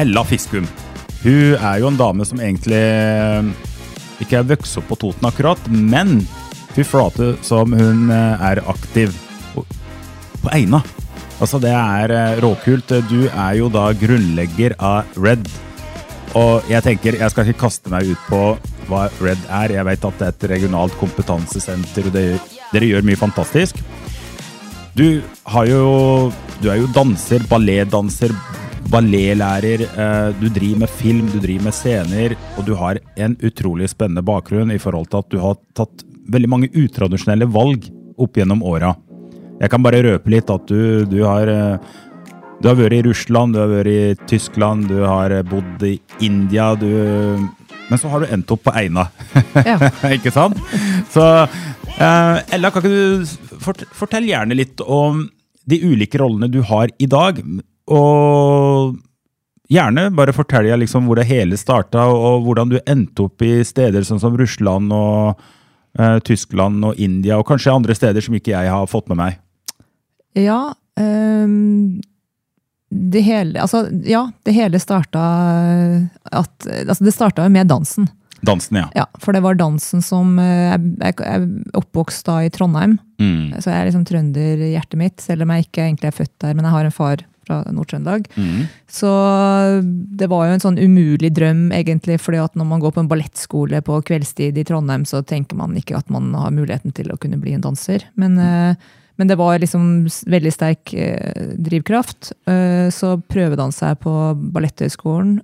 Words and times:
Ella 0.00 0.22
Fiskum. 0.26 0.66
Hun 1.20 1.56
er 1.60 1.80
jo 1.82 1.90
en 1.90 1.98
dame 2.00 2.24
som 2.28 2.40
egentlig 2.40 2.78
eh, 2.80 3.50
ikke 4.24 4.38
er 4.40 4.46
vokst 4.54 4.78
opp 4.80 4.88
på 4.88 4.96
Toten 5.02 5.28
akkurat, 5.28 5.60
men 5.68 6.22
fy 6.72 6.84
flate 6.86 7.34
som 7.44 7.74
hun 7.76 8.06
eh, 8.14 8.44
er 8.52 8.62
aktiv 8.70 9.12
på- 9.54 9.66
Eina. 10.56 10.80
Altså, 11.40 11.58
det 11.60 11.72
er 11.76 12.12
eh, 12.16 12.38
råkult. 12.40 12.94
Du 13.10 13.26
er 13.28 13.58
jo 13.58 13.68
da 13.72 13.90
grunnlegger 13.96 14.74
av 14.80 15.08
Red. 15.20 15.44
Og 16.38 16.64
jeg 16.70 16.84
tenker, 16.86 17.16
jeg 17.20 17.32
skal 17.34 17.48
ikke 17.50 17.64
kaste 17.66 17.90
meg 17.92 18.08
ut 18.12 18.28
på 18.30 18.40
hva 18.88 19.06
Red 19.20 19.40
er. 19.48 19.74
Jeg 19.76 19.88
vet 19.88 20.04
at 20.08 20.20
det 20.20 20.28
er 20.28 20.36
et 20.36 20.48
regionalt 20.54 20.96
kompetansesenter, 21.00 22.08
og 22.08 22.14
det, 22.16 22.24
dere 22.72 22.88
gjør 22.94 23.04
mye 23.08 23.20
fantastisk. 23.20 23.80
Du 24.96 25.20
har 25.52 25.68
jo 25.70 25.84
Du 26.60 26.68
er 26.68 26.76
jo 26.82 26.88
danser, 26.92 27.40
balletdanser, 27.48 28.32
balletlærer. 28.88 29.80
eh, 29.84 30.32
Du 30.40 30.48
driver 30.48 30.78
med 30.78 30.88
film, 30.90 31.26
du 31.32 31.38
driver 31.40 31.64
med 31.64 31.74
scener, 31.74 32.36
og 32.56 32.64
du 32.66 32.74
har 32.74 32.98
en 33.16 33.36
utrolig 33.42 33.88
spennende 33.90 34.22
bakgrunn 34.22 34.70
i 34.72 34.78
forhold 34.78 35.10
til 35.10 35.18
at 35.18 35.30
du 35.30 35.38
har 35.38 35.56
tatt 35.74 36.04
veldig 36.30 36.48
mange 36.48 36.70
utradisjonelle 36.74 37.46
valg 37.50 37.90
opp 38.18 38.36
gjennom 38.36 38.62
åra. 38.62 38.94
Jeg 39.60 39.70
kan 39.70 39.82
bare 39.82 40.02
røpe 40.02 40.30
litt 40.32 40.48
at 40.50 40.66
du, 40.66 41.04
du 41.04 41.22
har 41.24 41.48
eh, 41.48 41.76
du 42.60 42.68
har 42.68 42.76
vært 42.76 42.92
i 42.92 43.02
Russland, 43.06 43.54
du 43.54 43.60
har 43.62 43.68
vært 43.68 43.88
i 43.88 44.26
Tyskland, 44.28 44.88
du 44.88 45.00
har 45.04 45.32
eh, 45.32 45.42
bodd 45.42 45.82
i 45.82 45.98
India, 46.20 46.74
du 46.74 47.48
Men 47.90 47.98
så 47.98 48.08
har 48.08 48.20
du 48.20 48.26
endt 48.30 48.50
opp 48.54 48.62
på 48.62 48.72
Eina. 48.78 49.08
Ja. 49.66 49.74
ikke 50.16 50.30
sant? 50.30 50.56
Så 51.10 51.24
eh, 51.98 52.36
Ella, 52.54 52.70
kan 52.70 52.84
ikke 52.84 52.92
du 52.92 53.58
fort, 53.58 53.82
fortell 53.92 54.28
gjerne 54.28 54.54
litt 54.54 54.80
om 54.84 55.24
de 55.66 55.80
ulike 55.82 56.18
rollene 56.20 56.48
du 56.50 56.60
har 56.62 56.88
i 56.98 57.06
dag? 57.10 57.40
Og 57.90 58.96
gjerne 59.70 60.08
bare 60.14 60.34
fortell 60.34 60.68
liksom 60.82 61.06
hvor 61.08 61.18
det 61.20 61.28
hele 61.30 61.58
starta, 61.60 62.06
og 62.10 62.44
hvordan 62.46 62.72
du 62.72 62.78
endte 62.86 63.26
opp 63.28 63.42
i 63.46 63.60
steder 63.66 64.06
sånn 64.06 64.22
som 64.22 64.36
Russland 64.38 64.92
og 64.94 65.40
eh, 65.98 66.18
Tyskland 66.26 66.84
og 66.86 66.98
India, 67.02 67.38
og 67.38 67.46
kanskje 67.50 67.74
andre 67.74 67.94
steder 67.98 68.24
som 68.24 68.34
ikke 68.38 68.54
jeg 68.54 68.70
har 68.70 68.86
fått 68.90 69.10
med 69.12 69.20
meg. 69.24 69.40
Ja. 70.38 70.62
um 71.00 72.00
det 72.90 73.20
hele 73.22 73.60
Altså, 73.62 73.84
ja, 74.02 74.24
det 74.42 74.50
hele 74.56 74.80
starta 74.82 75.20
at 76.32 76.66
Altså, 76.66 77.04
det 77.06 77.12
starta 77.14 77.44
jo 77.46 77.52
med 77.54 77.68
dansen. 77.70 78.08
Dansen, 78.42 78.80
ja. 78.80 78.88
Ja, 78.96 79.04
for 79.22 79.36
det 79.36 79.42
var 79.44 79.54
dansen 79.54 80.02
som 80.02 80.32
eh, 80.42 80.72
Jeg, 80.72 80.80
jeg, 80.98 81.14
jeg 81.22 81.46
oppvokst 81.78 82.26
da 82.26 82.40
i 82.42 82.50
Trondheim, 82.50 82.98
Mm. 83.20 83.52
så 83.60 83.68
jeg 83.68 83.76
er 83.76 83.84
liksom 83.90 84.04
trønder 84.08 84.60
i 84.64 84.70
hjertet 84.72 84.96
mitt, 84.96 85.20
selv 85.20 85.44
om 85.44 85.50
jeg 85.52 85.66
ikke 85.66 85.82
egentlig 85.84 86.08
er 86.08 86.14
født 86.16 86.38
der, 86.40 86.54
men 86.56 86.64
jeg 86.64 86.72
har 86.72 86.86
en 86.88 86.94
far 86.96 87.20
fra 87.50 87.72
Nord-Trøndelag. 87.74 88.28
Mm. 88.36 88.68
Så 88.90 89.10
det 90.20 90.30
var 90.30 90.46
jo 90.46 90.54
en 90.54 90.62
sånn 90.62 90.78
umulig 90.78 91.32
drøm, 91.34 91.68
egentlig, 91.74 92.20
fordi 92.22 92.40
at 92.42 92.56
når 92.58 92.70
man 92.70 92.82
går 92.84 92.94
på 92.94 93.04
en 93.04 93.10
ballettskole 93.10 93.82
på 93.86 93.98
kveldstid 94.06 94.60
i 94.60 94.64
Trondheim, 94.68 95.04
så 95.08 95.24
tenker 95.26 95.58
man 95.58 95.74
ikke 95.78 95.98
at 95.98 96.10
man 96.12 96.30
har 96.38 96.54
muligheten 96.54 96.94
til 96.96 97.12
å 97.12 97.18
kunne 97.20 97.40
bli 97.42 97.56
en 97.56 97.66
danser. 97.66 98.06
Men, 98.20 98.38
eh, 98.38 98.90
men 99.20 99.28
det 99.28 99.36
var 99.40 99.58
liksom 99.60 100.06
veldig 100.08 100.54
sterk 100.54 100.94
eh, 100.94 101.54
drivkraft. 101.58 102.32
Eh, 102.48 102.88
så 102.94 103.16
prøvedansa 103.28 103.92
jeg 103.92 104.02
på 104.06 104.16
Balletthøgskolen. 104.54 105.40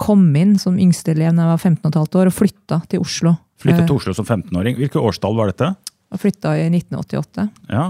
Kom 0.00 0.22
inn 0.36 0.54
som 0.56 0.78
yngste 0.80 1.12
elev 1.12 1.34
da 1.36 1.44
jeg 1.44 1.50
var 1.50 1.60
15 1.60 1.92
15,5 1.92 2.22
år, 2.22 2.30
og 2.30 2.36
flytta 2.36 2.78
til 2.88 3.02
Oslo. 3.04 3.34
Flytta 3.60 3.82
til 3.84 3.98
Oslo 3.98 4.14
som 4.16 4.24
15-åring. 4.24 4.78
Hvilket 4.78 5.02
årstall 5.02 5.36
var 5.36 5.50
dette? 5.50 5.74
og 6.08 6.22
flytta 6.22 6.54
i 6.56 6.66
1988. 6.70 7.46
Ja. 7.68 7.86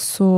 Så 0.00 0.28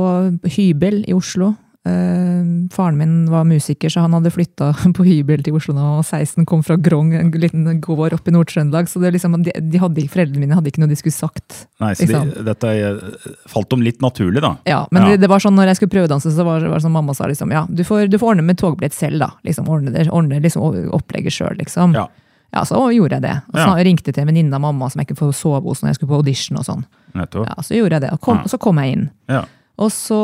hybel 0.57 1.03
i 1.07 1.13
Oslo. 1.15 1.53
Uh, 1.83 2.69
faren 2.71 2.95
min 2.95 3.25
var 3.27 3.43
musiker, 3.43 3.91
så 3.91 3.99
han 4.05 4.13
hadde 4.15 4.31
flytta 4.31 4.69
på 4.95 5.03
hybel 5.03 5.41
til 5.43 5.57
Oslo 5.57 5.73
da 5.75 5.81
han 5.83 5.97
var 5.97 6.05
16. 6.07 6.45
Kom 6.47 6.61
fra 6.63 6.77
Grong, 6.79 7.09
en 7.17 7.31
liten 7.35 7.65
gård 7.83 8.15
oppe 8.15 8.31
i 8.31 8.35
Nord-Trøndelag. 8.35 8.87
Så 8.87 9.01
det 9.03 9.11
liksom, 9.17 9.35
de, 9.43 9.51
de 9.59 9.81
hadde, 9.81 10.05
foreldrene 10.13 10.45
mine 10.45 10.55
hadde 10.55 10.71
ikke 10.71 10.83
noe 10.83 10.91
de 10.93 10.99
skulle 10.99 11.15
sagt. 11.17 11.65
Nei, 11.83 11.91
så 11.99 12.07
de, 12.07 12.23
dette 12.47 12.71
eh, 12.71 13.27
falt 13.51 13.75
om 13.75 13.83
litt 13.83 13.99
naturlig, 14.03 14.39
da. 14.45 14.53
Ja, 14.69 14.85
Men 14.91 15.03
Ja. 15.03 15.11
Det, 15.11 15.25
det 15.25 15.31
var 15.33 15.43
sånn 15.43 15.57
når 15.59 15.73
jeg 15.73 15.81
skulle 15.81 15.95
prøvedanse, 15.97 16.31
så 16.31 16.47
var 16.47 16.63
var 16.63 16.77
det 16.79 16.85
sånn 16.87 16.95
mamma 16.95 17.15
sa 17.17 17.27
liksom 17.27 17.51
ja, 17.51 17.65
du 17.67 17.83
får, 17.83 18.07
du 18.07 18.15
får 18.21 18.35
ordne 18.37 18.47
med 18.47 18.61
togbillett 18.63 18.95
selv, 18.95 19.19
da. 19.19 19.33
Liksom, 19.43 19.67
ordne, 19.67 20.07
ordne 20.07 20.39
liksom, 20.39 20.87
opplegget 20.95 21.35
sjøl, 21.35 21.57
liksom. 21.59 21.97
Ja. 21.99 22.07
Ja, 22.53 22.61
så 22.69 22.77
gjorde 22.93 23.17
jeg 23.17 23.23
det. 23.25 23.37
Og 23.49 23.55
så 23.57 23.65
Ja. 23.65 23.83
ringte 23.83 24.13
til 24.13 24.21
en 24.21 24.29
venninne 24.29 24.53
av 24.55 24.61
mamma 24.61 24.87
som 24.91 25.01
jeg 25.01 25.09
ikke 25.09 25.19
får 25.23 25.31
sove 25.35 25.63
hos 25.65 25.81
når 25.81 25.89
jeg 25.89 25.95
skulle 25.99 26.13
på 26.13 26.19
audition 26.21 26.59
og 26.61 26.67
sånn. 26.67 26.83
Nettopp. 27.17 27.49
Ja, 27.49 27.61
Så 27.65 27.77
gjorde 27.77 27.99
jeg 27.99 28.05
det, 28.07 28.13
og, 28.15 28.21
kom, 28.23 28.41
og 28.43 28.49
så 28.51 28.59
kom 28.61 28.81
jeg 28.81 28.97
inn. 28.97 29.05
Ja. 29.31 29.43
Og 29.81 29.89
så 29.89 30.17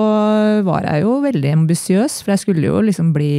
var 0.65 0.85
jeg 0.85 1.03
jo 1.03 1.15
veldig 1.23 1.53
ambisiøs, 1.63 2.19
for 2.21 2.35
jeg 2.35 2.43
skulle 2.43 2.67
jo 2.69 2.81
liksom 2.85 3.13
bli 3.15 3.31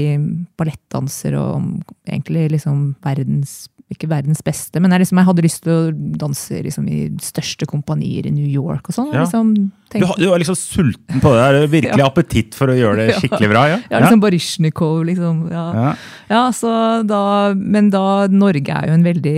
ballettdanser 0.59 1.37
og 1.39 1.85
egentlig 2.09 2.49
liksom 2.57 2.97
verdens 3.07 3.69
Ikke 3.91 4.07
verdens 4.07 4.39
beste, 4.47 4.79
men 4.79 4.93
jeg, 4.95 5.03
liksom, 5.03 5.19
jeg 5.19 5.27
hadde 5.27 5.43
lyst 5.43 5.65
til 5.65 5.73
å 5.75 5.79
danse 6.21 6.61
liksom, 6.63 6.85
i 6.87 6.99
største 7.27 7.67
kompanier 7.67 8.29
i 8.29 8.31
New 8.31 8.47
York 8.47 8.87
og 8.87 8.95
sånn. 8.95 9.09
Ja. 9.11 9.25
Liksom, 9.25 9.49
Du, 9.91 10.05
du 10.07 10.29
var 10.31 10.39
liksom 10.39 10.55
sulten 10.55 11.19
på 11.25 11.33
det 11.35 11.41
der. 11.43 11.67
Virkelig 11.75 11.99
Ja. 11.99 12.07
appetitt 12.07 12.55
for 12.55 12.71
å 12.71 12.77
gjøre 12.79 13.09
det 13.09 13.17
skikkelig 13.21 13.51
bra? 13.51 13.65
Ja, 13.73 13.81
ja, 13.91 14.03
liksom 14.05 14.23
Baryshnikov, 14.23 15.03
liksom. 15.09 15.43
Ja. 15.51 16.45
Så 16.55 16.71
da, 17.11 17.23
men 17.59 17.91
da 17.91 18.05
Norge 18.31 18.79
er 18.79 18.93
jo 18.93 18.95
en 19.01 19.07
veldig, 19.09 19.37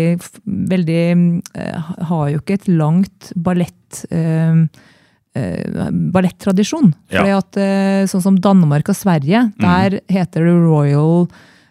veldig 0.77 1.03
uh, 1.57 1.93
Har 2.13 2.27
jo 2.35 2.43
ikke 2.45 2.61
et 2.61 2.69
langt 2.69 3.33
ballett 3.37 4.05
Uh, 4.13 4.67
Uh, 5.33 5.87
ballettradisjon. 6.13 6.91
Ja. 7.09 7.23
Fordi 7.23 7.31
at 7.33 7.57
uh, 7.57 8.03
Sånn 8.11 8.21
som 8.21 8.35
Danmark 8.37 8.91
og 8.93 8.97
Sverige, 8.99 9.47
der 9.57 9.95
heter 10.13 10.45
det 10.45 10.53
Royal 10.61 11.25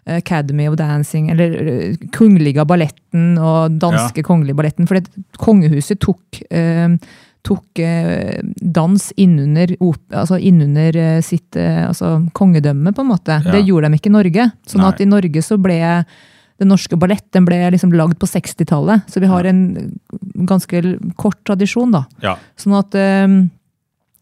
Academy 0.06 0.68
of 0.68 0.78
Dancing, 0.80 1.30
eller 1.30 1.52
Kongeliga 1.52 2.08
Kungliga 2.18 2.66
balletten 2.66 3.36
og 3.38 3.76
danske 3.82 4.24
kongelige 4.26 4.58
balletten. 4.58 4.88
For 4.90 5.02
kongehuset 5.42 6.02
tok 6.02 6.42
eh, 6.50 6.98
tok 7.46 7.80
eh, 7.82 8.40
dans 8.62 9.08
innunder, 9.18 9.74
altså 10.14 10.38
innunder 10.38 10.98
eh, 10.98 11.22
sitt 11.26 11.58
eh, 11.58 11.88
altså 11.88 12.20
kongedømme, 12.38 12.94
på 12.94 13.02
en 13.02 13.10
måte. 13.10 13.40
Ja. 13.46 13.56
Det 13.56 13.64
gjorde 13.66 13.90
de 13.90 13.98
ikke 13.98 14.12
i 14.12 14.18
Norge. 14.18 14.50
Sånn 14.70 14.84
Nei. 14.86 14.92
at 14.94 15.02
i 15.02 15.10
Norge 15.10 15.46
så 15.46 15.58
ble 15.62 15.80
den 16.62 16.70
norske 16.70 16.98
ballett 17.02 17.26
den 17.34 17.48
ble 17.48 17.58
liksom 17.74 17.94
lagd 17.98 18.20
på 18.22 18.30
60-tallet. 18.30 19.08
Så 19.10 19.24
vi 19.24 19.30
har 19.32 19.48
en 19.50 19.64
ganske 20.46 20.84
kort 21.18 21.40
tradisjon, 21.48 21.96
da. 21.96 22.04
Ja. 22.22 22.36
Sånn 22.62 22.78
at 22.78 22.98
eh, 22.98 23.26
eh, 23.26 23.40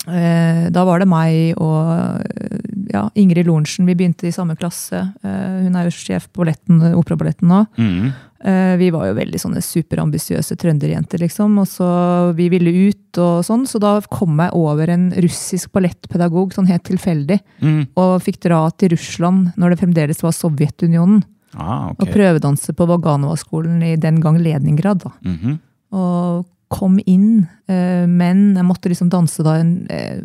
da 0.08 0.84
var 0.88 1.00
det 1.02 1.08
meg 1.12 1.58
og 1.60 2.22
eh, 2.24 2.60
ja, 2.94 3.04
Ingrid 3.20 3.46
Lorentzen. 3.48 3.86
Vi 3.86 3.96
begynte 4.00 4.28
i 4.30 4.34
samme 4.34 4.56
klasse. 4.58 5.02
Eh, 5.24 5.60
hun 5.66 5.76
er 5.78 5.90
jo 5.90 5.94
sjef 5.94 6.30
på 6.32 6.44
balletten, 6.44 6.82
operaballetten 6.98 7.52
nå. 7.52 7.60
Mm. 7.78 8.10
Eh, 8.40 8.76
Vi 8.80 8.90
var 8.96 9.10
jo 9.10 9.18
veldig 9.18 9.40
sånne 9.42 9.62
superambisiøse 9.62 10.56
trønderjenter, 10.58 11.20
liksom. 11.20 11.58
Og 11.62 11.68
så 11.68 11.90
vi 12.38 12.48
ville 12.50 12.72
ut 12.90 13.20
og 13.20 13.44
sånn, 13.46 13.68
så 13.68 13.82
da 13.84 13.98
kom 14.10 14.40
jeg 14.40 14.56
over 14.56 14.90
en 14.90 15.10
russisk 15.20 15.74
ballettpedagog 15.76 16.56
sånn 16.56 16.70
helt 16.72 16.88
tilfeldig. 16.88 17.40
Mm. 17.62 17.82
Og 18.00 18.22
fikk 18.24 18.40
dra 18.48 18.64
til 18.72 18.96
Russland 18.96 19.52
når 19.60 19.76
det 19.76 19.82
fremdeles 19.84 20.24
var 20.24 20.32
Sovjetunionen. 20.38 21.22
Ah, 21.58 21.90
Og 21.98 22.06
prøvedanse 22.14 22.74
på 22.78 22.86
Vaganova-skolen 22.86 23.82
i 23.84 23.96
den 23.98 24.20
gang 24.22 24.38
Leningrad. 24.38 25.02
Da. 25.04 25.12
Mhm. 25.26 25.60
Og 25.92 26.46
kom 26.70 27.00
inn, 27.06 27.48
eh, 27.68 28.06
men 28.08 28.54
jeg 28.58 28.68
måtte 28.68 28.92
liksom 28.92 29.10
danse 29.12 29.44
da 29.46 29.58
eh, 29.60 30.22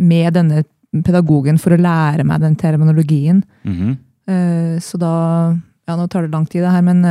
med 0.00 0.34
denne 0.36 0.64
pedagogen 1.04 1.58
for 1.60 1.74
å 1.74 1.80
lære 1.80 2.24
meg 2.26 2.42
den 2.44 2.56
terminologien. 2.56 3.42
Mm 3.64 3.76
-hmm. 3.76 4.80
Så 4.80 4.96
da 4.98 5.56
Ja, 5.86 5.96
nå 5.96 6.08
tar 6.08 6.22
det 6.22 6.30
lang 6.32 6.46
tid, 6.46 6.62
det 6.62 6.70
her, 6.70 6.80
men 6.80 7.02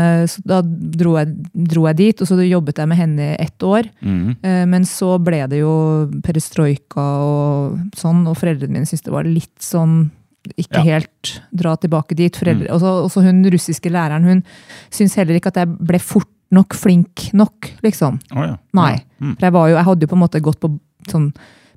da 0.45 0.61
dro 0.63 1.17
jeg, 1.17 1.27
dro 1.53 1.85
jeg 1.85 1.95
dit, 1.95 2.21
og 2.21 2.27
så 2.27 2.49
jobbet 2.49 2.77
jeg 2.77 2.87
med 2.87 2.97
henne 2.97 3.21
i 3.21 3.35
ett 3.39 3.59
år. 3.63 3.83
Mm. 4.01 4.35
Men 4.41 4.83
så 4.83 5.19
ble 5.21 5.47
det 5.47 5.59
jo 5.59 6.09
perestrojka 6.23 6.97
og 7.21 7.77
sånn, 7.95 8.27
og 8.27 8.35
foreldrene 8.35 8.73
mine 8.73 8.85
syntes 8.85 9.03
det 9.03 9.13
var 9.13 9.25
litt 9.25 9.61
sånn 9.61 10.09
ikke 10.57 10.83
Ja. 10.83 10.99
helt 10.99 11.41
dra 11.55 11.75
tilbake 11.75 12.15
dit. 12.15 12.35
Foreldre, 12.35 12.67
også, 12.69 13.05
også 13.05 13.23
hun 13.23 13.43
russiske 13.45 13.89
læreren 13.89 14.23
hun 14.23 14.43
syntes 14.91 15.15
heller 15.15 15.35
ikke 15.39 15.53
at 15.53 15.61
jeg 15.63 15.77
ble 15.79 15.99
fort 15.99 16.27
nok 16.53 16.73
flink 16.77 17.29
nok, 17.33 17.71
liksom. 17.83 18.19
Oh, 18.35 18.45
ja. 18.45 18.55
Nei. 18.77 18.95
Mm. 19.19 19.35
For 19.35 19.47
jeg, 19.49 19.53
var 19.57 19.67
jo, 19.69 19.75
jeg 19.79 19.85
hadde 19.89 20.01
jo 20.07 20.11
på 20.13 20.17
en 20.19 20.23
måte 20.27 20.41
gått 20.45 20.59
på 20.63 20.71
sånn 21.09 21.31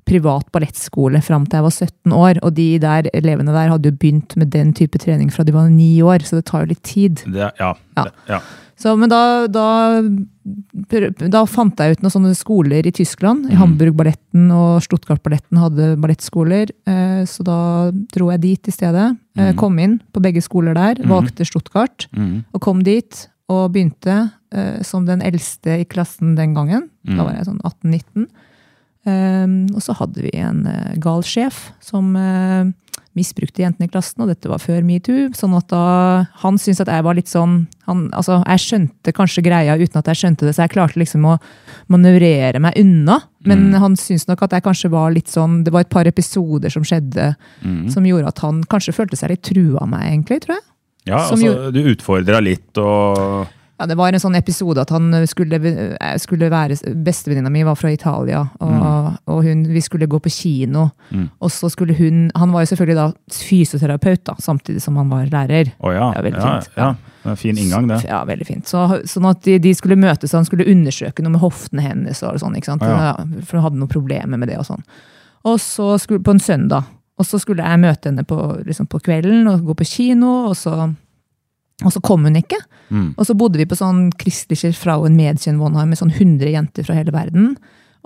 privat 0.07 0.45
ballettskole 0.55 1.19
fram 1.21 1.43
til 1.45 1.57
jeg 1.59 1.65
var 1.65 1.73
17 1.75 2.13
år, 2.15 2.37
og 2.41 2.53
de 2.55 2.67
der 2.79 3.09
elevene 3.13 3.51
der 3.51 3.67
hadde 3.73 3.89
jo 3.89 3.97
begynt 3.99 4.37
med 4.39 4.53
den 4.53 4.69
type 4.71 4.95
trening 5.03 5.27
fra 5.33 5.43
de 5.43 5.51
var 5.51 5.67
ni 5.69 5.97
år, 6.01 6.23
så 6.23 6.37
det 6.39 6.45
tar 6.47 6.63
jo 6.63 6.69
litt 6.71 6.83
tid. 6.87 7.25
Det, 7.27 7.49
ja. 7.59 7.73
Ja. 7.97 8.03
Det, 8.05 8.13
ja. 8.29 8.39
Så, 8.77 8.93
men 8.95 9.09
da, 9.09 9.47
da, 9.51 9.65
da 11.33 11.41
fant 11.49 11.79
jeg 11.81 11.97
ut 11.97 12.03
noen 12.05 12.13
sånne 12.13 12.33
skoler 12.37 12.85
i 12.87 12.91
Tyskland. 12.93 13.47
I 13.49 13.55
Mhm. 13.55 13.61
Hamburg-balletten 13.61 14.51
og 14.53 14.81
Stuttgart-balletten 14.85 15.57
hadde 15.59 15.97
ballettskoler. 15.99 16.69
Eh, 16.87 17.23
så 17.25 17.43
da 17.43 17.91
dro 18.13 18.29
jeg 18.31 18.41
dit 18.41 18.67
i 18.67 18.71
stedet. 18.71 19.17
Eh, 19.37 19.51
Mhm. 19.51 19.57
kom 19.57 19.79
inn 19.79 20.01
på 20.13 20.21
begge 20.21 20.41
skoler 20.41 20.73
der. 20.73 20.95
Valgte 21.03 21.45
Stuttgart 21.45 22.07
Mm. 22.15 22.45
og 22.53 22.61
kom 22.61 22.83
dit. 22.83 23.27
Og 23.49 23.71
begynte 23.73 24.31
eh, 24.53 24.81
som 24.85 25.07
den 25.07 25.23
eldste 25.25 25.81
i 25.81 25.87
klassen 25.89 26.35
den 26.37 26.53
gangen. 26.57 26.89
Da 27.07 27.23
var 27.23 27.37
jeg 27.37 27.47
sånn 27.47 27.63
18-19. 27.63 28.27
Um, 29.07 29.69
og 29.71 29.79
så 29.85 29.93
hadde 29.95 30.25
vi 30.25 30.33
en 30.35 30.65
uh, 30.67 30.95
gal 30.99 31.21
sjef 31.23 31.69
som 31.79 32.09
uh, 32.19 32.67
misbrukte 33.15 33.61
jentene 33.63 33.87
i 33.87 33.91
klassen, 33.91 34.19
og 34.19 34.27
dette 34.27 34.49
var 34.51 34.59
før 34.59 34.81
metoo. 34.83 35.29
Sånn 35.37 35.55
at 35.55 35.69
da 35.71 36.25
Han 36.41 36.57
syntes 36.59 36.81
at 36.83 36.91
jeg 36.91 37.05
var 37.05 37.15
litt 37.15 37.31
sånn 37.31 37.55
han, 37.87 38.03
altså, 38.11 38.41
Jeg 38.43 38.63
skjønte 38.65 39.13
kanskje 39.15 39.45
greia 39.47 39.77
uten 39.79 40.01
at 40.01 40.11
jeg 40.11 40.21
skjønte 40.21 40.49
det, 40.49 40.53
så 40.57 40.65
jeg 40.65 40.75
klarte 40.75 40.99
liksom 40.99 41.23
å 41.29 41.37
manøvrere 41.93 42.59
meg 42.59 42.75
unna. 42.81 43.21
Men 43.47 43.69
han 43.79 43.95
syntes 43.95 44.27
nok 44.27 44.43
at 44.43 44.57
jeg 44.57 44.65
kanskje 44.65 44.91
var 44.91 45.13
litt 45.15 45.31
sånn 45.31 45.61
Det 45.63 45.71
var 45.71 45.85
et 45.85 45.93
par 45.93 46.09
episoder 46.09 46.73
som 46.73 46.83
skjedde 46.83 47.29
som 47.93 48.05
gjorde 48.09 48.33
at 48.33 48.41
han 48.43 48.59
kanskje 48.67 48.97
følte 48.97 49.15
seg 49.15 49.31
litt 49.31 49.45
trua 49.47 49.85
av 49.85 49.91
meg, 49.93 50.09
egentlig, 50.09 50.41
tror 50.43 50.57
jeg. 50.57 50.65
ja 51.13 51.21
Som 51.29 51.39
altså, 51.39 51.71
du 51.71 51.93
utfordra 51.93 52.43
litt 52.43 52.81
og 52.83 53.47
Ja, 53.79 53.85
Det 53.85 53.95
var 53.97 54.09
en 54.09 54.19
sånn 54.19 54.35
episode 54.35 54.81
at 54.81 54.89
han 54.89 55.11
skulle, 55.29 55.59
eh, 56.01 56.17
skulle 56.17 56.49
være 56.49 56.77
Bestevenninna 57.05 57.49
mi 57.53 57.61
var 57.63 57.75
fra 57.77 57.91
Italia, 57.93 58.39
og, 58.59 59.17
og 59.29 59.43
hun, 59.45 59.63
vi 59.69 59.81
skulle 59.85 60.07
gå 60.09 60.19
på 60.19 60.31
kino. 60.33 60.87
Og 61.39 61.51
så 61.53 61.69
skulle 61.69 61.93
hun 61.93 62.31
Han 62.35 62.51
var 62.51 62.65
jo 62.65 62.71
selvfølgelig 62.71 62.95
da 62.97 63.11
fysioterapeut, 63.31 64.23
da, 64.25 64.35
samtidig 64.41 64.81
som 64.81 64.97
han 64.97 65.09
var 65.09 65.29
lærer. 65.29 65.71
Oh, 65.79 65.93
ja. 65.93 66.09
Ja, 66.15 66.21
veldig 66.25 66.41
ja, 66.41 66.59
fint. 66.61 66.73
ja. 66.77 66.95
En 67.27 67.35
fin 67.37 67.57
inngang, 67.57 67.87
det. 67.87 68.03
Ja, 68.07 68.23
veldig 68.25 68.47
fint. 68.47 68.67
Så, 68.67 68.85
sånn 69.05 69.25
at 69.29 69.41
de, 69.43 69.57
de 69.59 69.73
skulle 69.75 69.97
møtes, 69.99 70.31
og 70.33 70.39
han 70.41 70.45
skulle 70.47 70.67
undersøke 70.71 71.21
noe 71.21 71.33
med 71.35 71.41
hoftene 71.43 71.83
hennes. 71.83 72.21
og 72.23 72.39
sånn, 72.39 72.55
ikke 72.57 72.71
sant? 72.71 72.85
Ja. 72.87 73.11
Ja, 73.11 73.41
For 73.43 73.57
hun 73.59 73.65
hadde 73.67 73.81
noen 73.81 73.91
problemer 73.91 74.39
med 74.39 74.47
det 74.49 74.57
og 74.61 74.65
sånn. 74.69 74.85
Og 75.45 75.59
så 75.61 75.97
skulle, 75.99 76.23
På 76.23 76.33
en 76.33 76.39
søndag. 76.41 76.87
Og 77.17 77.25
så 77.25 77.39
skulle 77.41 77.65
jeg 77.65 77.81
møte 77.81 78.09
henne 78.11 78.23
på, 78.29 78.37
liksom 78.65 78.87
på 78.87 78.99
kvelden 79.01 79.47
og 79.49 79.65
gå 79.65 79.75
på 79.79 79.87
kino, 79.89 80.47
og 80.51 80.55
så, 80.55 80.93
og 81.85 81.91
så 81.93 82.01
kom 82.01 82.23
hun 82.25 82.35
ikke. 82.39 82.57
Mm. 82.89 83.09
Og 83.17 83.25
så 83.27 83.35
bodde 83.37 83.59
vi 83.59 83.67
på 83.69 83.77
sånn 83.77 84.07
Christlicher 84.17 84.73
Frauen 84.73 85.17
Mädchen 85.17 85.59
Wohnheim 85.61 85.91
med 85.93 85.99
sånn 85.99 86.13
100 86.15 86.49
jenter 86.55 86.87
fra 86.87 86.95
hele 86.97 87.13
verden. 87.13 87.51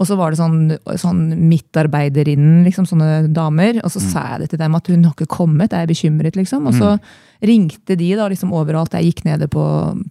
Og 0.02 0.08
så 0.10 0.16
var 0.18 0.32
det 0.34 0.40
sånn, 0.40 0.72
sånn 0.98 1.20
midtarbeiderinnen, 1.52 2.64
liksom, 2.66 2.88
sånne 2.90 3.28
damer. 3.34 3.78
Og 3.84 3.92
så 3.92 4.00
Mm. 4.02 4.10
sa 4.12 4.22
jeg 4.32 4.40
det 4.42 4.50
til 4.50 4.60
dem 4.60 4.76
at 4.76 4.88
hun 4.88 5.04
har 5.04 5.14
ikke 5.14 5.28
kommet, 5.28 5.70
jeg 5.72 5.84
er 5.84 5.88
bekymret, 5.88 6.36
liksom. 6.36 6.66
Og 6.68 6.74
så 6.74 7.00
ringte 7.44 7.96
de 7.98 8.16
da 8.16 8.28
liksom 8.28 8.52
overalt. 8.52 8.92
Jeg 8.92 9.14
gikk 9.14 9.26
nede 9.26 9.48
på, 9.48 9.62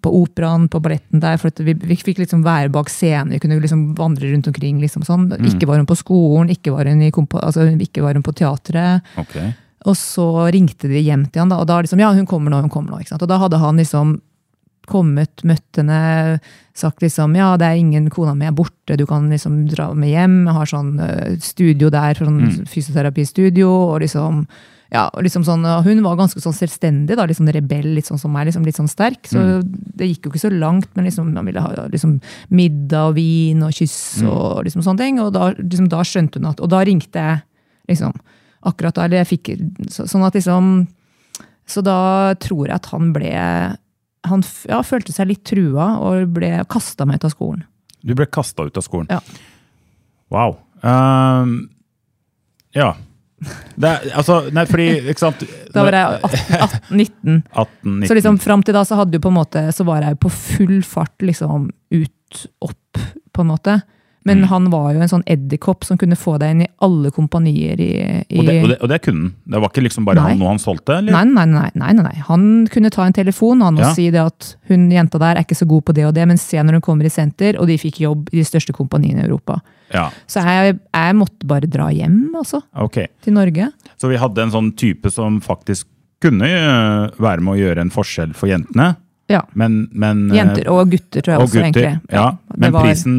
på 0.00 0.10
operaen, 0.10 0.68
på 0.68 0.80
balletten 0.80 1.20
der, 1.20 1.36
for 1.38 1.48
at 1.48 1.58
vi, 1.58 1.74
vi 1.74 1.96
fikk 1.96 2.18
liksom 2.18 2.44
være 2.44 2.70
bak 2.70 2.88
scenen. 2.88 3.30
Vi 3.30 3.40
kunne 3.40 3.60
liksom 3.60 3.94
vandre 3.96 4.30
rundt 4.32 4.46
omkring. 4.46 4.80
liksom 4.80 5.02
sånn. 5.02 5.28
Mm. 5.32 5.46
Ikke 5.46 5.66
var 5.66 5.76
hun 5.76 5.86
på 5.86 5.96
skolen, 5.96 6.50
ikke 6.50 6.72
var 6.72 6.84
hun, 6.86 7.02
i 7.02 7.10
altså, 7.10 7.66
ikke 7.80 8.02
var 8.02 8.14
hun 8.14 8.22
på 8.22 8.34
teatret. 8.34 9.02
Ok. 9.18 9.54
Og 9.88 9.96
så 9.96 10.26
ringte 10.52 10.90
de 10.90 11.00
hjem 11.00 11.24
til 11.30 11.44
han, 11.44 11.52
da, 11.52 11.60
og 11.62 11.68
da 11.70 11.78
liksom, 11.80 12.02
ja, 12.02 12.10
hun 12.12 12.28
kommer 12.28 12.52
nå, 12.52 12.60
hun 12.66 12.72
kommer 12.72 12.92
nå. 12.92 13.00
ikke 13.00 13.14
sant? 13.14 13.24
Og 13.24 13.30
da 13.30 13.38
hadde 13.40 13.60
han 13.62 13.80
liksom 13.80 14.18
kommet, 14.90 15.44
møtt 15.46 15.78
henne, 15.78 16.40
sagt 16.76 17.04
liksom, 17.04 17.36
ja, 17.38 17.52
det 17.60 17.68
er 17.68 17.78
ingen, 17.78 18.08
kona 18.12 18.34
mi 18.36 18.48
er 18.48 18.56
borte, 18.56 18.96
du 18.98 19.06
kan 19.08 19.28
liksom 19.30 19.62
dra 19.70 19.90
med 19.94 20.10
hjem, 20.10 20.42
jeg 20.48 20.56
har 20.56 20.70
sånn 20.70 20.90
eh, 21.04 21.38
studio 21.44 21.90
der, 21.92 22.18
sånn 22.18 22.66
fysioterapistudio, 22.68 23.68
og 23.68 24.00
liksom, 24.02 24.42
ja, 24.90 25.04
og 25.14 25.22
liksom 25.26 25.44
sånn, 25.46 25.66
og 25.68 25.84
hun 25.86 26.02
var 26.02 26.18
ganske 26.18 26.42
sånn 26.42 26.56
selvstendig, 26.56 27.18
da, 27.18 27.28
liksom 27.30 27.52
rebell, 27.54 27.92
litt 27.94 28.08
sånn 28.10 28.18
som 28.18 28.34
meg, 28.34 28.48
liksom 28.48 28.66
litt 28.66 28.80
sånn 28.80 28.90
sterk, 28.90 29.22
så 29.30 29.60
det 29.62 30.10
gikk 30.10 30.26
jo 30.26 30.34
ikke 30.34 30.42
så 30.48 30.52
langt, 30.54 30.90
men 30.96 31.06
liksom, 31.06 31.30
man 31.36 31.46
ville 31.46 31.62
ha 31.62 31.86
liksom 31.92 32.18
middag 32.50 33.12
og 33.12 33.20
vin 33.20 33.62
og 33.66 33.76
kyss 33.76 34.24
og 34.24 34.64
liksom 34.66 34.82
sånne 34.86 35.04
ting, 35.04 35.22
og 35.22 35.30
da, 35.36 35.52
liksom, 35.60 35.92
da 35.92 36.02
skjønte 36.02 36.42
hun 36.42 36.50
at, 36.50 36.64
og 36.64 36.72
da 36.72 36.82
ringte 36.88 37.28
jeg, 37.28 37.44
liksom, 37.92 38.16
akkurat 38.66 38.96
da, 38.96 39.06
eller 39.06 39.22
jeg 39.22 39.30
fikk, 39.34 39.52
så, 39.92 40.06
sånn 40.10 40.24
at 40.26 40.36
liksom, 40.36 40.72
så 41.70 41.82
da 41.84 41.98
tror 42.42 42.66
jeg 42.68 42.76
at 42.76 42.90
han 42.92 43.12
ble 43.14 43.30
Han 44.28 44.42
ja, 44.68 44.82
følte 44.84 45.14
seg 45.14 45.30
litt 45.30 45.44
trua 45.48 45.94
og 46.04 46.34
ble 46.36 46.50
kasta 46.68 47.06
meg 47.08 47.20
ut 47.20 47.28
av 47.30 47.32
skolen. 47.32 47.62
Du 48.04 48.12
ble 48.16 48.26
kasta 48.28 48.66
ut 48.68 48.76
av 48.76 48.84
skolen. 48.84 49.08
Ja. 49.08 49.20
Wow. 50.30 50.58
Um, 50.84 51.70
ja. 52.76 52.90
Er, 53.80 54.02
altså, 54.12 54.42
nei, 54.52 54.66
fordi, 54.68 54.86
ikke 55.08 55.22
sant 55.22 55.40
Da 55.74 55.86
var 55.86 55.96
jeg 55.96 56.18
18-19. 56.28 57.38
18, 57.48 57.70
19. 57.88 58.08
Så 58.10 58.16
liksom 58.18 58.38
fram 58.44 58.64
til 58.66 58.76
da 58.76 58.82
så 58.84 58.98
hadde 59.00 59.16
du 59.16 59.22
på 59.24 59.32
en 59.32 59.38
måte, 59.38 59.62
så 59.72 59.86
var 59.88 60.04
jeg 60.04 60.20
på 60.20 60.32
full 60.34 60.76
fart 60.84 61.24
liksom 61.24 61.70
ut, 61.72 62.42
opp, 62.60 63.00
på 63.32 63.44
en 63.44 63.50
måte. 63.54 63.78
Mm. 64.20 64.28
Men 64.28 64.42
han 64.50 64.66
var 64.70 64.90
jo 64.92 65.00
en 65.00 65.08
sånn 65.08 65.22
edderkopp 65.32 65.84
som 65.88 65.96
kunne 65.96 66.12
få 66.20 66.34
deg 66.38 66.50
inn 66.52 66.62
i 66.66 66.68
alle 66.84 67.08
kompanier 67.10 67.80
i, 67.80 67.86
i 68.28 68.36
og, 68.38 68.44
det, 68.44 68.56
og, 68.62 68.68
det, 68.68 68.76
og 68.84 68.88
det 68.92 68.98
kunne 69.06 69.20
han? 69.22 69.30
Det 69.54 69.60
var 69.62 69.70
ikke 69.72 69.84
liksom 69.86 70.04
bare 70.04 70.20
Nei. 70.20 70.32
han 70.34 70.42
og 70.44 70.48
han 70.50 70.58
solgte? 70.60 70.98
Eller? 70.98 71.14
Nei, 71.16 71.22
nei, 71.24 71.46
nei, 71.54 71.70
nei, 71.80 71.92
nei. 72.04 72.12
Han 72.28 72.44
kunne 72.68 72.90
ta 72.92 73.06
en 73.08 73.16
telefon 73.16 73.62
han, 73.64 73.78
og 73.80 73.86
Ja. 73.86 73.94
si 73.96 74.10
det 74.12 74.20
at 74.20 74.50
hun 74.68 74.90
jenta 74.92 75.18
der 75.22 75.36
er 75.40 75.46
ikke 75.46 75.56
så 75.56 75.66
god 75.70 75.86
på 75.88 75.94
det 75.96 76.04
og 76.04 76.12
det, 76.18 76.26
men 76.28 76.36
se 76.36 76.60
når 76.60 76.76
hun 76.76 76.84
kommer 76.84 77.08
i 77.08 77.12
senter, 77.14 77.56
og 77.58 77.66
de 77.72 77.78
fikk 77.80 78.02
jobb 78.04 78.28
i 78.34 78.42
de 78.42 78.44
største 78.44 78.74
kompaniene 78.76 79.22
i 79.22 79.26
Europa. 79.30 79.56
Ja, 79.94 80.10
Så 80.28 80.44
jeg, 80.44 80.76
jeg 80.92 81.16
måtte 81.16 81.46
bare 81.48 81.66
dra 81.66 81.88
hjem, 81.90 82.34
altså, 82.36 82.60
Okay. 82.76 83.06
til 83.24 83.32
Norge. 83.32 83.70
Så 83.96 84.08
vi 84.12 84.16
hadde 84.20 84.42
en 84.42 84.50
sånn 84.52 84.76
type 84.76 85.10
som 85.10 85.40
faktisk 85.40 85.86
kunne 86.20 86.44
øh, 86.44 87.08
være 87.18 87.40
med 87.40 87.54
å 87.56 87.58
gjøre 87.58 87.80
en 87.80 87.90
forskjell 87.90 88.34
for 88.36 88.52
jentene. 88.52 88.96
Ja. 89.32 89.40
Men, 89.54 89.88
men 89.94 90.26
øh, 90.30 90.36
Jenter 90.36 90.68
og 90.68 90.90
gutter, 90.92 91.22
tror 91.24 91.32
jeg 91.32 91.40
og 91.40 91.46
også, 91.48 91.54
gutter. 91.64 91.88
egentlig. 91.88 92.12
Ja, 92.12 92.36
men 92.58 92.72
var- 92.76 92.82
prisen, 92.84 93.16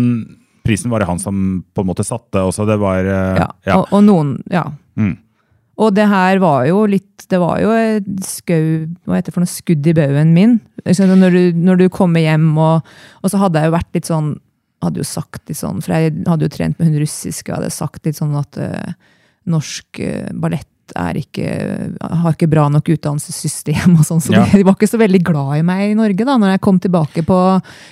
prisen 0.66 0.92
var 0.92 1.02
det 1.02 1.10
han 1.10 1.20
som 1.22 1.64
på 1.74 1.84
en 1.84 1.90
måte 1.90 2.06
satte 2.08 2.44
også. 2.46 2.68
Det 2.70 2.78
var 2.82 3.04
øh, 3.04 3.42
ja. 3.42 3.50
ja. 3.68 3.78
Og, 3.80 3.92
og 3.98 4.06
noen, 4.06 4.36
ja. 4.52 4.66
Mm. 5.00 5.16
Og 5.82 5.94
det 5.96 6.06
her 6.12 6.38
var 6.44 6.66
jo 6.68 6.84
litt 6.90 7.24
Det 7.32 7.40
var 7.40 7.62
jo 7.64 7.72
et 7.72 8.08
skau 8.28 8.90
Hva 9.08 9.16
heter 9.16 9.32
det 9.32 9.36
for 9.38 9.42
noe 9.46 9.50
skudd 9.50 9.88
i 9.88 9.94
baugen 9.96 10.34
min. 10.36 10.58
Når 10.84 11.32
du, 11.32 11.42
når 11.56 11.80
du 11.80 11.86
kommer 11.94 12.22
hjem, 12.22 12.50
og, 12.60 12.88
og 13.22 13.32
så 13.32 13.40
hadde 13.42 13.62
jeg 13.62 13.72
jo 13.72 13.76
vært 13.78 13.98
litt 13.98 14.10
sånn 14.10 14.34
Hadde 14.84 15.02
jo 15.02 15.08
sagt 15.08 15.48
litt 15.48 15.60
sånn 15.62 15.82
For 15.86 15.96
jeg 15.96 16.14
hadde 16.28 16.48
jo 16.48 16.54
trent 16.54 16.80
med 16.80 16.90
hun 16.90 17.02
russiske, 17.04 17.50
og 17.50 17.62
hadde 17.62 17.74
sagt 17.74 18.08
litt 18.10 18.18
sånn 18.18 18.34
at 18.40 18.58
uh, 18.58 18.94
norsk 19.50 20.02
uh, 20.02 20.30
ballett 20.42 20.68
ikke, 20.94 21.48
har 22.02 22.34
ikke 22.36 22.50
bra 22.52 22.68
nok 22.70 22.90
utdannelsessystem. 22.96 23.96
og 24.00 24.06
sånn, 24.06 24.22
Så 24.22 24.34
Ja. 24.34 24.46
de, 24.52 24.64
var 24.64 24.76
ikke 24.76 24.90
så 24.92 25.00
veldig 25.00 25.24
glad 25.24 25.58
i 25.60 25.62
meg 25.64 25.92
i 25.92 25.98
Norge 25.98 26.26
da 26.26 26.38
når 26.38 26.52
jeg 26.56 26.62
kom 26.62 26.80
tilbake 26.80 27.24
på, 27.26 27.40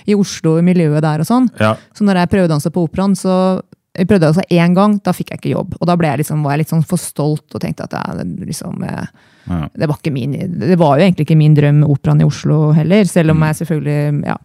i 0.08 0.16
Oslo, 0.16 0.58
i 0.60 0.62
miljøet 0.66 1.02
der 1.02 1.20
og 1.20 1.26
sånn. 1.28 1.50
Ja. 1.60 1.76
Så 1.94 2.04
når 2.08 2.16
jeg 2.24 2.30
prøvde 2.30 2.50
å 2.50 2.54
danse 2.56 2.70
på 2.72 2.84
operaen, 2.88 3.16
så 3.16 3.62
jeg 3.98 4.08
prøvde 4.08 4.28
altså 4.30 4.44
én 4.54 4.76
gang, 4.78 5.00
da 5.04 5.12
fikk 5.12 5.32
jeg 5.34 5.40
ikke 5.42 5.52
jobb. 5.56 5.74
Og 5.82 5.88
da 5.90 5.96
ble 5.98 6.08
jeg 6.08 6.20
liksom, 6.22 6.44
var 6.44 6.54
jeg 6.54 6.60
litt 6.62 6.70
sånn 6.72 6.86
for 6.86 6.98
stolt 7.02 7.56
og 7.58 7.62
tenkte 7.62 7.84
at 7.90 7.92
jeg, 7.98 8.28
liksom, 8.48 8.84
eh, 8.84 9.06
Ja. 9.50 9.68
det, 9.76 9.88
var 9.90 9.98
ikke 9.98 10.14
min, 10.14 10.32
det 10.60 10.78
var 10.78 11.00
jo 11.00 11.06
egentlig 11.08 11.26
ikke 11.26 11.38
min 11.38 11.56
drøm 11.58 11.80
med 11.82 11.90
operaen 11.90 12.22
i 12.22 12.26
Oslo 12.28 12.72
heller, 12.72 13.04
selv 13.10 13.32
om 13.32 13.40
jeg 13.42 13.56
selvfølgelig 13.64 14.26
ja. 14.28 14.36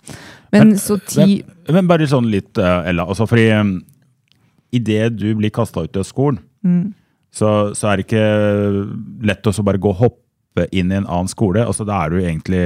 Men, 0.54 0.72
så 0.80 0.96
ti 1.04 1.42
Men, 1.68 1.74
men 1.74 1.86
bare 1.90 2.06
sånn 2.08 2.30
litt, 2.30 2.54
øh, 2.56 2.88
Ella. 2.88 3.04
Altså 3.04 3.26
fordi 3.28 3.50
idet 4.74 5.16
du 5.18 5.34
blir 5.38 5.50
kasta 5.54 5.84
ut 5.84 5.96
av 5.96 6.04
skolen, 6.08 6.38
Mm. 6.64 6.94
Så, 7.34 7.48
så 7.74 7.90
er 7.90 7.98
det 7.98 8.06
ikke 8.06 8.26
lett 9.26 9.48
å 9.50 9.66
bare 9.66 9.80
gå 9.82 9.90
og 9.90 10.02
hoppe 10.04 10.68
inn 10.70 10.92
i 10.92 11.00
en 11.00 11.08
annen 11.08 11.30
skole. 11.30 11.64
Altså, 11.66 11.86
da 11.86 12.04
er 12.04 12.14
du 12.14 12.20
egentlig 12.22 12.64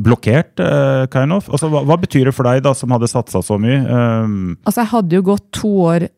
blokkert, 0.00 0.62
uh, 0.62 1.04
kind 1.12 1.34
of. 1.34 1.50
Altså, 1.50 1.68
hva, 1.72 1.82
hva 1.88 1.98
betyr 2.00 2.30
det 2.30 2.36
for 2.36 2.48
deg, 2.48 2.62
da, 2.64 2.72
som 2.76 2.94
hadde 2.94 3.10
satsa 3.10 3.42
så 3.44 3.58
mye? 3.60 3.82
Um, 3.84 4.56
Altså, 4.62 4.84
jeg 4.84 4.92
hadde 4.94 5.18
jo 5.18 5.26
gått 5.32 5.46
to 5.58 5.74
år 5.90 6.08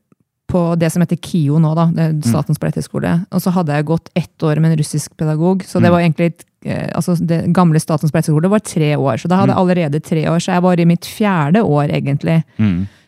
på 0.53 0.63
det 0.77 0.91
som 0.93 1.01
heter 1.01 1.17
KIO 1.17 1.59
nå, 1.63 1.73
da, 1.79 1.89
det 1.97 2.05
er 2.05 2.17
Statens 2.29 2.61
balletthøgskole. 2.61 3.13
Og 3.33 3.41
så 3.41 3.53
hadde 3.57 3.79
jeg 3.79 3.89
gått 3.89 4.11
ett 4.19 4.45
år 4.45 4.61
med 4.61 4.75
en 4.75 4.81
russisk 4.83 5.15
pedagog. 5.17 5.65
Så 5.65 5.81
det 5.81 5.89
var 5.95 6.05
egentlig 6.05 6.29
eh, 6.69 6.91
altså 6.93 7.17
det 7.17 7.47
gamle 7.57 7.81
Statens 7.81 8.13
balletthøgskole 8.13 8.51
var 8.53 8.61
tre 8.67 8.91
år. 8.99 9.17
Så 9.23 9.31
da 9.33 9.41
hadde 9.41 9.55
jeg 9.55 9.63
allerede 9.63 10.03
tre 10.05 10.27
år, 10.29 10.43
så 10.45 10.53
jeg 10.59 10.67
var 10.67 10.83
i 10.83 10.89
mitt 10.93 11.09
fjerde 11.09 11.65
år, 11.65 11.95
egentlig. 11.97 12.43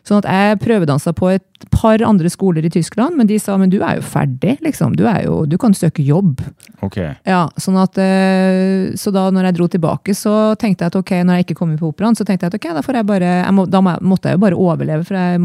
Sånn 0.05 0.19
at 0.21 0.27
jeg 0.29 0.59
prøvedansa 0.61 1.15
på 1.17 1.31
et 1.33 1.65
par 1.73 1.97
andre 2.05 2.29
skoler 2.29 2.65
i 2.67 2.69
Tyskland, 2.69 3.15
men 3.17 3.25
de 3.25 3.39
sa 3.41 3.55
men 3.57 3.71
du 3.73 3.79
er 3.81 3.95
jo 3.97 4.03
ferdig, 4.05 4.59
liksom. 4.61 4.93
Du, 4.95 5.01
jo, 5.25 5.39
du 5.49 5.55
kan 5.57 5.73
søke 5.73 6.03
jobb. 6.05 6.43
ok. 6.85 6.97
Ja, 7.25 7.47
sånn 7.57 7.79
at, 7.81 7.97
eh, 7.97 8.93
så 9.01 9.09
da 9.15 9.31
når 9.33 9.49
jeg 9.49 9.55
dro 9.57 9.67
tilbake, 9.73 10.13
så 10.13 10.53
tenkte 10.61 10.85
jeg 10.85 10.93
at 10.93 10.99
ok, 11.01 11.11
når 11.25 11.39
jeg 11.39 11.47
ikke 11.47 11.57
kom 11.57 11.73
på 11.79 11.89
operaen, 11.89 12.13
så 12.15 12.21
tenkte 12.27 12.45
jeg 12.45 12.53
at 12.53 12.59
ok, 12.59 12.69
da 12.77 12.85
får 12.85 12.99
jeg 13.01 13.09
bare, 13.09 13.31
jeg 13.47 13.53
må, 13.57 13.65
da 13.65 13.81
måtte 13.81 14.29
jeg 14.29 14.37
jo 14.37 14.43
bare 14.45 14.61
overleve, 14.67 15.07
for 15.09 15.17
jeg 15.17 15.41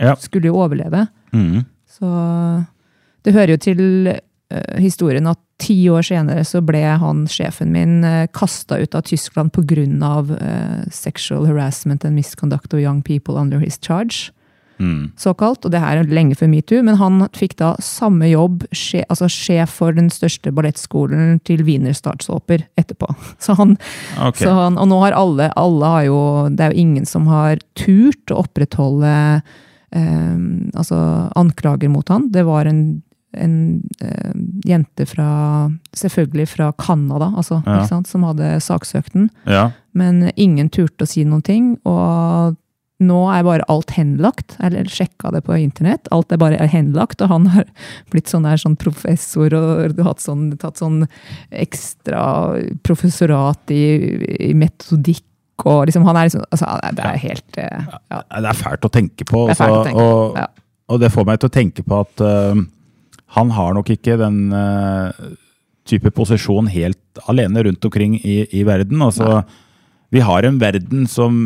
Ja. 0.00 0.14
skulle 0.16 0.48
jo 0.48 0.56
overleve. 0.64 1.04
Mm. 1.36 1.66
Så 1.86 2.08
det 3.24 3.34
hører 3.36 3.52
jo 3.52 3.60
til 3.60 3.82
historien 4.80 5.28
at 5.30 5.38
ti 5.60 5.76
år 5.92 6.02
senere 6.08 6.42
så 6.48 6.62
ble 6.64 6.82
han, 7.02 7.26
sjefen 7.30 7.70
min, 7.74 8.00
uh, 8.02 8.26
kasta 8.34 8.80
ut 8.80 8.96
av 8.96 9.06
Tyskland 9.06 9.52
pga. 9.54 9.86
Uh, 10.30 10.82
sexual 10.90 11.46
harassment 11.46 12.04
and 12.04 12.16
misconduct 12.16 12.74
of 12.74 12.80
young 12.80 13.02
people 13.02 13.36
under 13.36 13.58
his 13.58 13.78
charge. 13.78 14.32
Såkalt, 15.20 15.66
og 15.66 15.72
det 15.74 15.80
her 15.82 16.00
er 16.00 16.08
lenge 16.08 16.36
før 16.40 16.48
metoo, 16.48 16.80
men 16.84 16.96
han 16.96 17.20
fikk 17.36 17.58
da 17.60 17.74
samme 17.84 18.30
jobb, 18.30 18.62
sje, 18.72 19.02
altså 19.12 19.28
sjef 19.28 19.74
for 19.76 19.92
den 19.96 20.08
største 20.12 20.52
ballettskolen 20.56 21.36
til 21.44 21.66
Wiener 21.66 21.92
Statsoper 21.96 22.64
etterpå. 22.80 23.10
Så 23.44 23.58
han, 23.58 23.76
okay. 24.16 24.46
så 24.46 24.54
han, 24.56 24.78
og 24.80 24.88
nå 24.88 25.00
har 25.04 25.16
alle, 25.18 25.50
alle 25.60 25.92
har 25.94 26.06
jo, 26.08 26.20
det 26.54 26.64
er 26.64 26.72
jo 26.72 26.84
ingen 26.86 27.08
som 27.08 27.28
har 27.28 27.60
turt 27.78 28.32
å 28.32 28.40
opprettholde 28.40 29.12
eh, 29.92 30.40
altså 30.72 30.98
anklager 31.36 31.92
mot 31.92 32.08
han. 32.12 32.30
Det 32.32 32.46
var 32.48 32.70
en, 32.70 33.02
en 33.32 33.82
eh, 34.02 34.32
jente 34.66 35.06
fra, 35.06 35.70
selvfølgelig 35.96 36.48
fra 36.48 36.72
Canada, 36.78 37.32
altså, 37.36 37.62
Ja. 37.66 37.84
som 37.86 38.26
hadde 38.26 38.56
saksøkt 38.60 39.14
den. 39.14 39.30
Ja. 39.46 39.70
Men 39.94 40.30
ingen 40.36 40.70
turte 40.70 41.06
å 41.06 41.08
si 41.08 41.24
noen 41.24 41.42
ting, 41.46 41.78
og 41.84 42.56
nå 43.00 43.20
er 43.32 43.44
bare 43.46 43.66
alt 43.72 43.94
henlagt. 43.96 44.56
Eller 44.60 44.84
sjekka 44.84 45.32
det 45.32 45.42
på 45.46 45.56
internett. 45.56 46.08
Alt 46.12 46.32
er 46.32 46.40
bare 46.42 46.66
henlagt, 46.68 47.22
og 47.24 47.32
han 47.32 47.46
har 47.54 47.64
blitt 48.12 48.28
sånn, 48.28 48.44
der, 48.44 48.60
sånn 48.60 48.76
professor 48.80 49.54
og 49.56 50.02
hatt 50.04 50.20
sånn, 50.20 50.50
tatt 50.60 50.80
sånn 50.80 51.06
ekstra 51.50 52.22
professorat 52.86 53.72
i, 53.72 54.50
i 54.50 54.52
metodikk. 54.58 55.24
Og 55.64 55.86
liksom, 55.88 56.04
han 56.08 56.16
er 56.16 56.28
liksom, 56.28 56.44
altså, 56.48 56.68
det 56.96 57.04
er 57.04 57.18
helt 57.20 57.58
eh, 57.60 57.88
ja. 58.08 58.20
Det 58.40 58.52
er 58.52 58.56
fælt 58.56 58.86
å 58.88 58.92
tenke 58.92 59.26
på. 59.28 59.46
Det 59.50 59.56
å 59.56 59.64
altså, 59.64 59.82
tenke 59.88 59.96
på, 59.96 60.12
og, 60.40 60.62
og 60.90 61.02
det 61.02 61.10
får 61.12 61.26
meg 61.28 61.40
til 61.40 61.50
å 61.50 61.56
tenke 61.56 61.84
på 61.84 61.98
at 62.00 62.22
eh, 62.24 62.62
han 63.36 63.52
har 63.54 63.76
nok 63.76 63.92
ikke 63.94 64.18
den 64.20 64.50
uh, 64.54 65.10
type 65.88 66.10
posisjon 66.14 66.70
helt 66.70 67.22
alene 67.30 67.64
rundt 67.66 67.84
omkring 67.86 68.16
i, 68.18 68.42
i 68.56 68.64
verden. 68.66 69.02
Altså, 69.04 69.42
vi 70.10 70.22
har 70.24 70.46
en 70.46 70.58
verden 70.60 71.06
som 71.10 71.40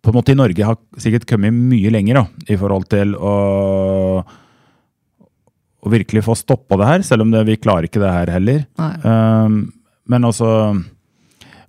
på 0.00 0.12
en 0.12 0.16
måte 0.16 0.32
i 0.32 0.38
Norge 0.38 0.64
har 0.64 0.78
sikkert 1.00 1.26
kommet 1.28 1.52
mye 1.52 1.90
lenger 1.92 2.22
da, 2.22 2.24
i 2.48 2.56
forhold 2.60 2.86
til 2.92 3.12
å, 3.16 3.34
å 5.84 5.92
virkelig 5.92 6.24
få 6.24 6.36
stoppa 6.38 6.78
det 6.80 6.88
her, 6.88 7.04
selv 7.04 7.26
om 7.26 7.34
det, 7.34 7.44
vi 7.48 7.60
klarer 7.60 7.88
ikke 7.88 8.00
det 8.00 8.14
her 8.14 8.32
heller. 8.32 8.62
Um, 9.04 9.60
men 10.08 10.24
altså 10.24 10.48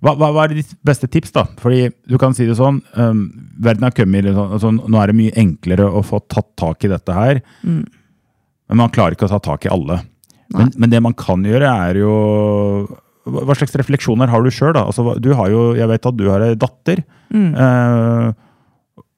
hva, 0.02 0.16
hva, 0.16 0.32
hva 0.34 0.46
er 0.46 0.56
ditt 0.56 0.72
beste 0.82 1.06
tips, 1.12 1.34
da? 1.36 1.44
Fordi 1.62 1.86
du 2.10 2.16
kan 2.18 2.32
si 2.34 2.48
det 2.48 2.56
sånn, 2.58 2.80
um, 2.98 3.26
verden 3.62 3.86
har 3.86 3.94
kommet 3.94 4.26
sånn, 4.32 4.56
altså, 4.56 4.72
Nå 4.80 4.98
er 4.98 5.12
det 5.12 5.18
mye 5.20 5.36
enklere 5.44 5.86
å 5.86 6.02
få 6.06 6.22
tatt 6.24 6.48
tak 6.58 6.88
i 6.88 6.90
dette 6.90 7.14
her, 7.16 7.42
men 8.72 8.82
man 8.86 8.92
klarer 8.94 9.16
ikke 9.16 9.28
å 9.28 9.32
ta 9.34 9.40
tak 9.44 9.66
i 9.68 9.72
alle. 9.72 10.00
Men, 10.52 10.72
men 10.80 10.92
det 10.92 11.00
man 11.04 11.14
kan 11.16 11.44
gjøre, 11.46 11.68
er 11.88 11.96
jo 12.02 12.12
Hva 13.24 13.44
hva 13.46 13.54
slags 13.56 13.76
refleksjoner 13.78 14.28
har 14.28 14.42
du 14.42 14.50
sjøl? 14.52 14.74
Altså, 14.80 15.14
du 15.22 15.30
har 15.38 15.48
jo, 15.52 15.60
jeg 15.78 15.88
vet 15.88 16.08
at 16.10 16.16
du 16.18 16.24
har 16.28 16.42
ei 16.44 16.56
datter. 16.58 17.04
eh, 17.54 18.32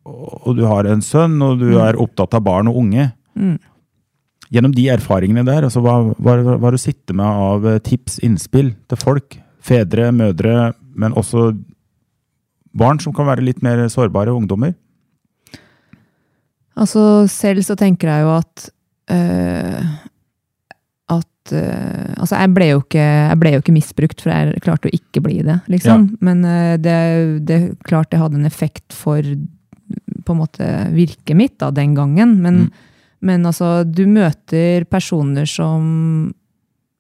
og 0.05 0.51
du 0.59 0.67
har 0.69 0.85
en 0.85 1.01
sønn, 1.01 1.39
og 1.43 1.63
du 1.63 1.79
er 1.81 1.97
opptatt 1.97 2.37
av 2.37 2.43
barn 2.45 2.69
og 2.69 2.77
unge. 2.83 3.07
Gjennom 4.53 4.75
de 4.77 4.85
erfaringene 4.93 5.47
der, 5.49 5.65
altså, 5.65 5.81
hva, 5.81 5.95
hva, 6.21 6.35
hva 6.45 6.59
har 6.69 6.77
du 6.77 6.83
sitter 6.83 7.17
med 7.17 7.25
av 7.49 7.65
eh, 7.71 7.79
tips, 7.83 8.19
innspill 8.23 8.75
til 8.93 9.01
folk? 9.01 9.39
Fedre, 9.65 10.11
mødre, 10.13 10.75
men 10.95 11.17
også 11.17 11.55
barn 12.77 13.01
som 13.01 13.15
kan 13.17 13.27
være 13.31 13.47
litt 13.47 13.63
mer 13.65 13.81
sårbare, 13.89 14.35
ungdommer? 14.37 14.75
Altså, 16.77 17.25
selv 17.31 17.63
så 17.65 17.77
tenker 17.79 18.11
jeg 18.11 18.27
jo 18.27 18.33
at 18.37 18.69
At 21.13 21.53
øh, 21.53 22.13
Altså, 22.17 22.39
jeg 22.41 22.55
ble, 22.57 22.69
jo 22.73 22.81
ikke, 22.81 23.05
jeg 23.05 23.39
ble 23.41 23.51
jo 23.53 23.61
ikke 23.61 23.75
misbrukt, 23.77 24.23
for 24.25 24.33
jeg 24.33 24.63
klarte 24.65 24.89
å 24.89 24.95
ikke 24.97 25.21
bli 25.25 25.43
det, 25.45 25.59
liksom. 25.69 26.07
Men 26.25 26.45
øh, 26.49 26.77
det, 26.81 26.97
det 27.45 27.59
klart 27.85 28.11
det 28.15 28.21
hadde 28.23 28.41
en 28.41 28.49
effekt 28.49 28.97
for 28.97 29.21
på 30.25 30.33
en 30.33 30.41
måte 30.41 30.69
virket 30.95 31.37
mitt 31.37 31.59
da, 31.61 31.69
den 31.75 31.93
gangen. 31.97 32.39
Men, 32.41 32.71
men 33.21 33.45
altså, 33.45 33.83
du 33.85 34.07
møter 34.09 34.87
personer 34.89 35.45
som 35.51 36.33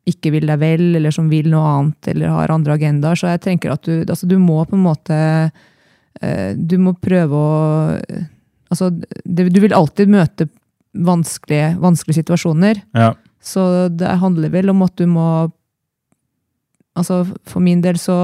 ikke 0.04 0.34
vil 0.34 0.48
deg 0.50 0.60
vel, 0.60 0.84
eller 0.98 1.14
som 1.14 1.30
vil 1.32 1.48
noe 1.52 1.70
annet, 1.78 2.10
eller 2.12 2.34
har 2.34 2.52
andre 2.52 2.76
agendaer. 2.76 3.16
Så 3.16 3.30
jeg 3.32 3.40
tenker 3.46 3.72
at 3.72 3.88
du, 3.88 4.02
altså, 4.02 4.28
du 4.28 4.36
må 4.42 4.60
på 4.68 4.76
en 4.76 4.84
måte 4.84 5.16
eh, 6.20 6.52
Du 6.52 6.76
må 6.82 6.92
prøve 7.00 7.40
å 7.40 7.52
Altså, 8.74 8.88
du 8.90 9.60
vil 9.62 9.74
alltid 9.76 10.10
møte 10.10 10.48
vanskelige, 10.94 11.74
vanskelige 11.82 12.20
situasjoner. 12.22 12.82
Ja. 12.94 13.12
Så 13.44 13.88
det 13.92 14.08
handler 14.22 14.48
vel 14.54 14.70
om 14.70 14.82
at 14.86 14.94
du 14.96 15.06
må 15.10 15.50
Altså, 16.94 17.24
for 17.50 17.58
min 17.58 17.80
del 17.82 17.96
så, 17.98 18.14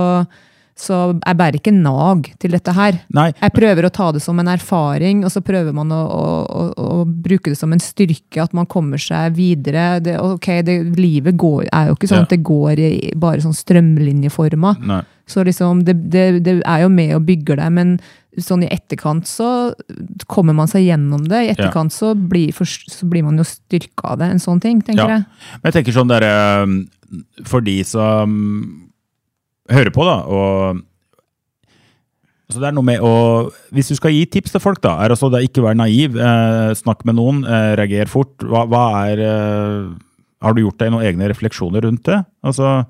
så 0.78 0.96
jeg 1.26 1.36
bærer 1.40 1.56
ikke 1.58 1.72
nag 1.74 2.28
til 2.38 2.52
dette 2.54 2.70
her. 2.76 3.00
Nei, 3.10 3.32
Jeg 3.34 3.50
prøver 3.56 3.88
å 3.88 3.90
ta 3.90 4.12
det 4.14 4.20
som 4.22 4.38
en 4.38 4.46
erfaring, 4.52 5.24
og 5.26 5.32
så 5.34 5.42
prøver 5.42 5.74
man 5.74 5.90
å, 5.90 5.98
å, 5.98 6.20
å, 6.46 6.66
å 6.78 7.04
bruke 7.04 7.50
det 7.50 7.58
som 7.58 7.74
en 7.74 7.82
styrke, 7.82 8.38
at 8.44 8.54
man 8.54 8.68
kommer 8.70 9.02
seg 9.02 9.34
videre. 9.34 9.98
Det, 10.06 10.14
ok, 10.22 10.46
det, 10.62 10.76
Livet 11.02 11.34
går, 11.34 11.66
er 11.66 11.90
jo 11.90 11.98
ikke 11.98 12.12
sånn 12.12 12.22
Ja. 12.22 12.28
at 12.28 12.36
det 12.36 12.44
går 12.46 12.78
i 12.86 12.92
bare 13.18 13.42
sånn 13.42 13.58
strømlinjeforma. 13.58 14.76
nei. 14.86 15.02
Så 15.30 15.42
liksom, 15.46 15.82
det, 15.86 15.96
det, 16.10 16.24
det 16.46 16.56
er 16.66 16.80
jo 16.82 16.88
med 16.94 17.12
og 17.18 17.26
bygger 17.26 17.58
deg, 17.58 17.74
men 17.74 17.92
sånn 18.38 18.62
i 18.62 18.68
etterkant 18.70 19.26
så 19.26 19.72
kommer 20.30 20.54
man 20.54 20.68
seg 20.70 20.84
gjennom 20.86 21.24
det. 21.28 21.40
I 21.46 21.48
etterkant 21.54 21.92
så, 21.92 22.12
blir, 22.14 22.52
så 22.54 23.08
blir 23.10 23.24
man 23.26 23.36
jo 23.40 23.44
styrka 23.44 24.12
av 24.12 24.18
det. 24.20 24.28
En 24.30 24.38
sånn 24.42 24.60
ting, 24.62 24.80
tenker 24.82 25.02
Ja. 25.02 25.16
jeg. 25.18 25.24
Men 25.62 25.72
jeg 25.72 25.78
tenker 25.84 25.92
sånn 25.98 26.08
der, 26.08 26.22
eh, 26.22 26.66
For 27.44 27.60
de 27.60 27.82
som 27.82 28.90
hører 29.68 29.90
på, 29.90 30.04
da, 30.06 30.20
og 30.30 30.82
så 32.50 32.58
det 32.58 32.66
er 32.70 32.74
noe 32.74 32.82
med 32.86 32.98
å, 33.00 33.50
Hvis 33.74 33.88
du 33.92 33.94
skal 33.98 34.10
gi 34.14 34.24
tips 34.26 34.52
til 34.56 34.60
folk, 34.62 34.80
da, 34.82 34.96
er 35.04 35.10
altså 35.14 35.30
det 35.30 35.44
ikke 35.46 35.62
være 35.62 35.78
naiv. 35.78 36.16
Eh, 36.18 36.70
snakk 36.78 37.04
med 37.06 37.14
noen, 37.18 37.44
eh, 37.46 37.76
reager 37.78 38.06
fort. 38.10 38.36
Hva, 38.42 38.64
hva 38.66 38.84
er 39.10 39.22
eh, 39.22 39.92
Har 40.42 40.54
du 40.56 40.62
gjort 40.64 40.78
deg 40.78 40.90
noen 40.90 41.04
egne 41.06 41.28
refleksjoner 41.30 41.82
rundt 41.84 42.02
det? 42.08 42.24
Altså, 42.42 42.86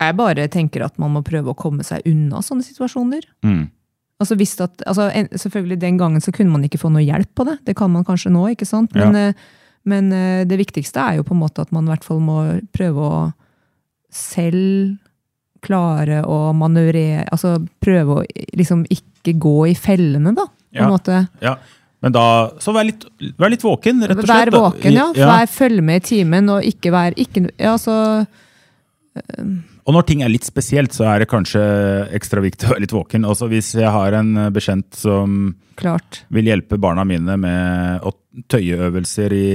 Jeg 0.00 0.16
bare 0.16 0.48
tenker 0.48 0.84
at 0.84 0.98
man 0.98 1.12
må 1.12 1.22
prøve 1.24 1.50
å 1.52 1.56
komme 1.56 1.82
seg 1.84 2.00
unna 2.06 2.40
sånne 2.42 2.62
situasjoner. 2.64 3.22
mm, 3.44 3.70
Altså, 4.22 4.36
hvis 4.38 4.54
at, 4.62 4.84
altså, 4.86 5.08
selvfølgelig 5.42 5.80
Den 5.82 5.98
gangen 6.00 6.22
så 6.24 6.32
kunne 6.34 6.52
man 6.54 6.64
ikke 6.66 6.78
få 6.80 6.90
noe 6.94 7.02
hjelp 7.04 7.30
på 7.34 7.46
det. 7.48 7.58
Det 7.66 7.74
kan 7.78 7.90
man 7.90 8.06
kanskje 8.06 8.30
nå, 8.32 8.46
ikke 8.54 8.68
sant? 8.68 8.94
Men, 8.94 9.18
ja. 9.18 9.32
men 9.90 10.12
eh, 10.14 10.44
det 10.48 10.60
viktigste 10.62 11.02
er 11.02 11.18
jo 11.18 11.26
på 11.26 11.34
en 11.34 11.42
måte 11.42 11.64
at 11.64 11.72
man 11.74 11.88
i 11.88 11.92
hvert 11.92 12.06
fall 12.06 12.20
må 12.22 12.38
prøve 12.76 13.08
å 13.08 13.20
selv 14.12 14.96
klare 15.62 16.22
å 16.26 16.50
manøvrere 16.58 17.22
Altså 17.32 17.54
prøve 17.82 18.18
å 18.20 18.24
liksom 18.58 18.82
ikke 18.90 19.36
gå 19.40 19.54
i 19.70 19.76
fellene, 19.78 20.34
da. 20.36 20.48
På 20.48 20.80
Ja. 20.80 20.84
en 20.86 20.92
måte. 20.96 21.22
ja. 21.44 21.56
Men 22.02 22.12
da 22.16 22.50
Så 22.58 22.72
vær 22.74 22.84
litt, 22.88 23.04
vær 23.38 23.50
litt 23.52 23.62
våken, 23.62 24.02
rett 24.02 24.18
og 24.18 24.24
slett. 24.26 24.50
Vær 24.50 24.50
våken, 24.58 24.92
ja. 24.92 25.12
Vær, 25.14 25.46
følg 25.46 25.82
med 25.86 26.02
i 26.02 26.06
timen, 26.08 26.48
og 26.50 26.64
ikke 26.66 26.90
vær 26.90 27.14
ikke, 27.14 27.44
ja, 27.58 27.76
altså, 27.76 27.94
Og 29.82 29.96
når 29.96 30.04
ting 30.06 30.20
er 30.22 30.30
litt 30.30 30.46
spesielt, 30.46 30.94
så 30.94 31.08
er 31.10 31.22
det 31.24 31.30
kanskje 31.32 31.60
ekstra 32.14 32.42
viktig 32.44 32.68
å 32.68 32.72
være 32.74 32.84
litt 32.84 32.94
våken. 32.94 33.24
Også 33.26 33.48
Hvis 33.50 33.72
jeg 33.74 33.90
har 33.90 34.14
en 34.14 34.30
eh, 34.44 34.50
bekjent 34.54 34.94
som 34.94 35.56
Klart. 35.80 36.20
vil 36.30 36.46
hjelpe 36.52 36.78
barna 36.78 37.02
mine 37.08 37.34
med 37.40 38.04
å 38.06 38.12
tøyeøvelser 38.52 39.34
i, 39.34 39.48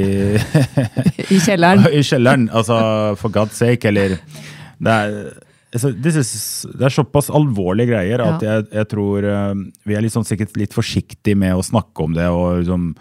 I 1.36 1.40
kjelleren. 1.42 1.88
i 1.98 2.04
kjelleren, 2.04 2.48
altså 2.52 2.78
for 3.22 3.32
God's 3.34 3.56
sake, 3.62 3.88
eller 3.88 4.18
Det 4.78 4.94
er, 4.94 5.16
altså, 5.74 5.94
is, 5.96 6.34
det 6.76 6.86
er 6.90 6.94
såpass 6.94 7.32
alvorlige 7.34 7.94
greier 7.96 8.22
at 8.28 8.44
Ja. 8.44 8.58
jeg, 8.58 8.68
jeg 8.82 8.90
tror 8.92 9.26
uh, 9.26 9.54
vi 9.88 9.96
er 9.98 10.04
liksom 10.06 10.28
sikkert 10.28 10.60
litt 10.60 10.76
forsiktige 10.76 11.40
med 11.40 11.56
å 11.58 11.64
snakke 11.66 12.04
om 12.04 12.14
det. 12.14 12.28
og 12.30 12.60
liksom 12.62 12.92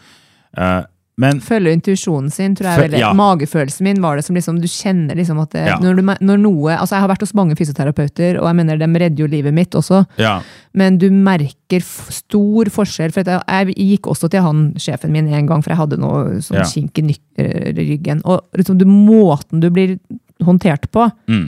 eh, 0.57 0.83
men 1.19 1.39
Følge 1.41 1.73
intuisjonen 1.73 2.31
sin, 2.31 2.55
tror 2.55 2.67
jeg. 2.75 2.91
Fø- 2.93 2.99
ja. 3.01 3.09
Magefølelsen 3.17 3.87
min 3.87 4.01
var 4.05 4.17
det 4.19 4.25
som 4.27 4.37
liksom, 4.37 4.59
du 4.61 4.67
kjenner 4.69 5.17
liksom 5.17 5.39
at 5.41 5.51
det, 5.55 5.63
Ja. 5.71 5.79
når, 5.81 5.97
du, 5.97 6.03
når 6.29 6.39
noe 6.43 6.75
altså 6.77 6.93
Jeg 6.99 7.01
har 7.07 7.09
vært 7.09 7.23
hos 7.25 7.33
mange 7.35 7.57
fysioterapeuter, 7.57 8.37
og 8.41 8.45
jeg 8.51 8.57
mener 8.59 8.77
de 8.77 8.85
redder 9.01 9.23
jo 9.25 9.27
livet 9.33 9.55
mitt 9.57 9.71
også. 9.75 10.03
ja, 10.21 10.43
Men 10.75 10.99
du 10.99 11.09
merker 11.11 11.81
stor 11.81 12.69
forskjell. 12.69 13.13
For 13.17 13.25
jeg, 13.25 13.41
jeg 13.49 13.77
gikk 13.77 14.11
også 14.13 14.29
til 14.31 14.43
han 14.45 14.75
sjefen 14.77 15.11
min 15.11 15.33
en 15.33 15.47
gang, 15.49 15.63
for 15.65 15.71
jeg 15.73 15.79
hadde 15.81 15.97
noe 15.99 16.37
sånn 16.45 16.69
kink 16.69 16.99
i 17.01 17.17
eh, 17.39 17.73
ryggen. 17.73 18.21
Og 18.27 18.45
liksom, 18.55 18.77
du, 18.77 18.85
måten 18.85 19.61
du 19.65 19.71
blir 19.71 19.97
håndtert 20.45 20.91
på, 20.93 21.09
mm, 21.33 21.47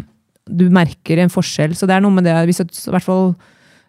du 0.49 0.71
merker 0.73 1.19
en 1.21 1.29
forskjell. 1.29 1.77
Så 1.77 1.85
det 1.87 1.99
er 1.99 2.01
noe 2.01 2.11
med 2.17 2.25
det, 2.25 2.33
hvis 2.49 2.65
i 2.65 2.91
hvert 2.91 3.05
fall 3.05 3.35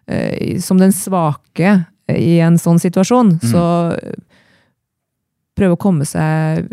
eh, 0.06 0.58
som 0.60 0.76
den 0.76 0.92
svake 0.92 1.86
i 2.10 2.36
en 2.44 2.58
sånn 2.60 2.76
situasjon, 2.82 3.38
Mm. 3.40 3.48
så 3.48 3.64
prøve 5.60 5.76
å 5.76 5.80
komme 5.80 6.06
seg 6.08 6.66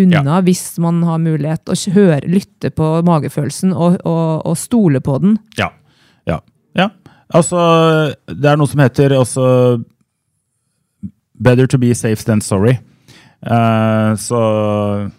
unna 0.00 0.40
hvis 0.46 0.64
man 0.82 1.02
har 1.04 1.20
mulighet, 1.22 1.68
og 1.68 1.94
høre, 1.94 2.22
lytte 2.30 2.72
på 2.72 2.88
magefølelsen 3.06 3.74
og, 3.76 4.00
og, 4.08 4.46
og 4.48 4.56
stole 4.58 5.02
på 5.04 5.18
den. 5.22 5.36
ja, 5.60 5.68
ja, 6.30 6.40
ja. 6.78 6.88
Altså, 7.30 7.60
det 8.26 8.48
er 8.50 8.56
noe 8.58 8.66
som 8.66 8.80
heter 8.82 9.12
altså 9.14 9.44
Better 11.40 11.66
to 11.70 11.78
be 11.78 11.94
safe 11.94 12.24
than 12.26 12.40
sorry. 12.44 12.78
Uh, 13.46 14.12
så 14.20 15.10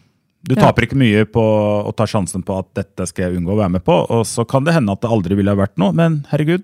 Du 0.44 0.56
Ja. 0.58 0.66
taper 0.68 0.88
ikke 0.88 0.98
mye 0.98 1.24
på 1.30 1.42
å 1.86 1.92
ta 1.96 2.06
sjansen 2.10 2.42
på 2.44 2.56
at 2.58 2.66
dette 2.74 3.06
skal 3.08 3.28
jeg 3.30 3.38
unngå 3.40 3.54
å 3.54 3.58
være 3.60 3.72
med 3.78 3.84
på, 3.86 3.94
og 4.10 4.24
så 4.26 4.42
kan 4.50 4.64
det 4.66 4.74
hende 4.74 4.92
at 4.92 5.02
det 5.04 5.10
aldri 5.14 5.36
ville 5.38 5.54
ha 5.54 5.58
vært 5.60 5.78
noe, 5.78 5.94
men 5.94 6.26
herregud, 6.32 6.64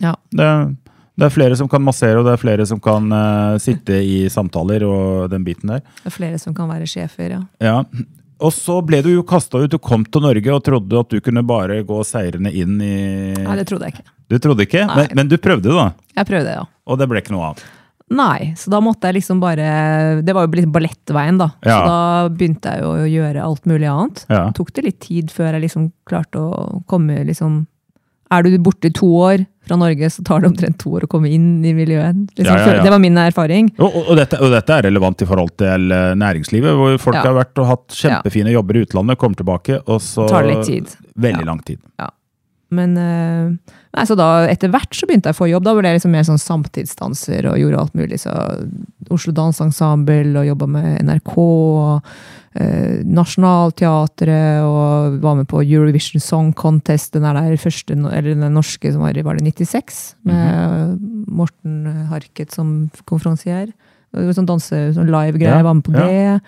Ja. 0.00 0.12
det, 0.30 0.76
det 1.18 1.26
er 1.26 1.34
flere 1.34 1.56
som 1.58 1.68
kan 1.70 1.82
massere, 1.82 2.20
og 2.20 2.28
det 2.28 2.36
er 2.36 2.42
flere 2.42 2.66
som 2.68 2.78
kan 2.82 3.10
uh, 3.10 3.56
sitte 3.62 3.96
i 4.06 4.28
samtaler 4.30 4.84
og 4.86 5.32
den 5.32 5.42
biten 5.46 5.72
der. 5.72 5.82
Det 6.02 6.12
er 6.12 6.14
flere 6.14 6.38
som 6.38 6.54
kan 6.54 6.70
være 6.70 6.86
sjefer, 6.86 7.34
ja. 7.34 7.40
Ja. 7.62 7.80
Og 8.38 8.52
så 8.54 8.76
ble 8.86 9.00
du 9.02 9.10
jo 9.10 9.24
kasta 9.26 9.58
ut. 9.58 9.72
Du 9.72 9.80
kom 9.82 10.04
til 10.06 10.22
Norge 10.22 10.52
og 10.54 10.62
trodde 10.62 11.00
at 11.00 11.10
du 11.10 11.18
kunne 11.24 11.42
bare 11.46 11.80
gå 11.86 11.96
seirende 12.06 12.52
inn 12.54 12.76
i 12.78 12.98
Nei, 13.34 13.56
det 13.58 13.66
trodde 13.66 13.88
jeg 13.88 13.96
ikke. 13.96 14.06
Du 14.30 14.36
trodde 14.44 14.66
ikke, 14.68 14.84
men, 14.92 15.10
men 15.18 15.32
du 15.32 15.34
prøvde, 15.42 15.72
da. 15.74 15.88
Jeg 16.20 16.28
prøvde, 16.28 16.54
ja. 16.60 16.62
Og 16.86 17.00
det 17.00 17.08
ble 17.10 17.24
ikke 17.24 17.34
noe 17.34 17.50
av. 17.50 17.64
Nei, 18.08 18.52
så 18.56 18.70
da 18.72 18.78
måtte 18.80 19.10
jeg 19.10 19.18
liksom 19.18 19.40
bare 19.42 19.66
Det 20.24 20.32
var 20.32 20.46
jo 20.46 20.56
litt 20.56 20.70
ballettveien, 20.72 21.40
da. 21.40 21.50
Ja. 21.66 21.74
Så 21.74 21.80
da 21.90 22.30
begynte 22.30 22.76
jeg 22.76 22.84
jo 22.84 22.92
å 22.94 23.08
gjøre 23.10 23.48
alt 23.48 23.66
mulig 23.68 23.90
annet. 23.90 24.22
Ja. 24.30 24.44
Tok 24.56 24.70
det 24.76 24.86
litt 24.86 25.00
tid 25.04 25.34
før 25.34 25.50
jeg 25.56 25.66
liksom 25.66 25.90
klarte 26.08 26.40
å 26.46 26.84
komme 26.88 27.20
liksom 27.28 27.64
Er 28.30 28.42
du 28.44 28.58
borte 28.60 28.90
to 28.92 29.06
år 29.24 29.46
fra 29.68 29.76
Norge, 29.76 30.08
så 30.10 30.22
tar 30.24 30.40
det 30.40 30.48
omtrent 30.50 30.78
to 30.80 30.90
år 30.96 31.04
å 31.04 31.08
komme 31.08 31.28
inn 31.32 31.64
i 31.64 31.72
miljøet. 31.76 32.16
Liksom, 32.36 32.44
Ja, 32.44 32.58
ja, 32.66 32.74
ja. 32.78 32.82
Det 32.84 32.90
var 32.92 32.98
min 33.00 33.16
erfaring. 33.20 33.70
Og, 33.78 33.96
og, 34.08 34.14
dette, 34.16 34.38
og 34.40 34.50
dette 34.52 34.76
er 34.78 34.82
relevant 34.88 35.20
i 35.24 35.28
forhold 35.28 35.52
til 35.60 35.92
eh, 35.92 36.14
næringslivet, 36.16 36.76
hvor 36.76 36.98
folk 36.98 37.16
Ja. 37.20 37.22
har 37.30 37.36
vært 37.44 37.58
og 37.60 37.66
hatt 37.66 37.88
kjempefine 37.96 38.52
jobber 38.52 38.76
i 38.76 38.84
utlandet, 38.86 39.18
kommer 39.20 39.36
tilbake, 39.36 39.80
og 39.86 40.00
så 40.00 40.28
Tar 40.28 40.42
det 40.48 40.54
litt 40.56 40.66
tid. 40.66 40.96
Veldig 41.16 41.44
Ja. 41.44 41.50
lang 41.52 41.60
tid. 41.64 41.78
Men 42.70 42.98
eh, 43.00 43.72
nei, 43.96 44.04
så 44.04 44.14
da, 44.14 44.44
etter 44.46 44.68
hvert 44.68 44.92
så 44.92 45.06
begynte 45.08 45.30
jeg 45.30 45.36
å 45.36 45.40
få 45.40 45.48
jobb. 45.48 45.64
Da 45.64 45.72
ble 45.72 45.88
jeg 45.88 46.00
liksom 46.02 46.12
mer 46.12 46.26
sånn 46.28 46.36
samtidsdanser 46.42 47.46
og 47.48 47.56
gjorde 47.56 47.78
alt 47.80 47.94
mulig. 47.96 48.18
Så 48.20 48.28
Oslo 49.10 49.32
Danseensemble 49.32 50.36
og 50.36 50.44
jobba 50.50 50.68
med 50.68 51.00
NRK. 51.00 51.32
og 51.38 52.02
eh, 52.58 53.00
Nationaltheatret 53.06 54.62
og 54.66 55.18
var 55.22 55.36
med 55.38 55.48
på 55.50 55.62
Eurovision 55.62 56.22
Song 56.22 56.52
Contest, 56.58 57.12
den 57.14 57.26
der 57.26 57.56
første, 57.60 57.94
eller 57.94 58.34
den 58.34 58.54
norske 58.54 58.92
som 58.92 59.04
var 59.04 59.16
i 59.16 59.24
var 59.26 59.38
det 59.38 59.46
96, 59.46 60.00
med 60.28 60.98
Morten 61.28 62.06
Harket 62.10 62.54
som 62.54 62.90
konferansier. 63.08 63.70
Sånn 64.14 64.48
danse, 64.48 64.88
sånn 64.96 65.10
live-greier, 65.12 65.60
Ja, 65.60 65.62
var 65.66 65.76
med 65.78 65.84
på 65.84 65.92
ja. 65.94 66.06
det. 66.08 66.40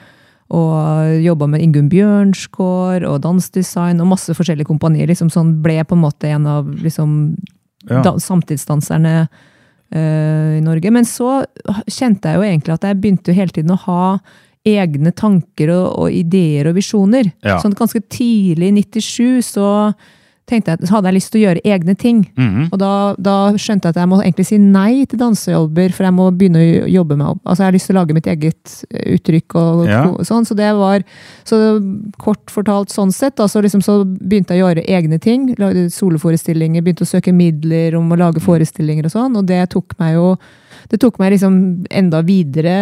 Og 0.51 1.23
jobba 1.23 1.47
med 1.47 1.63
Ingunn 1.63 1.91
Bjørnskår 1.93 3.05
og 3.07 3.21
dansdesign 3.23 4.01
og 4.03 4.09
masse 4.11 4.35
forskjellige 4.35 4.67
kompanier. 4.67 5.07
liksom 5.07 5.31
sånn 5.31 5.63
Ble 5.63 5.85
på 5.85 5.95
en 5.95 6.03
måte 6.03 6.27
en 6.27 6.47
av 6.47 6.67
liksom, 6.67 7.37
Ja. 7.89 8.03
da, 8.03 8.13
samtidsdanserne 8.19 9.29
eh, 9.93 10.59
i 10.59 10.61
Norge. 10.61 10.91
Men 10.91 11.05
så 11.05 11.45
kjente 11.87 12.29
jeg 12.29 12.37
jo 12.37 12.43
egentlig 12.43 12.75
at 12.75 12.83
jeg 12.83 13.01
begynte 13.01 13.31
jo 13.31 13.35
hele 13.35 13.55
tiden 13.55 13.71
å 13.71 13.79
ha 13.87 14.19
egne 14.67 15.13
tanker 15.17 15.71
og, 15.73 15.87
og 16.05 16.13
ideer 16.13 16.69
og 16.69 16.77
visjoner. 16.77 17.33
Ja. 17.47 17.59
Sånn 17.63 17.77
ganske 17.79 18.03
tidlig 18.13 18.69
i 18.69 18.75
97 18.83 19.43
så 19.55 19.69
tenkte 20.51 20.73
jeg, 20.75 20.89
så 20.89 20.97
hadde 20.97 21.07
jeg 21.13 21.15
lyst 21.15 21.31
til 21.31 21.39
å 21.39 21.43
gjøre 21.45 21.61
egne 21.63 21.95
ting. 21.95 22.25
Mhm. 22.35 22.65
Og 22.73 22.79
da, 22.83 22.93
da 23.23 23.35
skjønte 23.55 23.87
jeg 23.87 23.95
at 23.95 24.01
jeg 24.03 24.11
må 24.11 24.19
egentlig 24.19 24.47
si 24.49 24.59
nei 24.59 25.05
til 25.07 25.21
dansejobber, 25.21 25.93
for 25.95 26.09
jeg 26.09 26.17
må 26.17 26.27
begynne 26.35 26.65
å 26.65 26.89
jobbe 26.91 27.17
meg 27.21 27.29
opp. 27.37 27.41
Altså 27.45 27.63
jeg 27.63 27.69
har 27.71 27.77
lyst 27.77 27.87
til 27.87 27.95
å 27.95 28.01
lage 28.01 28.17
mitt 28.17 28.27
eget 28.33 28.75
eh, 28.91 29.13
uttrykk 29.15 29.57
og 29.61 29.85
Ja. 29.87 30.01
og 30.11 30.25
sånn. 30.27 30.45
Så 30.49 30.57
det 30.59 30.73
var 30.75 31.05
så 31.47 31.61
kort 32.19 32.51
fortalt 32.51 32.91
sånn 32.91 33.15
sett. 33.15 33.37
Da, 33.39 33.47
så, 33.47 33.63
liksom, 33.63 33.81
så 33.87 34.01
begynte 34.05 34.59
jeg 34.59 34.65
å 34.67 34.73
gjøre 34.73 34.89
egne 34.91 35.21
ting. 35.23 35.53
Lagde 35.57 35.87
soloforestillinger, 35.95 36.83
begynte 36.83 37.07
å 37.07 37.13
søke 37.15 37.33
midler 37.33 37.95
om 37.95 38.11
å 38.11 38.19
lage 38.19 38.43
forestillinger 38.43 39.07
og 39.07 39.15
sånn. 39.15 39.39
Og 39.39 39.47
det 39.47 39.63
tok 39.71 39.95
meg 40.03 40.19
jo 40.19 40.35
det 40.91 40.99
tok 41.03 41.21
meg 41.23 41.35
liksom 41.37 41.55
enda 41.91 42.21
videre 42.27 42.75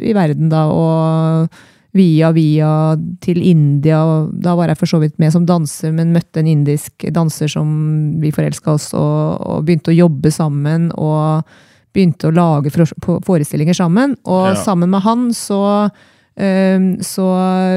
i 0.00 0.14
verden, 0.16 0.48
da. 0.52 0.66
Og 0.72 1.48
via 1.92 2.30
via 2.32 2.68
til 3.20 3.42
India. 3.44 3.98
Da 4.32 4.54
var 4.56 4.70
jeg 4.72 4.80
for 4.80 4.88
så 4.88 5.00
vidt 5.02 5.18
med 5.20 5.34
som 5.34 5.44
danser, 5.48 5.92
men 5.92 6.14
møtte 6.14 6.40
en 6.40 6.48
indisk 6.48 7.04
danser 7.12 7.52
som 7.52 7.68
vi 8.22 8.32
forelska 8.32 8.72
oss, 8.78 8.94
og, 8.96 9.44
og 9.44 9.66
begynte 9.68 9.92
å 9.92 9.98
jobbe 9.98 10.32
sammen. 10.32 10.88
Og 10.96 11.44
begynte 11.92 12.30
å 12.30 12.32
lage 12.32 12.72
forestillinger 12.72 13.76
sammen. 13.76 14.16
Og 14.24 14.46
Ja. 14.54 14.56
sammen 14.56 14.88
med 14.90 15.04
han 15.04 15.28
så 15.36 15.90
um, 16.40 16.86
så 17.04 17.26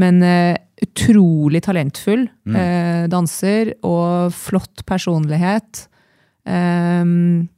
men 0.00 0.22
eh, 0.24 0.56
utrolig 0.84 1.62
talentfull 1.66 2.26
eh, 2.56 3.04
danser 3.12 3.74
og 3.86 4.32
flott 4.34 4.84
personlighet. 4.88 5.86
Ehm, 6.48 7.48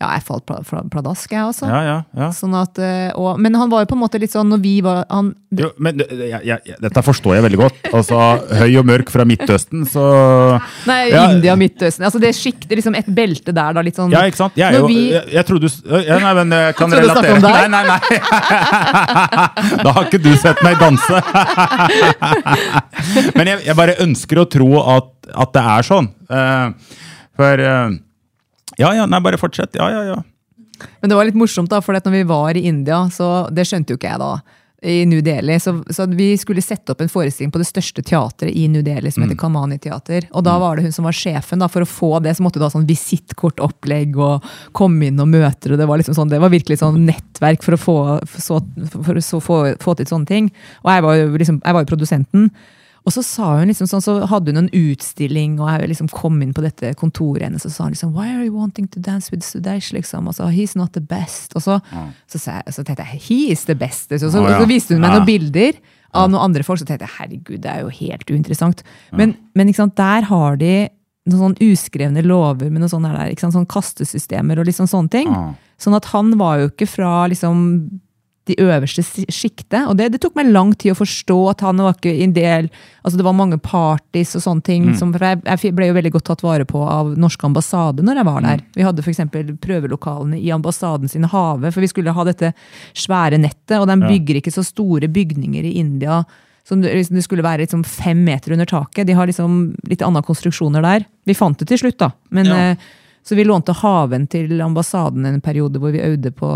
ja, 0.00 0.08
jeg 0.16 0.22
falt 0.24 0.46
pla- 0.48 0.62
pla- 0.64 0.82
pladask, 0.88 1.28
jeg 1.30 1.44
også. 1.44 1.66
Ja, 1.68 1.80
ja, 1.84 1.96
ja. 2.16 2.28
Sånn 2.32 2.54
at, 2.56 2.78
eh, 2.80 3.10
og, 3.20 3.36
men 3.40 3.52
han 3.58 3.68
var 3.68 3.82
jo 3.84 3.90
på 3.90 3.96
en 3.98 4.00
måte 4.00 4.20
litt 4.22 4.32
sånn 4.32 4.48
når 4.48 4.60
vi 4.64 4.74
var 4.84 5.02
han, 5.10 5.34
Jo, 5.52 5.68
men 5.82 5.98
ja, 6.08 6.38
ja, 6.46 6.56
dette 6.80 7.02
forstår 7.04 7.34
jeg 7.36 7.44
veldig 7.48 7.58
godt. 7.60 7.80
Altså, 7.92 8.16
Høy 8.60 8.78
og 8.80 8.86
mørk 8.88 9.10
fra 9.12 9.26
Midtøsten, 9.28 9.82
så 9.90 10.04
Nei. 10.88 11.10
India, 11.10 11.56
Midtøsten. 11.58 12.06
Altså 12.06 12.20
det 12.22 12.30
er 12.32 12.76
liksom 12.78 12.94
et 12.96 13.10
belte 13.12 13.52
der, 13.52 13.74
da. 13.76 13.82
Litt 13.84 13.98
sånn 13.98 14.12
Ja, 14.14 14.22
ikke 14.30 14.40
sant? 14.40 14.56
Jeg, 14.56 14.78
jo, 14.78 14.86
vi- 14.88 15.10
jeg, 15.12 15.24
jeg 15.36 15.44
trodde 15.50 15.68
du 15.68 15.96
ja, 16.06 16.18
Nei, 16.22 16.32
men 16.40 16.56
jeg 16.56 16.76
kan 16.78 16.90
trodde 16.94 17.04
du 17.04 17.12
snakket 17.12 17.36
om 17.36 17.42
deg? 17.44 17.52
Nei, 17.52 17.68
nei, 17.68 17.84
nei. 17.90 18.00
Da 19.84 19.92
har 19.96 20.06
ikke 20.08 20.22
du 20.22 20.30
sett 20.40 20.60
meg 20.64 20.78
danse. 20.80 21.20
Men 23.36 23.48
jeg, 23.50 23.62
jeg 23.68 23.76
bare 23.78 23.94
ønsker 24.04 24.40
å 24.42 24.46
tro 24.50 24.68
at, 24.96 25.10
at 25.34 25.52
det 25.56 25.62
er 25.74 25.86
sånn. 25.86 26.08
Uh, 26.30 26.72
for 27.40 27.62
eh, 27.64 27.94
Ja, 28.80 28.94
ja, 28.96 29.04
nei, 29.06 29.20
bare 29.20 29.40
fortsett. 29.40 29.76
Ja, 29.76 29.90
ja, 29.92 30.04
ja. 30.14 30.22
Men 31.00 31.12
det 31.12 31.18
var 31.18 31.28
litt 31.28 31.36
morsomt, 31.36 31.70
da, 31.70 31.82
for 31.84 31.96
når 31.96 32.14
vi 32.14 32.24
var 32.28 32.56
i 32.56 32.64
India, 32.70 33.02
så 33.12 33.50
det 33.52 33.68
skjønte 33.68 33.92
jo 33.92 34.00
ikke 34.00 34.14
jeg 34.14 34.22
da. 34.22 34.32
I 34.80 35.02
New 35.04 35.20
Delhi, 35.20 35.58
så, 35.60 35.74
så 35.92 36.06
Vi 36.08 36.30
skulle 36.40 36.62
sette 36.64 36.94
opp 36.94 37.02
en 37.04 37.10
forestilling 37.12 37.50
på 37.52 37.60
det 37.60 37.66
største 37.68 38.00
teatret 38.00 38.54
i 38.56 38.62
New 38.72 38.80
Delhi, 38.80 39.10
som 39.12 39.26
heter 39.26 39.36
Kamani 39.36 39.76
Teater. 39.76 40.24
Og 40.32 40.46
da 40.46 40.54
var 40.62 40.78
det 40.78 40.86
hun 40.86 40.94
som 40.96 41.04
var 41.04 41.12
sjefen. 41.12 41.60
da, 41.60 41.68
For 41.68 41.84
å 41.84 41.88
få 41.88 42.10
det 42.24 42.32
så 42.38 42.46
måtte 42.46 42.56
du 42.56 42.64
ha 42.64 42.70
sånn 42.72 42.88
visittkortopplegg 42.88 44.16
og 44.16 44.48
komme 44.72 45.10
inn 45.10 45.20
og 45.20 45.28
møter. 45.28 45.74
og 45.74 45.82
Det 45.82 45.88
var 45.90 46.00
liksom 46.00 46.16
sånn, 46.16 46.32
det 46.32 46.40
var 46.40 46.54
virkelig 46.54 46.80
sånn 46.80 46.96
nettverk 47.04 47.66
for 47.66 47.76
å 47.76 47.82
få, 47.82 47.98
for 48.24 48.46
så, 48.46 48.62
for 48.96 49.20
å 49.20 49.44
få, 49.44 49.62
få 49.84 49.96
til 50.00 50.08
sånne 50.08 50.32
ting. 50.32 50.48
Og 50.80 50.94
jeg 50.94 51.04
var 51.10 51.20
jo 51.20 51.28
liksom, 51.44 51.60
jeg 51.60 51.76
var 51.76 51.84
jo 51.84 51.92
produsenten. 51.92 52.48
Og 53.08 53.14
så 53.14 53.22
sa 53.24 53.46
hun 53.58 53.70
liksom 53.70 53.88
sånn, 53.88 54.02
så 54.04 54.16
hadde 54.28 54.52
hun 54.52 54.64
en 54.64 54.72
utstilling, 54.76 55.54
og 55.60 55.70
jeg 55.72 55.88
liksom 55.92 56.10
kom 56.12 56.40
inn 56.44 56.52
på 56.56 56.64
dette 56.64 56.92
kontoret 57.00 57.46
hennes 57.46 57.64
og 57.64 57.72
sa 57.72 57.86
hun 57.86 57.94
liksom 57.94 58.12
Why 58.16 58.28
are 58.34 58.44
you 58.44 58.52
wanting 58.56 58.90
to 58.92 59.00
dance 59.00 59.32
with 59.32 59.46
Sudesh? 59.46 59.92
liksom, 59.96 60.28
og 60.28 60.36
så, 60.36 60.50
He's 60.52 60.76
not 60.76 60.92
the 60.92 61.00
best. 61.00 61.56
Og 61.56 61.64
så, 61.64 61.78
så, 62.28 62.38
sa 62.38 62.58
jeg, 62.60 62.76
så 62.76 62.84
tenkte 62.84 63.06
jeg 63.08 63.22
He 63.24 63.40
is 63.54 63.64
the 63.70 63.74
best. 63.78 64.10
Så, 64.12 64.28
så, 64.28 64.42
oh, 64.42 64.50
ja. 64.50 64.60
så 64.60 64.68
viste 64.68 64.94
hun 64.94 65.00
meg 65.04 65.14
Ja. 65.14 65.18
noen 65.20 65.28
bilder 65.30 65.80
av 66.12 66.30
noen 66.30 66.42
andre 66.42 66.64
folk, 66.66 66.80
så 66.80 66.86
tenkte 66.88 67.06
jeg 67.06 67.16
herregud, 67.20 67.60
det 67.62 67.70
er 67.70 67.84
jo 67.84 67.92
helt 67.94 68.30
uinteressant. 68.30 68.82
Men, 69.14 69.36
men 69.54 69.72
sant, 69.76 69.94
der 69.96 70.26
har 70.26 70.56
de 70.60 70.74
noen 71.30 71.40
sånn 71.54 71.58
uskrevne 71.62 72.24
lover 72.26 72.70
med 72.72 72.82
noen 72.82 72.90
sånne, 72.90 73.12
der, 73.14 73.34
sant, 73.38 73.54
sånn 73.54 73.68
kastesystemer 73.70 74.58
og 74.58 74.66
liksom 74.66 74.88
sånne 74.90 75.12
ting. 75.12 75.32
Sånn 75.80 75.94
at 75.96 76.08
han 76.12 76.34
var 76.40 76.58
jo 76.64 76.70
ikke 76.72 76.88
fra 76.90 77.12
liksom 77.30 77.62
de 78.48 78.54
øverste 78.58 79.02
sjiktet. 79.30 79.84
Og 79.86 79.96
det, 79.98 80.08
det 80.14 80.20
tok 80.22 80.34
meg 80.38 80.48
lang 80.50 80.72
tid 80.74 80.94
å 80.94 80.98
forstå 80.98 81.36
at 81.52 81.60
han 81.66 81.76
var 81.84 81.94
ikke 81.98 82.14
en 82.24 82.32
del 82.34 82.70
Altså 83.04 83.16
det 83.16 83.24
var 83.24 83.32
mange 83.36 83.56
parties 83.62 84.34
og 84.36 84.42
sånne 84.44 84.64
ting. 84.66 84.88
Som, 84.98 85.12
for 85.14 85.24
jeg, 85.24 85.38
jeg 85.46 85.72
ble 85.76 85.86
jo 85.88 85.94
veldig 85.96 86.10
godt 86.12 86.26
tatt 86.28 86.42
vare 86.44 86.66
på 86.68 86.82
av 86.84 87.14
norske 87.16 87.46
ambassade 87.48 88.04
når 88.04 88.20
jeg 88.20 88.28
var 88.28 88.44
der. 88.44 88.64
Vi 88.76 88.84
hadde 88.84 89.00
f.eks. 89.04 89.22
prøvelokalene 89.64 90.36
i 90.40 90.50
ambassaden 90.52 91.08
sin 91.08 91.24
hage, 91.24 91.70
for 91.72 91.80
vi 91.80 91.88
skulle 91.88 92.12
ha 92.16 92.24
dette 92.28 92.52
svære 92.92 93.38
nettet. 93.40 93.78
Og 93.80 93.88
de 93.88 93.96
bygger 94.02 94.40
ikke 94.40 94.52
så 94.52 94.64
store 94.66 95.08
bygninger 95.08 95.64
i 95.64 95.76
India. 95.80 96.22
Som 96.68 96.82
liksom, 96.84 97.16
det 97.16 97.24
skulle 97.24 97.42
være 97.46 97.64
liksom 97.64 97.84
fem 97.88 98.20
meter 98.26 98.52
under 98.52 98.68
taket. 98.68 99.06
De 99.08 99.16
har 99.16 99.26
liksom 99.30 99.60
litt 99.88 100.04
andre 100.06 100.22
konstruksjoner 100.26 100.84
der. 100.84 101.06
Vi 101.28 101.34
fant 101.38 101.58
det 101.58 101.70
til 101.72 101.80
slutt, 101.80 101.98
da. 102.02 102.10
Men, 102.30 102.46
Ja. 102.52 102.58
eh, 102.72 102.76
så 103.26 103.36
vi 103.38 103.44
lånte 103.44 103.74
haven 103.76 104.26
til 104.30 104.60
ambassaden 104.64 105.26
en 105.28 105.42
periode 105.44 105.80
hvor 105.82 105.92
vi 105.94 106.02
øvde 106.04 106.32
på 106.34 106.50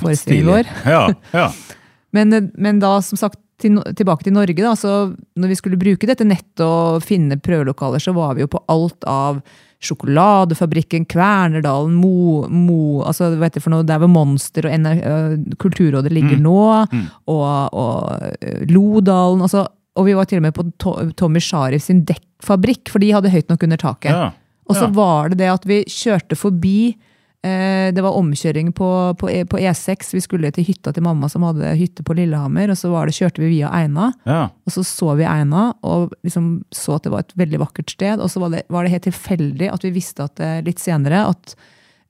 forestillingen 0.00 0.52
vår. 0.52 0.70
Ja, 0.86 1.06
ja. 1.34 1.48
Men, 2.14 2.32
eh, 2.32 2.44
men 2.54 2.78
da, 2.78 3.00
som 3.02 3.18
sagt, 3.18 3.40
til, 3.58 3.80
tilbake 3.98 4.26
til 4.26 4.34
Norge, 4.34 4.54
da, 4.54 4.74
så 4.78 4.94
når 5.38 5.50
vi 5.50 5.58
skulle 5.58 5.78
bruke 5.80 6.06
dette 6.06 6.26
nettet 6.26 6.62
og 6.62 7.02
finne 7.02 7.38
prøvelokaler, 7.42 8.02
så 8.02 8.14
var 8.14 8.36
vi 8.36 8.44
jo 8.44 8.50
på 8.52 8.62
alt 8.70 9.06
av 9.10 9.40
Sjokoladefabrikken, 9.84 11.04
Kvernerdalen, 11.10 11.96
Mo, 11.98 12.44
Mo 12.48 13.02
altså, 13.04 13.32
heter 13.34 13.58
det 13.58 13.64
for 13.66 13.74
noe, 13.74 13.86
der 13.86 14.00
hvor 14.00 14.08
Monster 14.08 14.68
og 14.68 14.76
NR, 14.80 15.02
øh, 15.10 15.34
Kulturrådet 15.60 16.12
ligger 16.14 16.40
nå, 16.40 16.60
og, 17.28 17.74
og 17.74 18.38
øh, 18.40 18.62
Lodalen. 18.70 19.44
Altså, 19.44 19.66
og 19.94 20.08
vi 20.08 20.16
var 20.16 20.30
til 20.30 20.40
og 20.40 20.46
med 20.46 20.54
på 20.56 20.64
to, 20.80 20.94
Tommy 21.18 21.42
Sharif 21.42 21.84
sin 21.84 22.02
dekkfabrikk, 22.08 22.88
for 22.90 23.02
de 23.02 23.12
hadde 23.14 23.34
høyt 23.34 23.52
nok 23.52 23.66
under 23.66 23.80
taket. 23.80 24.10
Ja, 24.14 24.30
Og 24.68 24.76
så 24.76 24.86
ja. 24.86 24.92
var 24.96 25.32
det 25.32 25.42
det 25.42 25.50
at 25.52 25.66
vi 25.68 25.82
kjørte 25.90 26.36
forbi 26.38 26.94
eh, 27.44 27.92
Det 27.92 28.00
var 28.04 28.16
omkjøring 28.16 28.72
på, 28.72 28.88
på, 29.20 29.28
E- 29.28 29.44
på 29.44 29.60
E6. 29.60 30.14
Vi 30.16 30.22
skulle 30.24 30.50
til 30.56 30.64
hytta 30.64 30.92
til 30.96 31.04
mamma 31.04 31.28
som 31.28 31.44
hadde 31.44 31.74
hytte 31.76 32.02
på 32.06 32.16
Lillehammer. 32.16 32.72
Og 32.72 32.78
så 32.80 32.88
var 32.92 33.06
det, 33.06 33.16
kjørte 33.18 33.42
vi 33.44 33.50
via 33.58 33.68
Eina. 33.76 34.12
ja. 34.24 34.48
Og 34.64 34.72
så 34.72 34.84
så 34.88 35.12
vi 35.18 35.26
Eina 35.28 35.74
og 35.84 36.14
liksom 36.24 36.64
så 36.72 36.96
at 36.96 37.04
det 37.04 37.12
var 37.12 37.26
et 37.26 37.36
veldig 37.36 37.60
vakkert 37.66 37.92
sted. 37.92 38.20
Og 38.24 38.32
så 38.32 38.40
var 38.40 38.56
det, 38.56 38.64
var 38.72 38.84
det 38.84 38.94
helt 38.96 39.08
tilfeldig 39.10 39.68
at 39.72 39.84
vi 39.84 39.94
visste 39.98 40.24
at 40.24 40.40
eh, 40.40 40.62
litt 40.64 40.80
senere 40.80 41.26
at 41.28 41.56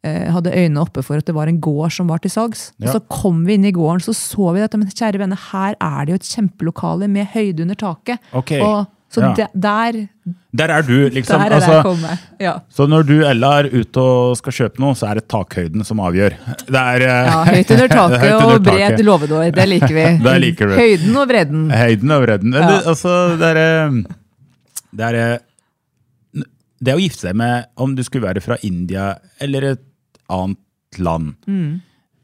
eh, 0.07 0.31
hadde 0.31 0.55
øynene 0.55 0.83
oppe 0.85 1.03
for 1.03 1.19
at 1.19 1.27
det 1.27 1.35
var 1.35 1.51
en 1.51 1.61
gård 1.65 1.91
som 1.97 2.11
var 2.13 2.23
til 2.23 2.31
salgs. 2.31 2.69
Ja. 2.79 2.87
Og 2.87 2.99
så 2.99 3.03
kom 3.11 3.43
vi 3.49 3.59
inn 3.59 3.67
i 3.67 3.75
gården, 3.75 4.05
så 4.05 4.15
så 4.15 4.53
vi 4.55 4.63
dette. 4.63 4.79
men 4.79 4.91
kjære 4.93 5.19
venner, 5.25 5.41
her 5.51 5.75
er 5.81 6.05
det 6.05 6.15
jo 6.15 6.21
et 6.23 6.31
kjempelokale 6.37 7.11
med 7.11 7.33
høyde 7.35 7.67
under 7.67 7.75
taket. 7.81 8.23
Ok. 8.33 8.55
Og, 8.61 8.85
så 9.13 9.21
Ja. 9.23 9.33
de- 9.35 9.61
der, 9.61 10.09
Der 10.57 10.69
er 10.71 10.83
du, 10.83 11.09
liksom. 11.11 11.39
der 11.39 11.47
er 11.47 11.55
altså, 11.55 11.97
jeg. 12.09 12.19
Ja. 12.41 12.55
Så 12.71 12.87
når 12.89 13.03
du, 13.07 13.13
Ella, 13.25 13.51
er 13.61 13.69
ute 13.71 13.97
og 14.01 14.37
skal 14.37 14.53
kjøpe 14.53 14.79
noe, 14.81 14.95
så 14.95 15.07
er 15.11 15.15
det 15.21 15.29
takhøyden 15.29 15.85
som 15.85 15.99
avgjør. 15.99 16.35
Det 16.67 16.75
er 16.81 17.01
eh, 17.03 17.27
Ja, 17.31 17.45
høyt 17.45 17.71
under 17.71 17.89
taket 17.99 18.21
høyt 18.21 18.33
under 18.35 18.55
og 18.57 18.63
bred 18.63 18.91
taket. 18.91 19.05
låvedår. 19.07 19.53
Det 19.55 19.69
liker 19.69 19.95
vi. 19.95 20.07
Det 20.25 20.41
liker 20.41 20.67
du. 20.69 20.75
Høyden 20.75 21.17
og 21.17 21.29
bredden. 21.29 21.71
Høyden 21.71 22.11
og 22.17 22.23
bredden. 22.27 22.53
Ja. 22.55 22.67
Det, 22.71 22.87
altså, 22.87 23.39
det 23.39 23.51
er 23.57 23.63
eh, 23.63 24.03
Det 24.95 25.05
er 25.11 25.15
eh, 25.15 25.39
Det 26.85 26.95
å 26.95 27.01
gifte 27.01 27.29
seg 27.29 27.37
med 27.39 27.67
om 27.81 27.95
du 27.95 28.03
skulle 28.05 28.27
være 28.27 28.43
fra 28.43 28.57
India 28.67 29.15
eller 29.41 29.63
et 29.75 29.85
annet 30.29 30.59
land, 30.99 31.35
Mm. 31.47 31.81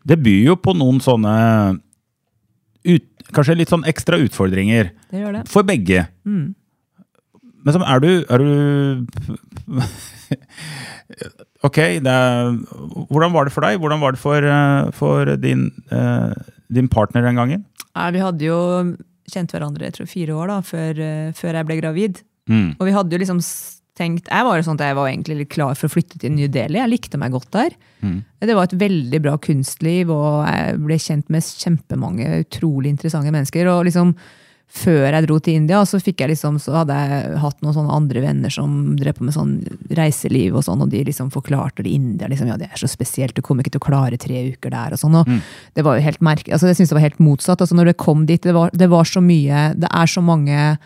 det 0.06 0.18
byr 0.22 0.44
jo 0.46 0.56
på 0.56 0.74
noen 0.76 1.00
sånne 1.02 1.80
ut, 2.84 3.06
Kanskje 3.32 3.54
litt 3.56 3.68
sånn 3.70 3.84
ekstra 3.86 4.18
utfordringer. 4.18 4.90
Det 5.10 5.20
gjør 5.22 5.32
det. 5.38 5.42
For 5.48 5.62
begge. 5.62 6.08
Mm. 6.26 6.54
Men 7.64 7.76
så 7.76 7.82
er 7.84 8.00
du, 8.02 8.10
er 8.24 8.38
du 8.40 8.50
Ok, 11.66 11.78
er, 11.78 12.54
hvordan 13.10 13.34
var 13.34 13.44
det 13.44 13.52
for 13.52 13.66
deg? 13.66 13.80
Hvordan 13.82 14.00
var 14.00 14.16
det 14.16 14.20
for, 14.22 14.40
eh, 14.40 14.90
for 14.96 15.34
din, 15.42 15.66
eh, 15.92 16.32
din 16.72 16.88
partner 16.88 17.26
den 17.26 17.36
gangen? 17.36 17.66
Nei, 17.90 18.10
vi 18.16 18.22
hadde 18.24 18.46
jo 18.46 18.60
kjent 19.30 19.52
hverandre 19.52 19.90
jeg 19.90 19.98
tror, 19.98 20.08
fire 20.10 20.38
år 20.40 20.54
da, 20.54 20.56
før, 20.64 21.02
eh, 21.04 21.28
før 21.36 21.58
jeg 21.58 21.68
ble 21.68 21.76
gravid. 21.82 22.22
Mm. 22.50 22.70
Og 22.78 22.88
vi 22.88 22.96
hadde 22.96 23.14
jo 23.14 23.20
liksom 23.22 23.42
tenkt 24.00 24.30
Jeg 24.32 24.46
var 24.46 24.56
jo 24.56 24.64
sånn 24.64 24.78
at 24.78 24.86
jeg 24.86 24.96
var 24.96 25.08
egentlig 25.10 25.36
litt 25.42 25.52
klar 25.52 25.76
for 25.76 25.90
å 25.90 25.92
flytte 25.92 26.18
til 26.22 26.32
New 26.32 26.48
Delhi. 26.48 26.78
Jeg 26.80 26.88
likte 26.88 27.18
meg 27.20 27.34
godt 27.34 27.50
der. 27.52 27.74
Mm. 28.00 28.22
Det 28.40 28.56
var 28.56 28.68
et 28.68 28.78
veldig 28.80 29.20
bra 29.20 29.34
kunstliv, 29.36 30.12
og 30.14 30.46
jeg 30.48 30.78
ble 30.80 30.96
kjent 30.96 31.28
med 31.28 31.44
kjempemange 31.44 32.30
utrolig 32.46 32.94
interessante 32.94 33.34
mennesker. 33.34 33.68
Og 33.68 33.84
liksom 33.90 34.14
før 34.70 35.08
jeg 35.10 35.26
dro 35.26 35.36
til 35.42 35.56
India, 35.58 35.80
så 35.88 35.98
fikk 35.98 36.22
jeg 36.22 36.30
liksom, 36.30 36.58
så 36.62 36.76
hadde 36.78 36.94
jeg 36.94 37.38
hatt 37.42 37.58
noen 37.64 37.74
sånne 37.74 37.94
andre 37.96 38.22
venner 38.22 38.52
som 38.54 38.94
drev 38.98 39.16
på 39.18 39.26
med 39.26 39.34
sånn 39.34 39.56
reiseliv 39.98 40.60
og 40.60 40.64
sånn, 40.66 40.84
og 40.84 40.92
de 40.92 41.02
liksom 41.08 41.32
forklarte 41.34 41.82
det 41.82 41.90
India. 41.96 42.28
liksom, 42.30 42.46
ja, 42.46 42.56
Det 42.60 42.68
er 42.70 42.78
så 42.78 42.88
spesielt, 42.90 43.34
du 43.34 43.42
kommer 43.42 43.64
ikke 43.64 43.74
til 43.74 43.82
å 43.82 43.88
klare 43.88 44.18
tre 44.20 44.44
uker 44.52 44.70
der 44.70 44.94
og 44.94 45.02
sånn. 45.02 45.16
og 45.18 45.26
Det 45.74 45.82
var 45.84 45.98
jo 45.98 46.06
helt 46.06 46.20
merke, 46.22 46.52
Altså, 46.52 46.68
jeg 46.70 46.76
synes 46.76 46.90
det 46.90 46.98
var 47.00 47.08
helt 47.08 47.18
motsatt. 47.18 47.60
altså 47.60 47.74
Når 47.74 47.90
det 47.90 47.96
kom 47.96 48.26
dit, 48.26 48.42
det 48.42 48.54
var, 48.54 48.70
det 48.72 48.88
var 48.88 49.04
så 49.04 49.20
mye 49.20 49.74
Det 49.74 49.88
er 49.90 50.06
så 50.06 50.22
mange 50.22 50.78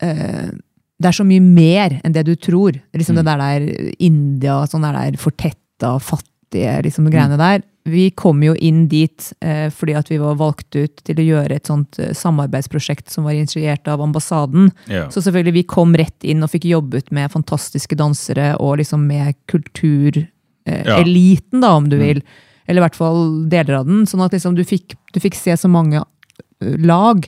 eh, 0.00 0.50
det 0.94 1.08
er 1.10 1.12
så 1.12 1.24
mye 1.26 1.42
mer 1.42 2.00
enn 2.04 2.12
det 2.14 2.24
du 2.24 2.34
tror. 2.36 2.72
Liksom 2.94 3.16
det 3.16 3.24
der 3.26 3.38
der 3.38 3.94
India, 3.98 4.64
sånn 4.66 4.82
der, 4.86 4.94
der 4.94 5.18
fortetta, 5.20 5.98
fattige 6.00 6.82
liksom, 6.86 7.10
greiene 7.10 7.36
der. 7.36 7.64
Vi 7.84 8.06
kom 8.16 8.40
jo 8.42 8.54
inn 8.64 8.86
dit 8.88 9.26
eh, 9.44 9.66
fordi 9.68 9.92
at 9.98 10.08
vi 10.08 10.16
var 10.22 10.38
valgt 10.40 10.72
ut 10.78 11.02
til 11.04 11.18
å 11.20 11.26
gjøre 11.26 11.58
et 11.58 11.68
sånt 11.68 11.98
eh, 12.00 12.14
samarbeidsprosjekt 12.16 13.10
som 13.12 13.26
var 13.28 13.36
initiert 13.36 13.88
av 13.92 14.00
ambassaden. 14.00 14.70
Ja. 14.88 15.10
Så 15.12 15.20
selvfølgelig, 15.20 15.52
vi 15.58 15.64
kom 15.68 15.92
rett 16.00 16.24
inn 16.24 16.40
og 16.46 16.48
fikk 16.54 16.64
jobbet 16.70 17.12
med 17.12 17.28
fantastiske 17.34 17.98
dansere 18.00 18.54
og 18.56 18.78
liksom 18.80 19.04
med 19.10 19.34
kultureliten, 19.52 20.30
Ja. 20.64 20.96
eh, 20.96 21.02
eliten 21.02 21.60
da, 21.60 21.74
om 21.76 21.90
du 21.92 21.98
vil. 22.00 22.22
Eller 22.66 22.80
i 22.80 22.84
hvert 22.86 22.96
fall 22.96 23.44
deler 23.52 23.82
av 23.82 23.84
den. 23.90 24.06
Sånn 24.08 24.22
at 24.24 24.32
liksom, 24.32 24.54
du, 24.56 24.64
fikk, 24.64 24.94
du 25.12 25.20
fikk 25.20 25.36
se 25.36 25.52
så 25.60 25.68
mange 25.68 26.00
eh, 26.00 26.78
lag. 26.80 27.26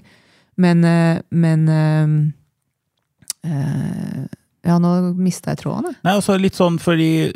Men, 0.56 0.80
eh, 0.88 1.18
men 1.36 1.68
eh, 1.68 3.50
eh, 3.50 4.24
Ja, 4.66 4.78
nå 4.82 5.12
mista 5.20 5.52
jeg 5.52 5.60
tråden. 5.66 5.92
Nei, 6.02 6.14
altså 6.16 6.34
litt 6.40 6.56
sånn 6.56 6.80
fordi 6.82 7.28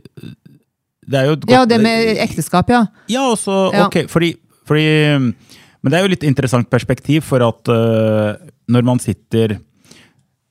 Det 1.07 1.17
er 1.19 1.29
jo 1.31 1.37
godt 1.37 1.51
Ja, 1.51 1.65
det 1.67 1.81
med 1.83 2.19
ekteskap, 2.23 2.69
ja. 2.71 2.85
Ja, 3.09 3.23
også, 3.33 3.71
ok, 3.87 4.03
fordi, 4.11 4.35
fordi 4.69 4.85
Men 5.83 5.89
det 5.93 5.97
er 5.99 6.05
jo 6.05 6.13
litt 6.13 6.25
interessant 6.29 6.69
perspektiv, 6.71 7.23
for 7.25 7.41
at 7.47 7.69
uh, 7.73 8.37
når 8.69 8.85
man 8.85 8.99
sitter 9.01 9.59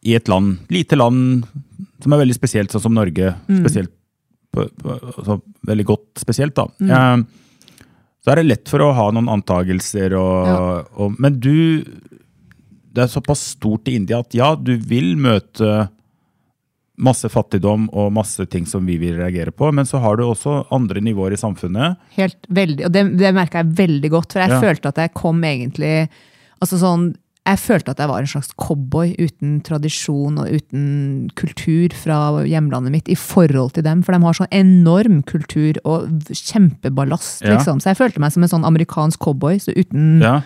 i 0.02 0.16
et 0.16 0.28
land, 0.32 0.58
lite 0.72 0.96
land 0.98 1.44
som 2.02 2.14
er 2.16 2.22
veldig 2.24 2.34
spesielt, 2.38 2.72
sånn 2.72 2.82
som 2.88 2.94
Norge, 2.96 3.36
Mm. 3.48 3.60
spesielt 3.62 3.92
på, 4.56 4.64
på, 4.82 4.96
altså, 5.18 5.36
veldig 5.68 5.86
godt 5.86 6.18
spesielt, 6.24 6.56
da, 6.56 6.66
eh, 6.82 7.18
så 8.24 8.32
er 8.32 8.36
det 8.40 8.46
lett 8.48 8.72
for 8.72 8.80
å 8.82 8.94
ha 8.96 9.12
noen 9.12 9.28
antagelser, 9.30 10.16
og, 10.18 10.48
Ja. 10.48 10.84
og, 10.98 11.20
men 11.20 11.40
du 11.40 11.84
Det 12.92 13.04
er 13.04 13.08
såpass 13.08 13.40
stort 13.54 13.88
i 13.88 13.94
India 13.96 14.18
at 14.20 14.34
ja, 14.34 14.56
du 14.56 14.76
vil 14.78 15.16
møte 15.16 15.90
masse 17.00 17.30
fattigdom 17.32 17.88
og 17.96 18.12
masse 18.14 18.44
ting 18.52 18.66
som 18.68 18.86
vi 18.86 18.98
vil 19.00 19.16
reagere 19.16 19.54
på, 19.56 19.70
men 19.74 19.86
så 19.88 20.02
har 20.04 20.18
du 20.20 20.26
også 20.28 20.66
andre 20.76 21.00
nivåer 21.00 21.32
i 21.38 21.40
samfunnet. 21.40 21.96
Helt 22.18 22.38
veldig, 22.52 22.86
og 22.86 22.92
det, 22.92 23.06
det 23.18 23.32
merka 23.34 23.64
jeg 23.64 23.74
veldig 23.80 24.10
godt, 24.12 24.34
for 24.36 24.44
jeg 24.44 24.50
Ja. 24.52 24.60
følte 24.60 24.92
at 24.92 24.96
jeg 25.06 25.14
kom 25.16 25.42
egentlig 25.44 26.10
altså 26.62 26.78
sånn, 26.82 27.16
Jeg 27.48 27.58
følte 27.58 27.90
at 27.96 27.98
jeg 27.98 28.10
var 28.12 28.20
en 28.20 28.28
slags 28.28 28.52
cowboy 28.62 29.16
uten 29.18 29.62
tradisjon 29.66 30.36
og 30.38 30.52
uten 30.54 31.30
kultur 31.40 31.90
fra 31.98 32.44
hjemlandet 32.46 32.92
mitt 32.94 33.08
i 33.10 33.16
forhold 33.16 33.72
til 33.74 33.82
dem, 33.88 34.04
for 34.04 34.12
de 34.14 34.20
har 34.22 34.34
sånn 34.38 34.52
enorm 34.54 35.24
kultur 35.26 35.80
og 35.84 36.12
kjempeballast, 36.30 37.42
Ja. 37.42 37.56
liksom. 37.58 37.80
Så 37.82 37.90
jeg 37.90 37.98
følte 37.98 38.20
meg 38.20 38.32
som 38.34 38.44
en 38.44 38.50
sånn 38.50 38.66
amerikansk 38.68 39.18
cowboy, 39.20 39.56
så 39.58 39.74
uten 39.76 40.22
Ja, 40.22 40.42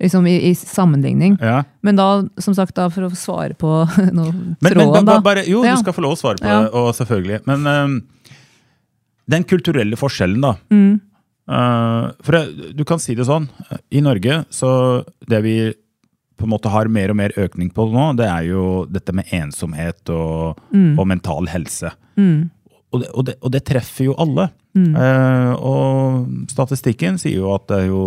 liksom 0.00 0.26
i, 0.26 0.34
i 0.50 0.54
sammenligning. 0.54 1.38
ja. 1.40 1.62
Men 1.82 1.96
da, 1.96 2.06
som 2.38 2.54
sagt, 2.54 2.74
da 2.76 2.88
for 2.92 3.06
å 3.08 3.10
svare 3.16 3.54
på 3.56 3.70
noe, 4.12 4.32
Men, 4.32 4.56
men 4.60 4.72
tråden, 4.72 5.04
ba, 5.06 5.14
da. 5.16 5.20
bare, 5.24 5.44
jo, 5.48 5.64
Ja. 5.64 5.74
du 5.76 5.82
skal 5.84 5.92
få 5.96 6.02
lov 6.04 6.16
å 6.16 6.20
svare 6.20 6.38
på 6.42 6.46
Ja. 6.48 6.60
det, 6.66 6.70
og 6.74 6.92
selvfølgelig. 6.98 7.40
Men 7.46 7.64
øhm, 7.72 7.96
den 9.28 9.44
kulturelle 9.44 9.96
forskjellen, 9.98 10.40
da. 10.44 10.54
Mm. 10.70 11.00
Uh, 11.46 12.10
for 12.26 12.34
det, 12.34 12.72
du 12.76 12.84
kan 12.84 12.98
si 12.98 13.14
det 13.14 13.26
sånn. 13.28 13.48
I 13.94 14.00
Norge, 14.02 14.44
så 14.50 15.04
det 15.30 15.40
vi 15.44 15.56
på 16.36 16.44
en 16.44 16.50
måte 16.52 16.68
har 16.68 16.88
mer 16.92 17.10
og 17.14 17.16
mer 17.16 17.32
økning 17.38 17.70
på 17.72 17.86
nå, 17.92 18.10
det 18.18 18.26
er 18.28 18.48
jo 18.50 18.64
dette 18.90 19.14
med 19.14 19.30
ensomhet 19.32 20.10
og, 20.12 20.58
Mm. 20.74 20.98
og 20.98 21.06
mental 21.08 21.46
helse. 21.48 21.92
Og, 22.92 23.00
det, 23.02 23.08
og, 23.14 23.24
det, 23.24 23.34
og 23.42 23.50
det 23.54 23.64
treffer 23.64 24.04
jo 24.10 24.14
alle. 24.18 24.50
Mm. 24.76 24.94
Eh, 24.94 25.52
og 25.56 26.48
statistikken 26.52 27.16
sier 27.20 27.40
jo 27.40 27.52
at 27.54 27.68
det 27.70 27.84
er 27.84 27.90
jo 27.90 28.02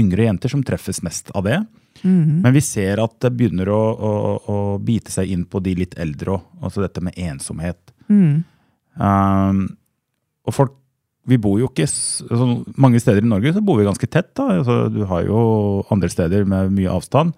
yngre 0.00 0.26
jenter 0.26 0.52
som 0.52 0.64
treffes 0.66 1.02
mest 1.04 1.30
av 1.36 1.44
det. 1.46 1.60
Mm. 2.04 2.40
Men 2.44 2.52
vi 2.52 2.62
ser 2.64 3.00
at 3.00 3.16
det 3.24 3.32
begynner 3.36 3.70
å, 3.72 3.80
å, 3.94 4.12
å 4.50 4.56
bite 4.82 5.12
seg 5.14 5.30
inn 5.32 5.44
på 5.48 5.60
de 5.64 5.76
litt 5.78 5.96
eldre 6.00 6.36
òg. 6.36 6.46
Altså 6.64 6.84
dette 6.84 7.04
med 7.04 7.16
ensomhet. 7.20 7.94
Mm. 8.08 8.42
Um, 9.00 9.66
og 10.44 10.54
folk 10.54 10.80
Vi 11.24 11.38
bor 11.40 11.56
jo 11.56 11.70
ikke 11.70 11.86
altså, 11.88 12.46
Mange 12.78 13.00
steder 13.00 13.24
i 13.24 13.28
Norge 13.30 13.54
så 13.56 13.62
bor 13.64 13.78
vi 13.80 13.86
ganske 13.86 14.06
tett. 14.06 14.34
da. 14.36 14.58
Altså, 14.60 14.90
du 14.92 15.04
har 15.08 15.24
jo 15.24 15.38
andre 15.90 16.10
steder 16.12 16.44
med 16.44 16.74
mye 16.76 16.92
avstand. 16.92 17.32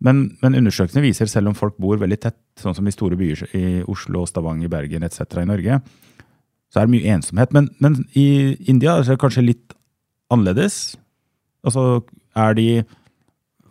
Men, 0.00 0.22
men 0.40 0.56
undersøkelsene 0.56 1.04
viser 1.04 1.28
selv 1.28 1.50
om 1.50 1.56
folk 1.56 1.76
bor 1.80 2.00
veldig 2.00 2.18
tett, 2.20 2.38
sånn 2.60 2.76
som 2.76 2.86
i 2.88 2.92
store 2.92 3.18
byer 3.20 3.42
i 3.56 3.64
Oslo, 3.88 4.24
Stavanger, 4.28 4.70
Bergen 4.72 5.04
etc. 5.04 5.42
i 5.42 5.48
Norge, 5.48 5.80
så 6.70 6.80
er 6.80 6.86
det 6.86 6.94
mye 6.94 7.14
ensomhet. 7.16 7.52
Men, 7.56 7.68
men 7.82 8.00
i 8.18 8.56
India 8.70 8.96
er 8.96 9.06
det 9.06 9.18
kanskje 9.22 9.46
litt 9.48 9.76
annerledes. 10.30 10.96
Altså 11.66 12.02
er 12.38 12.56
de 12.58 12.70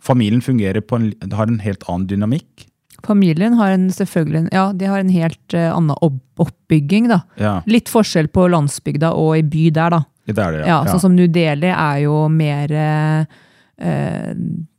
Familien 0.00 0.40
fungerer 0.40 0.80
på 0.80 0.96
en, 0.96 1.10
har 1.36 1.50
en 1.50 1.58
helt 1.60 1.82
annen 1.84 2.06
dynamikk. 2.08 2.64
Familien 3.04 3.58
har 3.58 3.74
en 3.74 3.90
selvfølgelig 3.92 4.48
ja, 4.52 4.70
de 4.72 4.86
har 4.88 5.02
en 5.02 5.10
helt 5.12 5.56
uh, 5.56 5.74
annen 5.74 5.96
oppbygging. 6.40 7.08
da. 7.10 7.20
Ja, 7.40 7.52
Litt 7.68 7.92
forskjell 7.92 8.30
på 8.32 8.46
landsbygda 8.48 9.12
og 9.16 9.34
i 9.36 9.44
by 9.44 9.66
der, 9.76 9.96
da. 9.96 10.00
det 10.24 10.38
er 10.38 10.56
det, 10.56 10.62
Ja, 10.68 10.78
Sånn 10.88 11.02
som 11.04 11.16
New 11.16 11.28
Delhi 11.28 11.72
er 11.72 11.98
jo 12.06 12.22
mer 12.32 12.72
uh, 12.80 14.32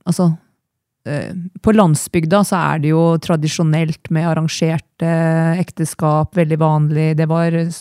Altså 0.10 0.32
På 1.62 1.74
landsbygda 1.74 2.44
så 2.46 2.60
er 2.60 2.82
det 2.84 2.92
jo 2.92 3.02
tradisjonelt 3.24 4.12
med 4.14 4.28
arrangerte 4.30 5.08
ekteskap, 5.58 6.36
veldig 6.38 6.60
vanlig. 6.62 7.08
Det 7.18 7.26
var 7.30 7.56
eh, 7.58 7.72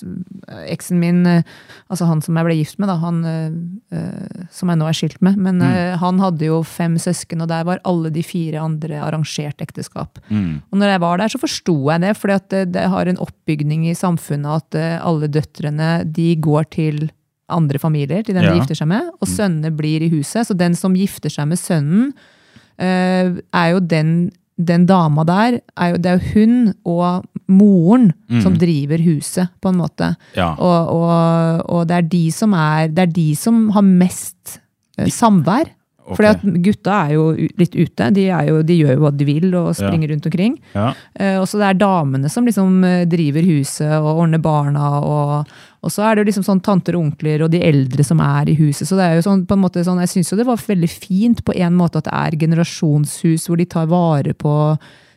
eksen 0.72 1.00
min, 1.02 1.20
eh, 1.28 1.44
altså 1.92 2.08
han 2.08 2.22
som 2.24 2.38
jeg 2.38 2.48
ble 2.48 2.56
gift 2.56 2.80
med, 2.80 2.88
da, 2.88 2.96
han 3.02 3.20
eh, 3.28 3.52
eh, 3.92 4.46
som 4.56 4.72
jeg 4.72 4.80
nå 4.80 4.88
er 4.88 4.96
skilt 4.96 5.20
med, 5.20 5.36
men 5.36 5.60
mm. 5.60 6.00
han 6.00 6.22
hadde 6.22 6.48
jo 6.48 6.62
fem 6.64 6.96
søsken, 7.00 7.44
og 7.44 7.52
der 7.52 7.68
var 7.68 7.84
alle 7.84 8.12
de 8.14 8.24
fire 8.24 8.64
andre 8.64 9.02
arrangert 9.04 9.60
ekteskap. 9.60 10.20
Mm. 10.32 10.62
Og 10.72 10.80
når 10.80 10.94
jeg 10.94 11.04
var 11.04 11.20
der, 11.20 11.34
så 11.34 11.42
forsto 11.44 11.76
jeg 11.90 12.04
det, 12.06 12.16
for 12.16 12.32
det, 12.32 12.64
det 12.72 12.88
har 12.94 13.10
en 13.10 13.20
oppbygning 13.20 13.88
i 13.90 13.96
samfunnet 13.98 14.64
at 14.64 14.80
eh, 14.80 14.98
alle 15.04 15.28
døtrene 15.28 15.92
de 16.08 16.32
går 16.40 16.72
til 16.72 17.08
andre 17.50 17.80
familier, 17.82 18.22
til 18.24 18.36
den 18.36 18.44
Ja. 18.46 18.52
de 18.52 18.60
gifter 18.60 18.78
seg 18.78 18.88
med, 18.88 19.10
og 19.20 19.28
sønnene 19.28 19.72
blir 19.74 20.02
i 20.06 20.12
huset. 20.12 20.46
Så 20.46 20.56
den 20.56 20.76
som 20.78 20.94
gifter 20.94 21.28
seg 21.28 21.50
med 21.50 21.58
sønnen, 21.58 22.12
eh, 22.14 22.38
er 22.80 23.66
jo 23.74 23.80
den, 23.84 24.30
den 24.56 24.86
dama 24.88 25.24
der, 25.28 25.58
er 25.76 25.92
jo, 25.92 25.96
det 25.96 26.06
er 26.06 26.18
jo 26.18 26.32
hun 26.34 26.54
og 26.84 27.24
moren 27.50 28.10
som 28.42 28.56
driver 28.58 29.02
huset, 29.02 29.50
på 29.60 29.72
en 29.72 29.80
måte. 29.82 30.14
Ja. 30.36 30.52
Og, 30.54 30.94
og, 30.94 31.64
og 31.66 31.88
det 31.90 31.96
er 31.96 32.08
de 32.12 32.24
som 32.32 32.52
er 32.54 32.88
Det 32.88 33.02
er 33.08 33.12
de 33.12 33.28
som 33.36 33.68
har 33.74 33.82
mest 33.82 34.60
eh, 34.98 35.10
samvær. 35.10 35.70
Ok. 36.10 36.18
Fordi 36.18 36.30
at 36.32 36.44
gutta 36.64 36.98
er 37.06 37.14
jo 37.14 37.24
litt 37.60 37.76
ute. 37.76 38.10
De, 38.16 38.26
er 38.34 38.50
jo, 38.50 38.60
de 38.66 38.76
gjør 38.80 38.96
jo 38.96 39.02
hva 39.04 39.12
de 39.14 39.26
vil 39.28 39.48
og 39.54 39.70
springer 39.78 40.10
rundt 40.12 40.26
omkring. 40.26 40.56
Ja. 40.74 40.90
Uh, 41.14 41.36
og 41.40 41.48
så 41.48 41.60
det 41.60 41.68
er 41.68 41.80
damene 41.80 42.30
som 42.32 42.48
liksom 42.48 42.80
eh, 42.86 43.02
driver 43.10 43.46
huset 43.46 43.92
og 44.00 44.24
ordner 44.24 44.42
barna. 44.42 44.86
Og, 45.00 45.52
og 45.80 45.94
så 45.94 46.06
er 46.06 46.16
det 46.16 46.24
jo 46.24 46.30
liksom 46.32 46.46
sånn 46.48 46.64
tanter 46.66 46.98
og 46.98 47.06
onkler 47.06 47.46
og 47.46 47.52
de 47.54 47.62
eldre 47.66 48.06
som 48.06 48.22
er 48.24 48.50
i 48.50 48.56
huset. 48.58 48.88
Så 48.88 48.98
det 48.98 49.06
er 49.06 49.20
jo 49.20 49.28
sånn, 49.28 49.44
på 49.46 49.56
en 49.56 49.62
måte 49.62 49.84
sånn, 49.86 50.02
jeg 50.02 50.14
syns 50.14 50.32
jo 50.32 50.40
det 50.40 50.48
var 50.48 50.64
veldig 50.66 50.90
fint 50.90 51.44
på 51.46 51.54
en 51.54 51.78
måte 51.78 52.02
at 52.02 52.10
det 52.10 52.16
er 52.16 52.40
generasjonshus 52.42 53.46
hvor 53.46 53.60
de 53.60 53.68
tar 53.70 53.88
vare 53.90 54.34
på 54.34 54.56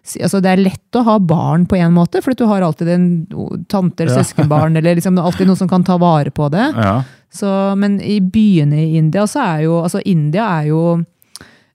Altså 0.03 0.41
Det 0.43 0.49
er 0.51 0.59
lett 0.59 0.97
å 0.99 1.03
ha 1.07 1.13
barn 1.23 1.63
på 1.63 1.77
en 1.79 1.93
måte, 1.95 2.19
for 2.19 2.35
du 2.35 2.43
har 2.49 2.59
alltid 2.65 2.89
en 2.91 3.05
tante 3.71 4.03
eller 4.03 4.17
søskenbarn. 4.19 4.75
eller 4.75 4.97
liksom 4.99 5.15
alltid 5.15 5.47
noen 5.47 5.61
som 5.61 5.69
kan 5.71 5.85
ta 5.87 5.95
vare 5.97 6.31
på 6.31 6.49
det. 6.51 6.65
ja. 6.75 6.97
Så, 7.33 7.49
men 7.81 7.97
i 8.01 8.19
byene 8.21 8.77
i 8.83 8.97
India 8.99 9.23
så 9.25 9.41
er 9.41 9.63
jo 9.65 9.79
Altså, 9.81 10.01
India 10.05 10.45
er 10.59 10.67
jo 10.69 10.81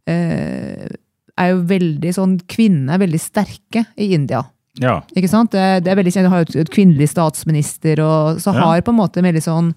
eh, 0.06 0.86
er 1.38 1.50
jo 1.52 1.58
veldig 1.70 2.12
sånn 2.14 2.36
Kvinnene 2.50 2.94
er 2.94 3.02
veldig 3.02 3.20
sterke 3.22 3.82
i 3.98 4.12
India. 4.14 4.44
ja. 4.78 5.00
Ikke 5.18 5.30
sant? 5.30 5.50
Det, 5.54 5.82
det 5.84 5.90
er 5.92 5.98
veldig 5.98 6.12
kjent, 6.14 6.28
Du 6.28 6.32
har 6.34 6.44
jo 6.44 6.60
et, 6.62 6.70
kvinnelig 6.74 7.10
statsminister, 7.10 7.98
og 8.04 8.38
så 8.42 8.54
Ja. 8.54 8.60
har 8.68 8.82
på 8.86 8.94
en 8.94 9.00
måte 9.02 9.18
en 9.18 9.26
veldig 9.30 9.42
sånn 9.42 9.72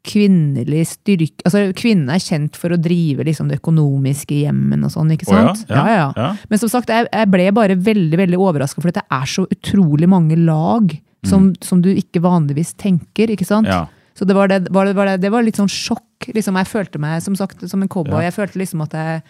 kvinnelig 0.00 0.86
styrke 0.94 1.44
Altså, 1.44 1.66
kvinnene 1.76 2.14
er 2.16 2.22
kjent 2.24 2.56
for 2.56 2.72
å 2.72 2.78
drive 2.80 3.24
liksom 3.28 3.50
det 3.50 3.58
økonomiske 3.60 4.32
i 4.32 4.42
hjemmen 4.46 4.86
og 4.86 4.94
sånn, 4.94 5.12
ikke 5.12 5.28
ja, 5.28 5.42
sant? 5.52 5.66
ja, 5.68 5.82
ja, 5.92 6.06
ja. 6.16 6.28
Men 6.48 6.62
som 6.62 6.70
sagt, 6.72 6.88
jeg, 6.88 7.04
jeg 7.12 7.28
ble 7.28 7.50
bare 7.52 7.76
veldig 7.76 8.16
veldig 8.22 8.40
overraska, 8.40 8.80
for 8.80 8.96
det 8.96 9.04
er 9.04 9.28
så 9.28 9.44
utrolig 9.52 10.08
mange 10.08 10.38
lag 10.40 10.94
som, 11.28 11.50
som 11.60 11.82
du 11.84 11.90
ikke 11.92 12.22
vanligvis 12.24 12.72
tenker, 12.80 13.28
ikke 13.34 13.44
sant? 13.44 13.68
Ja. 13.68 13.82
Så 14.18 14.26
det 14.28 14.36
var, 14.36 14.50
det, 14.50 14.66
var, 14.70 14.88
det, 14.88 14.96
var, 14.98 15.12
det, 15.12 15.20
det 15.22 15.30
var 15.32 15.44
litt 15.46 15.60
sånn 15.60 15.70
sjokk. 15.70 16.30
Liksom, 16.34 16.58
jeg 16.60 16.68
følte 16.68 17.00
meg 17.02 17.22
som 17.24 17.36
sagt 17.38 17.62
som 17.70 17.82
en 17.82 17.90
cowboy. 17.90 18.20
Ja. 18.20 18.28
Jeg 18.28 18.36
følte 18.36 18.60
liksom 18.60 18.82
at, 18.84 18.96
jeg, 18.96 19.22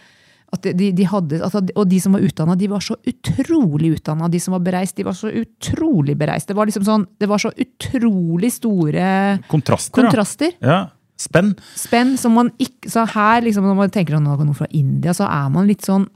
at 0.56 0.68
de, 0.80 0.88
de 0.96 1.08
hadde, 1.08 1.40
altså, 1.46 1.62
Og 1.74 1.84
de 1.90 2.00
som 2.02 2.16
var 2.16 2.24
utdanna, 2.26 2.56
de 2.58 2.70
var 2.72 2.84
så 2.84 2.96
utrolig 3.06 3.92
utdanna. 3.98 4.30
De 4.32 4.40
som 4.42 4.56
var 4.56 4.64
bereist, 4.66 4.96
de 4.98 5.06
var 5.06 5.18
så 5.18 5.30
utrolig 5.42 6.16
bereist. 6.18 6.50
Det 6.50 6.56
var 6.58 6.70
liksom 6.70 6.86
sånn, 6.88 7.06
det 7.20 7.28
var 7.30 7.42
så 7.42 7.52
utrolig 7.54 8.52
store 8.56 9.04
Kontraster, 9.52 10.02
kontraster. 10.02 10.56
Ja. 10.64 10.80
Spenn. 11.20 11.52
Spenn 11.76 12.14
som 12.16 12.32
man 12.32 12.48
ikke 12.56 12.88
Så 12.88 13.04
her, 13.12 13.42
liksom, 13.44 13.66
når 13.68 13.76
man 13.76 13.90
tenker 13.92 14.16
at 14.16 14.24
noe 14.24 14.56
fra 14.56 14.68
India, 14.72 15.12
så 15.12 15.26
er 15.28 15.50
man 15.52 15.68
litt 15.68 15.84
sånn 15.84 16.06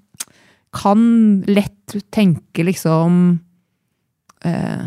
Kan 0.72 1.42
lett 1.44 1.92
tenke 2.14 2.64
liksom 2.64 3.18
eh, 4.48 4.86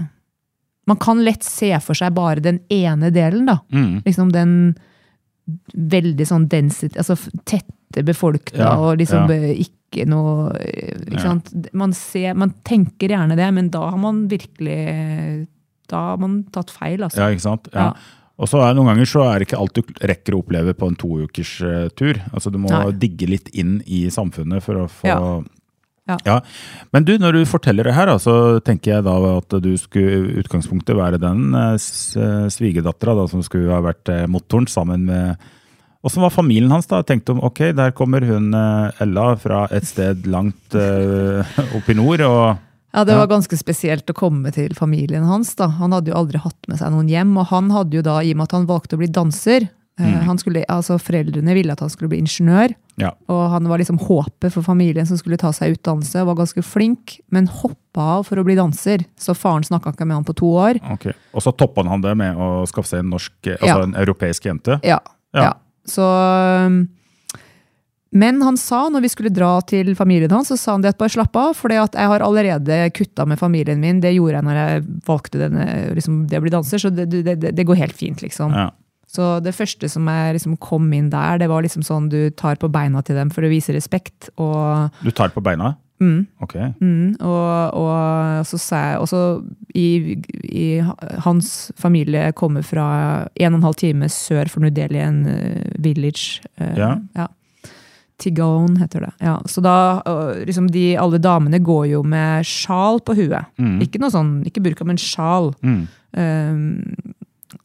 Man 0.87 0.99
kan 1.03 1.23
lett 1.25 1.43
se 1.43 1.71
for 1.83 1.97
seg 1.97 2.15
bare 2.15 2.43
den 2.43 2.61
ene 2.71 3.11
delen, 3.13 3.47
da. 3.49 3.59
Mm. 3.75 4.01
Liksom 4.05 4.31
den 4.33 4.53
veldig 5.73 6.27
sånn 6.27 6.47
density, 6.51 6.97
altså 6.99 7.15
tette 7.47 8.03
befolkna 8.03 8.59
Ja, 8.59 8.71
og 8.83 8.97
liksom 8.99 9.29
ja. 9.31 9.37
eh, 9.37 9.61
ikke 9.63 10.03
noe 10.09 10.49
eh, 10.59 10.97
ikke 11.07 11.23
Ja. 11.23 11.35
Man, 11.79 11.93
ser, 11.95 12.33
man 12.35 12.51
tenker 12.67 13.13
gjerne 13.13 13.37
det, 13.39 13.47
men 13.55 13.69
da 13.71 13.85
har 13.87 13.99
man 14.01 14.25
virkelig 14.27 15.47
Da 15.87 16.01
har 16.09 16.19
man 16.19 16.41
tatt 16.51 16.73
feil, 16.75 16.99
altså. 16.99 17.21
Ja, 17.21 17.31
ikke 17.31 17.45
sant? 17.45 17.69
Ja. 17.71 17.93
Og 18.37 18.51
så 18.51 18.59
er 18.61 18.75
Noen 18.77 18.91
ganger 18.91 19.07
så 19.09 19.23
er 19.25 19.39
det 19.39 19.47
ikke 19.47 19.61
alt 19.63 19.79
du 19.79 19.95
rekker 20.11 20.35
å 20.35 20.41
oppleve 20.43 20.75
på 20.77 20.91
en 20.91 20.97
toukers 20.99 21.53
uh, 21.63 21.87
tur. 21.97 22.19
Altså 22.29 22.51
Du 22.53 22.59
må 22.61 22.69
Nei. 22.69 22.91
digge 22.99 23.29
litt 23.31 23.47
inn 23.57 23.79
i 23.87 24.03
samfunnet 24.13 24.61
for 24.65 24.83
å 24.83 24.89
få 24.91 25.15
Ja. 26.07 26.17
Ja. 26.25 26.37
Men 26.95 27.05
du, 27.07 27.17
når 27.19 27.35
du 27.35 27.41
forteller 27.49 27.87
det 27.87 27.95
her, 27.97 28.13
så 28.23 28.59
tenker 28.63 28.97
jeg 28.97 29.05
da 29.07 29.17
at 29.33 29.57
du 29.63 29.73
skulle 29.79 30.39
utgangspunktet 30.41 30.97
være 30.97 31.19
den 31.21 31.51
uh, 31.55 31.75
svigerdattera 32.53 33.27
som 33.31 33.43
skulle 33.45 33.73
ha 33.73 33.83
vært 33.83 34.09
eh, 34.13 34.25
motoren 34.31 34.69
sammen 34.71 35.07
med 35.09 35.47
Åssen 36.05 36.21
var 36.21 36.31
familien 36.31 36.71
hans? 36.71 36.85
da? 36.87 37.01
Tenkte 37.03 37.33
om, 37.33 37.41
ok, 37.43 37.73
Der 37.75 37.91
kommer 37.91 38.23
hun 38.23 38.53
eh, 38.55 39.01
Ella 39.03 39.31
fra 39.35 39.65
et 39.73 39.87
sted 39.89 40.27
langt 40.29 40.77
uh, 40.77 41.43
opp 41.75 41.89
i 41.89 41.95
nord. 41.97 42.21
og 42.23 42.45
Ja, 42.93 43.03
det 43.03 43.17
var 43.17 43.27
ganske 43.27 43.57
spesielt 43.59 44.07
å 44.07 44.15
komme 44.15 44.53
til 44.55 44.77
familien 44.77 45.25
hans. 45.27 45.55
da. 45.59 45.67
Han 45.81 45.91
hadde 45.97 46.13
jo 46.13 46.19
aldri 46.21 46.39
hatt 46.39 46.69
med 46.69 46.79
seg 46.79 46.93
noen 46.93 47.09
hjem, 47.11 47.33
og 47.41 47.49
han 47.51 47.73
hadde 47.73 47.99
jo 47.99 48.05
da, 48.05 48.21
i 48.21 48.31
og 48.31 48.39
med 48.39 48.47
at 48.47 48.55
han 48.55 48.69
valgte 48.69 48.95
å 48.95 49.01
bli 49.01 49.09
danser 49.11 49.67
eh, 49.99 50.19
han 50.27 50.37
skulle, 50.37 50.63
altså 50.69 50.97
Foreldrene 51.01 51.55
ville 51.57 51.73
at 51.73 51.81
han 51.83 51.89
skulle 51.89 52.11
bli 52.11 52.19
ingeniør, 52.23 52.73
ja, 52.97 53.11
og 53.29 53.43
han 53.53 53.67
var 53.69 53.77
liksom 53.81 53.99
håpet 54.01 54.53
for 54.53 54.65
familien 54.65 55.05
som 55.05 55.19
skulle 55.19 55.37
ta 55.37 55.51
seg 55.53 55.75
utdannelse, 55.75 56.21
og 56.21 56.31
var 56.31 56.39
ganske 56.39 56.63
flink, 56.65 57.19
men 57.33 57.47
hoppa 57.47 58.07
av 58.17 58.25
for 58.29 58.41
å 58.41 58.45
bli 58.47 58.55
danser. 58.57 59.05
Så 59.17 59.35
faren 59.37 59.65
snakka 59.65 59.93
ikke 59.93 60.05
med 60.09 60.17
han 60.17 60.25
på 60.27 60.33
to 60.37 60.49
år. 60.57 60.79
Okay. 60.97 61.13
Og 61.33 61.45
så 61.45 61.53
toppa 61.53 61.85
han 61.85 62.01
det 62.01 62.15
med 62.17 62.37
å 62.37 62.65
skaffe 62.69 62.89
seg 62.95 63.05
en 63.05 63.13
norsk, 63.13 63.33
eh, 63.45 63.57
altså 63.61 63.79
Ja. 63.79 63.83
en 63.85 63.95
europeisk 63.95 64.45
jente. 64.49 64.79
Ja. 64.83 64.99
Ja. 65.33 65.43
ja. 65.43 65.53
Så 65.87 66.03
um, 66.65 66.87
Men 68.09 68.41
han 68.41 68.57
sa, 68.57 68.87
når 68.89 69.01
vi 69.03 69.09
skulle 69.11 69.29
dra 69.29 69.59
til 69.67 69.93
familien 69.95 70.31
hans, 70.31 70.47
så 70.47 70.57
sa 70.57 70.71
han 70.73 70.81
det 70.81 70.93
at 70.95 70.97
bare 70.97 71.11
slapp 71.11 71.35
av, 71.35 71.53
for 71.59 71.69
jeg 71.69 71.91
har 71.93 72.23
allerede 72.23 72.89
kutta 72.95 73.25
med 73.27 73.37
familien 73.37 73.81
min. 73.83 73.99
Det 74.01 74.13
gjorde 74.15 74.39
jeg 74.39 74.47
når 74.47 74.59
jeg 74.61 74.83
valgte 75.05 75.41
denne, 75.41 75.65
liksom, 75.97 76.21
det 76.31 76.39
å 76.39 76.45
bli 76.45 76.53
danser, 76.53 76.81
så 76.81 76.89
det, 76.89 77.09
det, 77.11 77.35
det, 77.35 77.51
det 77.53 77.65
går 77.67 77.81
helt 77.83 77.97
fint, 77.99 78.23
liksom. 78.23 78.55
Ja. 78.55 78.71
Så 79.07 79.39
det 79.41 79.55
første 79.55 79.87
som 79.89 80.05
jeg 80.11 80.35
liksom 80.35 80.57
kom 80.59 80.89
inn 80.93 81.09
der, 81.13 81.37
det 81.39 81.47
var 81.49 81.63
liksom 81.63 81.83
sånn 81.87 82.09
du 82.11 82.29
tar 82.35 82.57
på 82.59 82.67
beina 82.69 83.01
til 83.07 83.15
dem 83.15 83.29
for 83.31 83.41
å 83.47 83.49
vise 83.51 83.71
respekt. 83.75 84.29
Og, 84.37 84.91
Du 85.03 85.11
tar 85.11 85.29
på 85.31 85.41
beina? 85.41 85.75
mm, 85.99 86.27
Ok. 86.43 86.53
mm, 86.81 87.15
og, 87.25 87.73
og 87.73 88.45
så 88.45 88.59
sa 88.61 88.81
jeg 88.91 88.99
også 89.01 89.21
i, 89.73 89.87
i 90.43 90.67
Hans 91.23 91.71
familie 91.79 92.31
kommer 92.37 92.61
fra 92.67 93.27
en 93.33 93.53
og 93.55 93.57
en 93.61 93.63
halv 93.65 93.79
time 93.79 94.09
sør 94.11 94.51
for 94.51 94.59
New 94.61 94.69
Delhi, 94.75 94.99
en 95.01 95.23
eh, 95.25 95.71
village. 95.79 96.41
ja. 96.59 96.97
Ja. 97.15 97.27
Tigon 98.17 98.77
heter 98.81 98.99
det. 99.05 99.11
Ja, 99.21 99.35
så 99.45 99.61
da, 99.61 100.01
liksom 100.47 100.71
de, 100.73 100.95
alle 100.97 101.19
damene 101.21 101.59
går 101.61 101.83
jo 101.91 101.99
med 102.01 102.47
sjal 102.49 102.97
på 103.05 103.13
huet. 103.13 103.45
Mm. 103.61 103.75
Ikke 103.85 103.99
noe 104.01 104.09
sånn, 104.09 104.31
ikke 104.49 104.63
burka, 104.65 104.87
men 104.89 104.97
sjal. 104.97 105.51
Mm. 105.61 105.83
Um, 106.17 106.95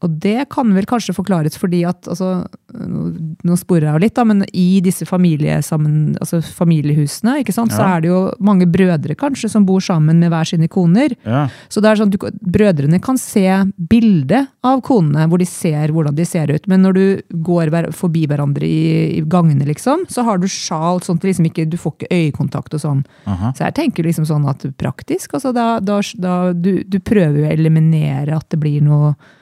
og 0.03 0.19
det 0.23 0.47
kan 0.53 0.71
vel 0.75 0.87
kanskje 0.89 1.15
forklares 1.17 1.59
fordi 1.59 1.83
at 1.89 2.07
altså, 2.11 2.45
Nå, 2.73 3.57
sporer 3.61 3.85
jeg 3.85 3.93
jo 3.93 4.01
litt, 4.01 4.15
da, 4.17 4.25
men 4.25 4.39
i 4.57 4.81
disse 4.81 5.05
altså 5.05 6.39
familiehusene 6.57 7.35
ikke 7.43 7.53
sant, 7.53 7.75
så 7.75 7.85
er 7.85 8.01
det 8.01 8.09
jo 8.09 8.21
mange 8.41 8.65
brødre 8.71 9.17
kanskje 9.19 9.51
som 9.53 9.67
bor 9.69 9.83
sammen 9.85 10.23
med 10.23 10.33
hver 10.33 10.49
sine 10.49 10.69
koner. 10.73 11.13
Ja. 11.27 11.43
Så 11.69 11.83
det 11.85 11.91
er 11.91 12.01
sånn 12.01 12.13
du, 12.15 12.17
Brødrene 12.41 13.01
kan 13.03 13.21
se 13.21 13.45
bildet 13.77 14.49
av 14.65 14.81
konene, 14.87 15.27
hvor 15.29 15.43
de 15.43 15.49
ser 15.49 15.93
hvordan 15.93 16.17
de 16.17 16.27
ser 16.29 16.55
ut. 16.55 16.65
Men 16.71 16.87
når 16.87 16.97
du 16.97 17.05
går 17.45 17.75
forbi 17.99 18.25
hverandre 18.31 18.65
i, 18.65 19.19
i 19.19 19.21
gangene, 19.21 19.69
liksom, 19.69 20.07
så 20.09 20.25
har 20.25 20.41
du 20.41 20.49
sjal, 20.49 21.03
sånn 21.05 21.21
at 21.21 21.29
liksom 21.29 21.51
ikke, 21.51 21.69
du 21.69 21.77
får 21.81 21.99
ikke 21.99 22.11
øyekontakt 22.23 22.79
og 22.79 22.85
sånn. 22.87 23.05
Aha. 23.29 23.53
Så 23.53 23.67
jeg 23.67 23.77
tenker 23.83 24.09
liksom 24.09 24.29
sånn 24.31 24.49
at 24.49 24.65
praktisk, 24.81 25.37
altså 25.37 25.53
da, 25.53 25.77
da, 25.85 26.01
da 26.17 26.41
du, 26.57 26.73
du 26.89 26.99
prøver 27.05 27.43
jo 27.43 27.47
å 27.51 27.53
eliminere 27.53 28.41
at 28.41 28.49
det 28.49 28.63
blir 28.65 28.81
noe 28.89 29.13
Ja. 29.13 29.39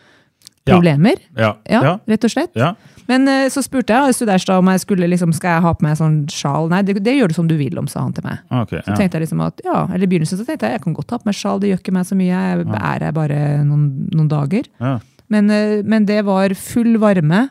Problemer. 0.67 1.17
Ja. 1.37 1.55
Ja, 1.69 1.83
Ja. 1.83 1.99
rett 2.09 2.25
og 2.25 2.31
slett. 2.31 2.51
ja. 2.55 2.75
Men 3.09 3.27
eh, 3.27 3.49
så 3.51 3.59
spurte 3.65 3.91
jeg 3.91 4.15
Suderstad 4.15 4.59
om 4.61 4.69
jeg 4.71 4.81
skulle 4.85 5.09
liksom, 5.11 5.33
skal 5.35 5.57
jeg 5.57 5.63
ha 5.65 5.73
på 5.75 5.83
meg 5.83 5.97
sånn 5.99 6.29
sjal. 6.31 6.69
Nei, 6.71 6.83
det, 6.87 7.03
det 7.03 7.17
gjør 7.17 7.29
du 7.33 7.35
som 7.35 7.49
du 7.51 7.57
vil 7.59 7.77
om, 7.81 7.89
sa 7.91 8.05
han 8.05 8.13
til 8.15 8.23
meg. 8.23 8.39
Okay, 8.53 8.79
Så 8.85 8.93
ja. 8.93 8.99
tenkte 9.01 9.19
jeg 9.19 9.25
liksom 9.27 9.41
at, 9.43 9.61
ja, 9.67 9.81
eller 9.91 10.05
I 10.07 10.11
begynnelsen 10.13 10.39
så 10.39 10.47
tenkte 10.47 10.69
jeg 10.69 10.79
jeg 10.79 10.83
kan 10.85 10.95
godt 10.95 11.11
ha 11.11 11.19
på 11.19 11.27
meg 11.27 11.35
sjal, 11.35 11.59
det 11.59 11.73
gjør 11.73 11.81
ikke 11.83 11.97
meg 11.97 12.07
så 12.07 12.15
mye. 12.21 12.29
Jeg 12.31 12.67
er 12.71 13.07
her 13.09 13.17
bare 13.17 13.41
noen, 13.67 13.89
noen 14.15 14.29
dager. 14.31 14.69
Ja. 14.79 14.99
Men, 15.31 15.51
eh, 15.51 15.81
men 15.83 16.07
det 16.07 16.21
var 16.29 16.55
full 16.55 16.99
varme. 17.03 17.49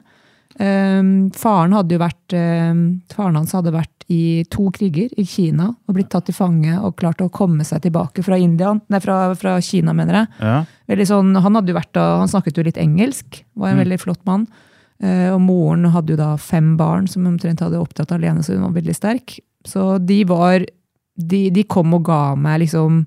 Um, 0.60 1.30
faren, 1.32 1.72
hadde 1.72 1.93
jo 1.95 2.00
vært, 2.02 2.34
um, 2.36 2.80
faren 3.13 3.38
hans 3.39 3.54
hadde 3.56 3.72
vært 3.72 4.04
i 4.12 4.43
to 4.52 4.65
kriger 4.76 5.12
i 5.22 5.24
Kina 5.24 5.69
og 5.88 5.93
blitt 5.95 6.10
tatt 6.12 6.26
til 6.28 6.36
fange 6.36 6.74
og 6.82 6.98
klart 7.00 7.22
å 7.24 7.30
komme 7.32 7.63
seg 7.63 7.84
tilbake 7.86 8.24
fra, 8.26 8.36
Indian, 8.41 8.82
nei, 8.89 9.00
fra, 9.00 9.30
fra 9.39 9.54
Kina, 9.63 9.93
mener 9.95 10.24
jeg. 10.24 10.65
Ja. 10.89 10.97
Sånn, 11.06 11.36
han, 11.38 11.60
vært, 11.69 11.95
han 11.95 12.32
snakket 12.32 12.58
jo 12.58 12.65
litt 12.65 12.80
engelsk, 12.82 13.43
var 13.60 13.71
en 13.73 13.84
veldig 13.84 13.99
flott 14.02 14.23
mann. 14.25 14.47
Eh, 14.99 15.30
og 15.32 15.39
moren 15.45 15.88
hadde 15.93 16.15
jo 16.15 16.19
da 16.19 16.34
fem 16.41 16.73
barn 16.80 17.08
som 17.08 17.28
omtrent 17.30 17.62
hadde 17.63 17.80
oppdratt 17.80 18.12
alene, 18.15 18.43
så 18.43 18.58
hun 18.58 18.65
var 18.67 18.75
veldig 18.80 18.95
sterk. 18.97 19.38
Så 19.67 19.97
de 20.04 20.23
var 20.28 20.65
De, 21.19 21.49
de 21.52 21.65
kom 21.67 21.91
og 21.97 22.06
ga 22.08 22.32
meg 22.39 22.62
liksom 22.62 23.02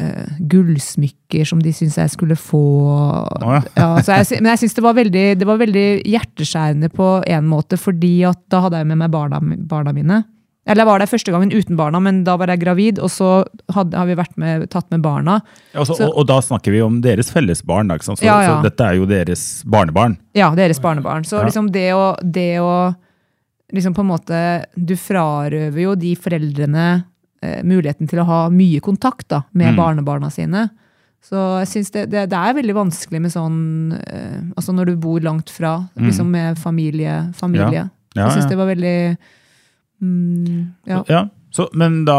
eh, 0.00 0.36
gullsmykker 0.48 1.44
som 1.44 1.60
de 1.60 1.68
syntes 1.68 1.98
jeg 2.00 2.12
skulle 2.14 2.36
få. 2.36 2.62
ja. 3.42 3.58
Ja, 3.76 3.88
så 4.00 4.16
jeg, 4.16 4.40
men 4.40 4.54
jeg 4.54 4.62
syns 4.62 4.78
det, 5.12 5.26
det 5.42 5.44
var 5.44 5.60
veldig 5.60 6.00
hjerteskjærende 6.08 6.88
på 6.88 7.10
en 7.26 7.50
måte, 7.50 7.76
fordi 7.76 8.24
at 8.24 8.40
da 8.48 8.62
hadde 8.64 8.80
jeg 8.80 8.88
med 8.88 9.02
meg 9.02 9.12
barna, 9.12 9.40
barna 9.42 9.92
mine. 9.92 10.22
Eller 10.66 10.82
jeg 10.82 10.86
var 10.88 10.98
der 10.98 11.06
første 11.06 11.30
gangen 11.32 11.52
uten 11.54 11.76
barna, 11.78 12.00
men 12.02 12.24
da 12.26 12.34
var 12.36 12.50
jeg 12.50 12.60
gravid, 12.64 12.98
og 12.98 13.08
så 13.14 13.44
hadde, 13.72 13.94
har 13.96 14.06
vi 14.08 14.16
vært 14.18 14.36
med, 14.36 14.64
tatt 14.70 14.88
med 14.90 15.00
barna. 15.04 15.40
Altså, 15.74 15.94
Så- 15.94 16.08
og, 16.08 16.16
og 16.18 16.26
da 16.26 16.40
snakker 16.42 16.72
vi 16.74 16.80
om 16.82 17.00
deres 17.00 17.30
felles 17.30 17.62
barn, 17.64 17.86
da? 17.88 17.98
Så, 18.02 18.16
Ja, 18.22 18.40
ja. 18.42 18.48
så 18.60 18.62
dette 18.64 18.80
er 18.84 18.94
jo 18.98 19.06
deres 19.06 19.62
barnebarn. 19.64 20.16
Ja, 20.34 20.50
deres 20.54 20.80
barnebarn. 20.80 21.22
Så 21.24 21.38
Ja. 21.38 21.44
liksom 21.44 21.70
det 21.70 21.92
å, 21.94 22.16
det 22.22 22.58
å 22.58 22.96
liksom 23.72 23.94
på 23.94 24.00
en 24.00 24.10
måte 24.10 24.64
Du 24.76 24.94
frarøver 24.96 25.80
jo 25.82 25.94
de 25.94 26.14
foreldrene 26.16 27.04
eh, 27.42 27.62
muligheten 27.62 28.08
til 28.08 28.18
å 28.20 28.24
ha 28.26 28.48
mye 28.50 28.80
kontakt 28.80 29.28
da, 29.28 29.42
med 29.54 29.74
Mm. 29.74 29.76
barnebarna 29.76 30.30
sine. 30.32 30.70
Så 31.22 31.60
jeg 31.64 31.68
synes 31.68 31.90
det, 31.92 32.10
det, 32.10 32.28
det 32.30 32.38
er 32.38 32.54
veldig 32.54 32.74
vanskelig 32.74 33.20
med 33.20 33.30
sånn 33.30 33.92
eh, 33.92 34.40
Altså 34.56 34.72
når 34.74 34.86
du 34.86 34.96
bor 34.96 35.20
langt 35.20 35.48
fra, 35.50 35.88
liksom 35.96 36.26
med 36.30 36.58
familie. 36.58 37.32
familie. 37.34 37.82
Mm. 37.86 37.90
Ja, 38.16 38.22
jeg 38.28 38.32
syns 38.38 38.44
ja. 38.44 38.48
det 38.48 38.56
var 38.58 38.66
veldig 38.74 39.18
mm, 40.02 40.74
Ja. 40.86 41.02
Ja, 41.08 41.28
så, 41.50 41.68
men 41.74 42.04
da 42.04 42.18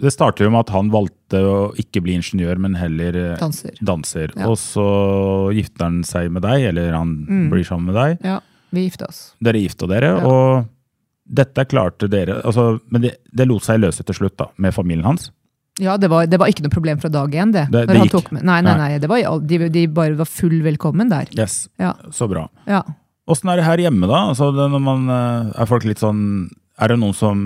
Det 0.00 0.10
starter 0.12 0.44
jo 0.46 0.50
med 0.50 0.60
at 0.66 0.70
han 0.74 0.88
valgte 0.90 1.38
å 1.44 1.56
ikke 1.78 2.00
bli 2.02 2.14
ingeniør, 2.16 2.58
men 2.58 2.74
heller 2.74 3.14
eh, 3.16 3.36
Danser. 3.38 3.74
danser. 3.84 4.32
Ja. 4.34 4.48
Og 4.48 4.56
så 4.58 5.52
gifter 5.54 5.84
han 5.84 6.02
seg 6.02 6.30
med 6.32 6.42
deg, 6.42 6.64
eller 6.72 6.92
han 6.96 7.26
Mm. 7.28 7.50
blir 7.52 7.64
sammen 7.64 7.92
med 7.92 7.94
deg. 7.94 8.18
ja. 8.24 8.40
Vi 8.72 8.84
gifta 8.88 9.06
oss. 9.08 9.34
Dere 9.42 9.58
gifta 9.60 9.86
dere, 9.88 10.10
Ja. 10.20 10.24
og 10.26 10.68
dette 11.26 11.64
klarte 11.66 12.08
dere 12.08 12.40
altså, 12.44 12.80
Men 12.90 13.02
det, 13.02 13.16
det 13.34 13.46
lot 13.48 13.62
seg 13.62 13.80
løse 13.80 14.02
til 14.04 14.14
slutt, 14.14 14.36
da, 14.36 14.46
med 14.58 14.72
familien 14.74 15.04
hans. 15.04 15.30
Ja, 15.78 15.96
det 15.96 16.08
var, 16.10 16.26
det 16.26 16.38
var 16.38 16.46
ikke 16.48 16.62
noe 16.62 16.70
problem 16.74 16.98
fra 17.00 17.08
dag 17.08 17.30
én, 17.32 17.52
det. 17.52 17.68
Det- 17.70 17.86
det 17.88 17.96
gikk. 18.10 18.32
med. 18.32 18.42
Nei, 18.42 18.60
nei, 18.60 18.76
Nei. 18.76 18.88
nei. 18.88 18.98
Det 18.98 19.08
var, 19.08 19.38
de, 19.40 19.68
de 19.68 19.86
bare 19.86 20.14
var 20.16 20.24
full 20.26 20.60
velkommen 20.62 21.08
der. 21.10 21.26
Yes, 21.36 21.68
Ja. 21.78 21.94
Så 22.10 22.28
bra. 22.28 22.48
ja. 22.66 22.82
Åssen 23.30 23.50
er 23.52 23.60
det 23.60 23.64
her 23.68 23.78
hjemme, 23.86 24.08
da? 24.10 24.20
Altså, 24.32 24.50
det, 24.56 24.66
man, 24.82 25.04
eh, 25.08 25.50
er 25.62 25.68
folk 25.70 25.84
litt 25.86 26.02
sånn 26.02 26.22
Er 26.80 26.88
det 26.92 26.98
noen 26.98 27.14
som 27.14 27.44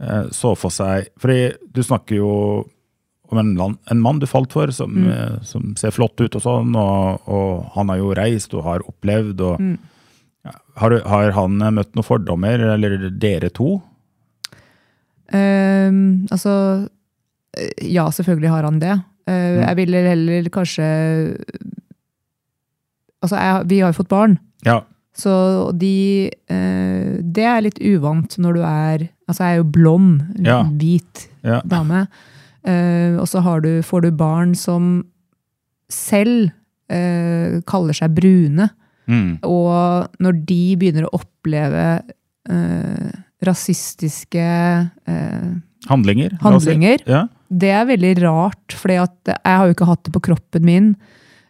eh, 0.00 0.28
så 0.32 0.54
for 0.58 0.72
seg 0.72 1.08
Fordi 1.20 1.52
du 1.74 1.82
snakker 1.84 2.16
jo 2.18 2.30
om 3.32 3.38
en, 3.40 3.54
land, 3.56 3.78
en 3.90 4.00
mann 4.04 4.18
du 4.20 4.26
falt 4.28 4.52
for, 4.52 4.68
som, 4.76 4.90
Mm. 4.92 5.06
eh, 5.08 5.36
som 5.48 5.70
ser 5.80 5.90
flott 5.96 6.20
ut 6.20 6.34
og 6.36 6.42
sånn, 6.44 6.74
og, 6.76 7.22
og 7.32 7.70
han 7.78 7.88
har 7.88 7.96
jo 8.02 8.10
reist 8.18 8.52
og 8.54 8.64
har 8.66 8.82
opplevd 8.84 9.40
og 9.40 9.60
Mm. 9.62 9.78
ja, 10.44 10.52
har, 10.76 10.90
du- 10.90 11.06
har 11.08 11.30
han 11.32 11.62
eh, 11.62 11.70
møtt 11.70 11.94
noen 11.96 12.04
fordommer, 12.04 12.60
eller 12.74 13.08
dere 13.08 13.48
to? 13.50 13.78
Um, 15.32 16.26
altså 16.30 16.88
eh, 17.56 17.70
Ja, 17.88 18.04
selvfølgelig 18.12 18.50
har 18.52 18.64
han 18.68 18.78
det. 18.82 18.98
Uh, 19.24 19.32
Mm. 19.32 19.62
Jeg 19.68 19.76
ville 19.76 20.00
heller 20.10 20.48
kanskje 20.50 20.86
Altså, 23.22 23.36
jeg, 23.38 23.68
vi 23.70 23.78
har 23.80 23.92
jo 23.92 24.00
fått 24.02 24.10
barn, 24.10 24.38
Ja. 24.66 24.80
Så 25.14 25.32
de 25.76 26.30
eh, 26.48 27.08
Det 27.20 27.44
er 27.44 27.60
litt 27.66 27.78
uvant 27.84 28.38
når 28.40 28.54
du 28.56 28.62
er 28.64 29.02
Altså, 29.28 29.42
jeg 29.44 29.52
er 29.52 29.58
jo 29.62 29.66
blond, 29.74 30.22
Ja. 30.44 30.62
hvit 30.64 31.26
ja. 31.44 31.60
dame. 31.64 32.06
Eh, 32.64 33.16
og 33.20 33.26
så 33.28 33.40
har 33.44 33.60
du, 33.64 33.80
får 33.82 34.02
du 34.02 34.10
barn 34.12 34.54
som 34.54 35.04
selv 35.92 36.50
eh, 36.92 37.60
kaller 37.68 37.96
seg 37.96 38.12
brune. 38.16 38.68
Mm. 39.08 39.38
Og 39.48 40.08
når 40.22 40.36
de 40.46 40.60
begynner 40.80 41.06
å 41.08 41.14
oppleve 41.22 41.84
eh, 42.48 43.12
rasistiske 43.42 44.44
eh, 44.44 45.48
Handlinger? 45.88 46.30
si. 46.36 46.42
handlinger, 46.44 47.02
Ja. 47.08 47.24
det 47.50 47.70
er 47.74 47.88
veldig 47.88 48.12
rart, 48.22 48.72
for 48.78 48.92
jeg 48.92 49.08
har 49.44 49.66
jo 49.66 49.74
ikke 49.74 49.88
hatt 49.88 50.04
det 50.04 50.12
på 50.14 50.22
kroppen 50.28 50.62
min. 50.68 50.92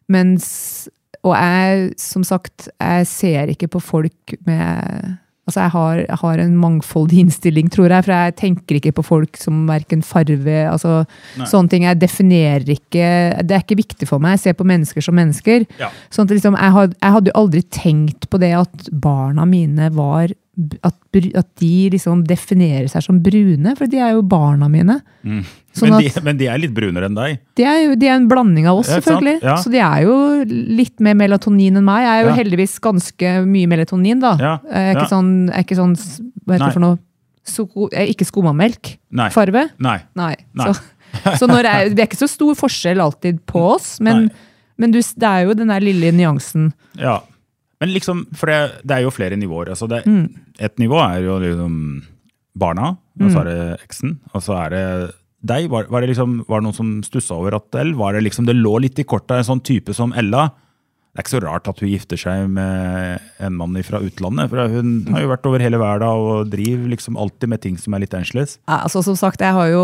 Mens, 0.09 0.89
og 1.23 1.35
jeg, 1.37 1.91
som 2.03 2.25
sagt, 2.27 2.69
jeg 2.81 3.07
ser 3.07 3.53
ikke 3.55 3.71
på 3.77 3.83
folk 3.83 4.39
med 4.47 5.19
Altså, 5.43 5.59
jeg 5.65 5.73
har, 5.75 5.97
jeg 6.07 6.19
har 6.21 6.39
en 6.39 6.53
mangfoldig 6.57 7.17
innstilling, 7.19 7.71
tror 7.75 7.91
jeg, 7.91 8.05
for 8.07 8.15
jeg 8.15 8.35
tenker 8.39 8.77
ikke 8.79 8.93
på 8.95 9.03
folk 9.03 9.39
som 9.41 9.65
verken 9.67 10.05
farve 10.07 10.61
altså 10.71 11.01
Nei. 11.03 11.49
Sånne 11.51 11.73
ting. 11.73 11.87
Jeg 11.89 11.99
definerer 11.99 12.71
ikke 12.77 13.09
Det 13.43 13.57
er 13.57 13.65
ikke 13.65 13.81
viktig 13.81 14.07
for 14.07 14.23
meg. 14.23 14.37
Jeg 14.37 14.45
ser 14.45 14.55
på 14.61 14.69
mennesker 14.71 15.03
som 15.03 15.19
mennesker. 15.19 15.67
Ja. 15.83 15.91
Sånn 16.15 16.31
at 16.31 16.37
liksom, 16.37 16.55
jeg, 16.55 16.75
had, 16.77 16.95
jeg 16.95 17.17
hadde 17.17 17.33
jo 17.33 17.41
aldri 17.43 17.65
tenkt 17.75 18.31
på 18.31 18.39
det 18.39 18.53
at 18.61 18.87
barna 18.95 19.49
mine 19.49 19.91
var 19.97 20.31
at, 20.85 20.95
at 21.39 21.47
de 21.63 21.89
liksom 21.95 22.27
definerer 22.29 22.85
seg 22.93 23.05
som 23.07 23.19
brune, 23.25 23.73
for 23.79 23.89
de 23.89 24.01
er 24.05 24.11
jo 24.13 24.23
barna 24.29 24.69
mine. 24.69 24.99
Mm. 25.25 25.39
Sånn 25.73 25.89
men, 25.89 25.95
at- 25.97 26.19
de, 26.19 26.23
men 26.27 26.37
de 26.43 26.49
er 26.53 26.61
litt 26.61 26.75
brunere 26.77 27.09
enn 27.09 27.17
deg? 27.17 27.39
De 27.57 27.65
er 27.65 27.79
jo 27.87 27.95
de 27.97 28.11
er 28.11 28.19
en 28.19 28.27
blanding 28.29 28.67
av 28.69 28.83
oss, 28.83 28.91
selvfølgelig. 28.93 29.39
Ja. 29.41 29.55
Så 29.63 29.73
de 29.73 29.81
er 29.81 30.03
jo 30.05 30.17
litt 30.51 31.01
mer 31.01 31.17
melatonin 31.17 31.81
enn 31.81 31.87
meg. 31.89 32.05
Jeg 32.05 32.13
er 32.13 32.27
jo 32.27 32.29
Ja. 32.35 32.37
heldigvis 32.43 32.77
ganske 32.85 33.33
mye 33.49 33.71
melatonin, 33.73 34.21
da. 34.21 34.35
Ja, 34.39 34.53
Jeg 34.69 34.91
er 34.93 35.01
ikke 35.01 35.09
sånn, 35.15 35.33
er 35.49 35.65
ikke 35.65 35.81
sånn 35.81 35.97
Hva 35.97 36.53
heter 36.59 36.67
det 36.67 36.77
for 36.77 36.85
noe? 36.85 36.99
Jeg 37.91 38.03
er 38.05 38.13
ikke 38.13 38.29
skomamelk-farve? 38.29 39.65
Nei. 39.83 39.99
Nei. 40.15 40.35
Nei. 40.55 40.67
Så, 40.69 41.39
så 41.41 41.49
jeg, 41.49 41.95
det 41.97 42.05
er 42.05 42.07
ikke 42.09 42.21
så 42.23 42.29
stor 42.31 42.55
forskjell 42.55 43.01
alltid 43.03 43.41
på 43.51 43.65
oss, 43.75 43.97
men, 44.01 44.29
men 44.79 44.93
du, 44.95 45.01
det 45.01 45.29
er 45.29 45.49
jo 45.49 45.55
den 45.59 45.73
der 45.73 45.81
lille 45.81 46.13
nyansen. 46.13 46.73
Ja. 47.01 47.21
Men 47.83 47.91
liksom, 47.91 48.23
for 48.39 48.47
det, 48.53 48.85
det 48.87 48.95
er 48.95 49.03
jo 49.03 49.11
flere 49.15 49.39
nivåer. 49.39 49.73
Altså 49.75 49.89
det, 49.91 50.05
Mm. 50.07 50.29
Et 50.63 50.79
nivå 50.79 51.01
er 51.03 51.25
jo 51.27 51.41
liksom 51.43 51.75
barna, 52.55 52.93
og 53.19 53.31
så 53.33 53.43
er 53.43 53.49
det 53.49 53.81
eksen, 53.83 54.21
og 54.33 54.43
så 54.45 54.55
er 54.61 54.71
det 54.71 54.85
deg. 55.43 55.67
Var, 55.73 55.89
var, 55.91 56.05
det 56.05 56.13
liksom, 56.13 56.37
var 56.47 56.61
det 56.61 56.69
noen 56.69 56.77
som 56.77 56.91
stussa 57.03 57.35
over 57.35 57.57
at 57.59 57.75
Eller 57.75 57.97
var 57.99 58.15
det 58.15 58.23
liksom, 58.29 58.47
det 58.47 58.55
lå 58.55 58.77
litt 58.85 59.01
i 59.03 59.07
kortet 59.09 59.41
en 59.41 59.49
sånn 59.49 59.65
type 59.67 59.95
som 59.97 60.15
Ella? 60.15 60.53
Det 61.13 61.21
er 61.21 61.25
ikke 61.27 61.35
så 61.35 61.41
rart 61.45 61.67
at 61.69 61.81
hun 61.83 61.91
gifter 61.93 62.17
seg 62.17 62.47
med 62.49 63.21
en 63.45 63.53
mann 63.61 63.75
fra 63.85 63.99
utlandet. 64.01 64.49
For 64.49 64.71
hun 64.73 64.93
har 65.13 65.21
jo 65.21 65.29
vært 65.29 65.45
over 65.51 65.61
hele 65.61 65.77
verden 65.77 66.09
og 66.09 66.49
driver 66.55 66.89
liksom 66.89 67.19
alltid 67.21 67.51
med 67.53 67.61
ting 67.61 67.77
som 67.77 67.93
er 67.93 68.01
litt 68.01 68.15
annerledes. 68.17 68.55
Ja, 68.65 68.79
Altså, 68.87 69.03
som 69.05 69.19
sagt, 69.21 69.45
jeg 69.45 69.53
har 69.53 69.69
jo 69.69 69.83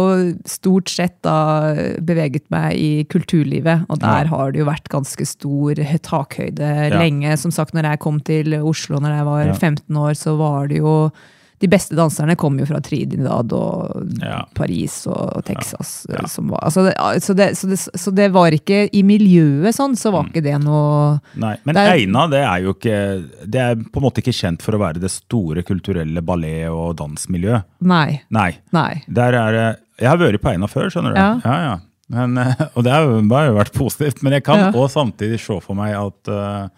stort 0.48 0.88
sett 0.88 1.18
da 1.20 1.74
beveget 2.00 2.46
meg 2.48 2.80
i 2.80 3.04
kulturlivet, 3.12 3.84
og 3.92 4.00
der 4.00 4.24
Ja. 4.24 4.30
har 4.32 4.52
det 4.52 4.60
jo 4.60 4.70
vært 4.70 4.88
ganske 4.88 5.26
stor 5.28 5.74
takhøyde 5.76 6.64
Ja. 6.64 6.96
lenge. 6.98 7.36
Som 7.36 7.50
sagt, 7.50 7.74
når 7.74 7.82
jeg 7.90 7.98
kom 8.00 8.20
til 8.20 8.54
Oslo 8.64 8.96
når 8.98 9.12
jeg 9.18 9.24
var 9.26 9.44
Ja. 9.44 9.52
15 9.52 9.96
år, 10.00 10.16
så 10.16 10.34
var 10.38 10.66
det 10.68 10.78
jo 10.78 11.12
De 11.58 11.66
beste 11.66 11.96
danserne 11.98 12.36
kom 12.38 12.58
jo 12.60 12.66
fra 12.68 12.78
Trinidad 12.80 13.52
og 13.52 14.04
Ja. 14.22 14.44
Paris 14.54 15.00
og 15.10 15.40
Texas. 15.44 16.06
Ja. 16.08 16.26
Som 16.30 16.48
var, 16.52 16.60
altså 16.68 16.84
det, 16.86 16.94
så, 17.24 17.34
det, 17.34 17.48
så, 17.58 17.66
det, 17.66 17.78
så 17.98 18.12
det 18.14 18.28
var 18.32 18.54
ikke 18.54 18.84
I 18.94 19.02
miljøet 19.02 19.74
sånn, 19.74 19.96
så 19.98 20.12
var 20.14 20.28
ikke 20.30 20.42
det 20.44 20.54
noe 20.62 21.18
Nei, 21.34 21.56
Men 21.66 21.76
er- 21.76 21.96
Eina 21.96 22.28
det 22.30 22.44
er 22.44 22.62
jo 22.62 22.74
ikke 22.76 23.00
Det 23.46 23.60
er 23.64 23.74
på 23.74 23.98
en 23.98 24.06
måte 24.06 24.22
ikke 24.22 24.36
kjent 24.38 24.62
for 24.62 24.78
å 24.78 24.82
være 24.84 25.00
det 25.02 25.10
store 25.10 25.62
kulturelle 25.66 26.22
ballet- 26.22 26.70
og 26.70 26.94
dansmiljøet. 27.00 27.64
Nei. 27.82 28.20
Nei. 28.30 28.52
Nei. 28.72 29.02
Der 29.08 29.32
er 29.34 29.52
det 29.58 29.66
Jeg 29.98 30.08
har 30.12 30.18
vært 30.22 30.40
på 30.42 30.52
Eina 30.54 30.66
før, 30.70 30.90
skjønner 30.94 31.14
du. 31.14 31.18
Ja. 31.18 31.40
ja, 31.44 31.58
ja. 31.66 31.76
Men, 32.08 32.38
eh, 32.38 32.54
og 32.76 32.84
det 32.86 32.92
har 32.94 33.02
jo 33.04 33.56
vært 33.58 33.74
positivt. 33.74 34.22
Men 34.22 34.32
jeg 34.38 34.44
kan 34.46 34.58
Ja. 34.58 34.70
også 34.70 34.94
samtidig 35.02 35.40
se 35.42 35.58
for 35.60 35.74
meg 35.74 35.92
at 35.98 36.28
uh, 36.32 36.68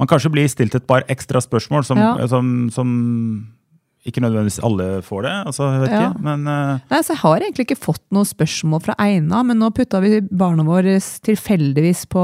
man 0.00 0.08
kanskje 0.08 0.30
blir 0.32 0.48
stilt 0.48 0.74
et 0.74 0.86
par 0.86 1.02
ekstra 1.10 1.38
spørsmål 1.44 1.84
som, 1.84 1.98
Ja. 1.98 2.26
som, 2.26 2.70
som 2.70 3.48
ikke 4.06 4.22
nødvendigvis 4.22 4.60
alle 4.64 4.86
får 5.02 5.22
det. 5.26 5.32
altså, 5.50 5.66
jeg 5.72 5.80
vet 5.82 5.90
Ja. 5.90 6.02
ikke, 6.10 6.22
men 6.22 6.46
Uh... 6.46 6.78
Nei, 6.90 7.00
så 7.02 7.12
Jeg 7.12 7.22
har 7.22 7.40
egentlig 7.40 7.66
ikke 7.66 7.80
fått 7.82 8.04
noe 8.14 8.24
spørsmål 8.24 8.82
fra 8.84 8.94
Eina, 8.98 9.42
men 9.42 9.58
nå 9.58 9.70
putta 9.74 10.00
vi 10.00 10.20
barna 10.20 10.62
våre 10.64 10.98
tilfeldigvis 11.26 12.06
på 12.08 12.22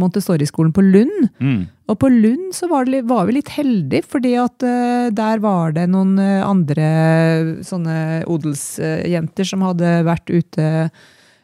Montessori-skolen 0.00 0.72
på 0.72 0.82
Lund. 0.82 1.28
mm, 1.38 1.66
Og 1.90 1.98
på 1.98 2.08
Lund 2.08 2.54
så 2.54 2.68
var, 2.70 2.84
det, 2.86 3.04
var 3.04 3.26
vi 3.26 3.36
litt 3.38 3.48
heldige, 3.50 4.02
fordi 4.08 4.34
at 4.40 4.62
uh, 4.62 5.10
der 5.10 5.38
var 5.40 5.72
det 5.72 5.88
noen 5.90 6.18
uh, 6.18 6.46
andre 6.48 7.62
sånne 7.62 8.24
odelsjenter 8.26 9.44
som 9.44 9.62
hadde 9.62 10.00
vært 10.06 10.30
ute 10.30 10.90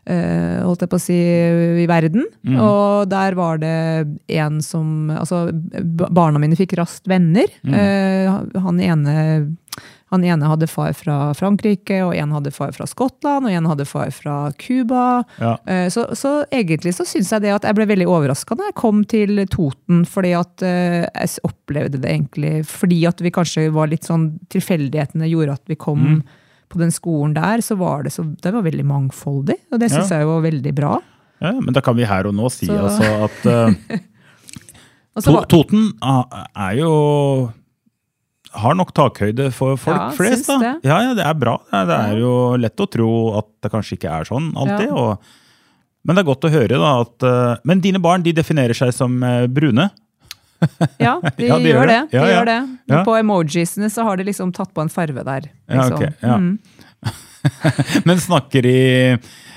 holdt 0.07 0.85
jeg 0.85 0.91
på 0.93 0.99
å 1.01 1.03
si, 1.03 1.16
i 1.83 1.87
verden. 1.91 2.22
Og 2.62 3.09
der 3.11 3.35
var 3.35 3.59
det 3.59 4.07
en 4.39 4.61
som 4.62 5.11
Altså, 5.11 5.49
barna 6.14 6.39
mine 6.39 6.55
fikk 6.55 6.77
raskt 6.79 7.09
venner. 7.11 7.51
Eh, 7.66 8.31
han 8.62 8.79
ene 8.79 9.16
han 10.13 10.23
ene 10.25 10.47
hadde 10.47 10.69
far 10.71 10.93
fra 10.95 11.33
Frankrike, 11.35 11.97
og 12.07 12.13
en 12.15 12.31
hadde 12.31 12.53
far 12.55 12.71
fra 12.77 12.87
Skottland, 12.87 13.49
og 13.49 13.51
en 13.51 13.67
hadde 13.67 13.85
far 13.91 14.13
fra 14.15 14.53
Cuba. 14.55 15.25
Ja. 15.43 15.57
Eh, 15.67 15.89
Så, 15.91 16.05
så 16.15 16.45
egentlig 16.55 16.93
så 16.95 17.03
syns 17.05 17.33
jeg 17.35 17.43
det 17.43 17.51
at 17.57 17.67
jeg 17.67 17.75
ble 17.75 17.87
veldig 17.91 18.07
overraska 18.07 18.55
da 18.55 18.69
jeg 18.69 18.77
kom 18.79 19.03
til 19.05 19.43
Toten, 19.51 20.05
fordi 20.07 20.31
at 20.39 20.63
eh, 20.63 21.09
jeg 21.11 21.43
opplevde 21.49 21.99
det 22.01 22.11
egentlig 22.13 22.55
fordi 22.71 23.01
at 23.11 23.21
vi 23.21 23.31
kanskje 23.35 23.67
var 23.75 23.91
litt 23.91 24.07
sånn 24.07 24.39
Tilfeldighetene 24.55 25.27
gjorde 25.31 25.59
at 25.59 25.65
vi 25.67 25.75
kom 25.75 26.23
på 26.71 26.79
den 26.79 26.91
skolen 26.95 27.35
der, 27.35 27.61
så 27.63 27.77
var 27.79 28.03
det, 28.07 28.11
så, 28.15 28.23
det 28.43 28.51
var 28.55 28.63
veldig 28.67 28.87
mangfoldig, 28.87 29.55
og 29.73 29.79
det 29.83 29.91
syns 29.91 30.11
Ja. 30.11 30.19
jeg 30.23 30.27
var 30.27 30.41
veldig 30.47 30.73
bra. 30.75 30.97
Ja, 31.43 31.53
men 31.61 31.75
da 31.75 31.83
kan 31.85 31.95
vi 31.99 32.07
her 32.09 32.27
og 32.27 32.35
nå 32.35 32.49
si 32.51 32.67
Så- 32.67 32.79
altså 32.79 33.11
at 33.27 33.45
var- 35.27 35.47
Toten 35.51 35.93
ah, 36.03 36.47
er 36.57 36.75
jo 36.79 36.91
har 38.63 38.77
nok 38.79 38.93
takhøyde 38.97 39.51
for 39.55 39.77
folk 39.81 39.99
Ja, 39.99 40.11
flest. 40.17 40.47
da. 40.49 40.57
det. 40.63 40.73
Ja, 40.89 41.01
ja, 41.05 41.15
det 41.19 41.25
er 41.27 41.35
bra. 41.39 41.57
Det 41.73 41.97
er, 41.99 42.17
jo 42.23 42.33
lett 42.61 42.81
å 42.81 42.87
tro 42.91 43.11
at 43.39 43.49
det 43.65 43.71
kanskje 43.73 43.99
ikke 43.99 44.13
er 44.21 44.29
sånn 44.29 44.51
alltid. 44.57 44.89
Ja. 44.89 44.97
Og, 44.97 45.31
men 46.07 46.17
det 46.17 46.23
er 46.23 46.29
godt 46.31 46.47
å 46.49 46.53
høre 46.53 46.79
da 46.81 46.91
at 47.03 47.25
eh, 47.27 47.63
Men 47.67 47.81
dine 47.83 47.99
barn 48.03 48.23
de 48.23 48.33
definerer 48.37 48.77
seg 48.79 48.93
som 48.95 49.17
eh, 49.27 49.47
brune. 49.51 49.89
Ja, 51.03 51.19
de, 51.37 51.49
Ja, 51.51 51.59
de 51.61 51.69
gjør 51.69 51.87
det. 51.91 51.97
det. 52.11 52.21
De 52.21 52.31
gjør 52.33 52.47
det. 52.49 52.61
På 53.05 53.17
emojisene 53.19 53.91
så 53.93 54.07
har 54.09 54.17
de 54.17 54.25
liksom 54.31 54.55
tatt 54.57 54.73
på 54.73 54.81
en 54.81 54.89
farve 54.93 55.25
der. 55.27 55.51
Liksom. 55.69 55.99
ok, 55.99 56.23
ja. 56.23 56.37
Mm. 56.41 56.59
Men 58.09 58.21
snakker 58.25 58.63
de 58.65 58.77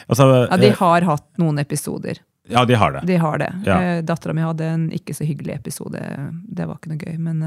altså, 0.07 0.25
ja, 0.49 0.57
de 0.59 0.73
eh, 0.73 0.75
har 0.81 1.07
hatt 1.07 1.27
noen 1.39 1.61
episoder. 1.63 2.19
ja, 2.51 2.65
de 2.65 2.75
har 2.75 2.91
det. 2.97 3.05
De 3.07 3.15
har 3.21 3.37
det. 3.39 3.49
Ja. 3.65 3.77
Dattera 4.01 4.33
mi 4.35 4.43
hadde 4.43 4.67
en 4.67 4.87
ikke 4.91 5.15
så 5.15 5.23
hyggelig 5.23 5.55
episode. 5.61 6.01
Det 6.49 6.67
var 6.67 6.75
ikke 6.81 6.91
noe 6.91 6.99
gøy, 7.05 7.15
men 7.21 7.41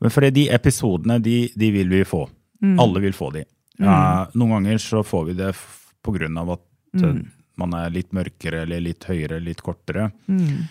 Men 0.00 0.12
for 0.12 0.26
de 0.30 0.46
episodene, 0.52 1.18
de, 1.22 1.36
de 1.56 1.70
vil 1.72 1.88
vi 1.88 2.02
få. 2.04 2.24
Mm. 2.62 2.78
Alle 2.82 3.00
vil 3.06 3.12
få 3.16 3.30
de. 3.34 3.44
Ja, 3.78 4.26
noen 4.34 4.54
ganger 4.58 4.78
så 4.80 5.02
får 5.04 5.26
vi 5.30 5.34
det 5.42 5.50
på 6.04 6.14
grunn 6.16 6.38
av 6.40 6.56
at 6.56 6.64
Mm. 6.96 7.02
eh, 7.04 7.24
man 7.60 7.74
er 7.76 7.90
litt 7.92 8.12
mørkere 8.16 8.62
eller 8.62 8.80
litt 8.80 9.04
høyere, 9.04 9.36
litt 9.44 9.60
kortere. 9.64 10.10
mm. 10.28 10.68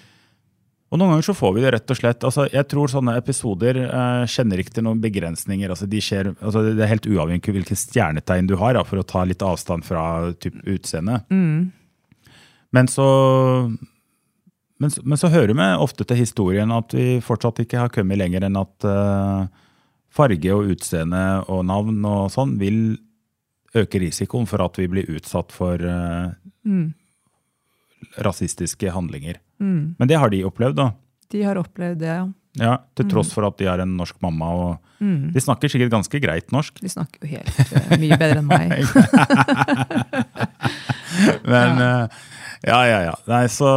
Og 0.93 0.99
noen 1.01 1.11
ganger 1.11 1.25
så 1.27 1.33
får 1.35 1.53
vi 1.55 1.61
det 1.61 1.71
rett 1.73 1.91
og 1.91 1.97
slett. 1.97 2.23
Altså, 2.23 2.45
jeg 2.53 2.67
tror 2.71 2.87
sånne 2.87 3.15
episoder 3.19 3.75
eh, 3.83 4.25
kjenner 4.31 4.61
ikke 4.61 4.73
til 4.77 4.85
noen 4.85 5.01
begrensninger. 5.01 5.69
Altså, 5.73 5.87
de 5.89 5.99
skjer, 5.99 6.29
altså, 6.39 6.61
det 6.75 6.81
er 6.85 6.91
helt 6.93 7.05
uavhengig 7.09 7.49
av 7.49 7.55
hvilke 7.57 7.75
stjernetegn 7.77 8.47
du 8.47 8.55
har, 8.61 8.73
da, 8.77 8.83
for 8.87 9.01
å 9.01 9.05
ta 9.05 9.23
litt 9.25 9.41
avstand 9.43 9.83
fra 9.83 10.31
typ, 10.39 10.55
utseende. 10.63 11.19
Mm. 11.33 11.71
Men 12.71 12.87
så 12.87 13.07
men, 14.79 14.89
men 15.03 15.17
så 15.17 15.29
hører 15.31 15.53
vi 15.55 15.67
ofte 15.79 16.03
til 16.07 16.17
historien 16.19 16.71
at 16.75 16.91
vi 16.95 17.19
fortsatt 17.23 17.59
ikke 17.63 17.79
har 17.79 17.89
kommet 17.95 18.17
lenger 18.19 18.43
enn 18.47 18.57
at 18.59 18.83
uh, 18.87 19.45
farge 20.15 20.51
og 20.55 20.67
utseende 20.75 21.21
og 21.51 21.63
navn 21.67 22.03
og 22.07 22.31
sånn 22.33 22.57
vil 22.59 22.97
øke 23.75 23.99
risikoen 23.99 24.47
for 24.47 24.61
at 24.63 24.77
vi 24.79 24.87
blir 24.91 25.05
utsatt 25.15 25.51
for 25.55 25.75
uh, 25.79 26.31
Mm. 26.65 26.93
rasistiske 28.25 28.89
handlinger. 28.91 29.35
Mm. 29.61 29.93
Men 29.99 30.07
det 30.09 30.17
har 30.17 30.29
de 30.33 30.39
opplevd, 30.47 30.75
da. 30.79 30.87
De 31.29 31.43
har 31.45 31.55
opplevd 31.61 31.99
det, 32.01 32.07
ja. 32.09 32.25
Ja, 32.55 32.77
Til 32.95 33.05
tross 33.11 33.33
for 33.35 33.43
at 33.45 33.57
de 33.59 33.65
har 33.67 33.79
en 33.83 33.97
norsk 33.99 34.15
mamma. 34.23 34.45
og 34.55 34.79
Mm. 35.03 35.33
De 35.35 35.39
snakker 35.43 35.67
sikkert 35.69 35.91
ganske 35.91 36.19
greit 36.23 36.51
norsk. 36.55 36.79
De 36.79 36.87
snakker 36.89 37.19
jo 37.21 37.27
helt 37.35 37.51
uh, 37.75 37.97
mye 37.99 38.15
bedre 38.17 38.39
enn 38.39 38.47
meg. 38.47 38.71
Men 41.43 41.81
uh, 41.81 42.07
ja, 42.63 42.79
ja, 42.87 42.99
ja. 43.09 43.15
Nei, 43.29 43.45
så, 43.51 43.69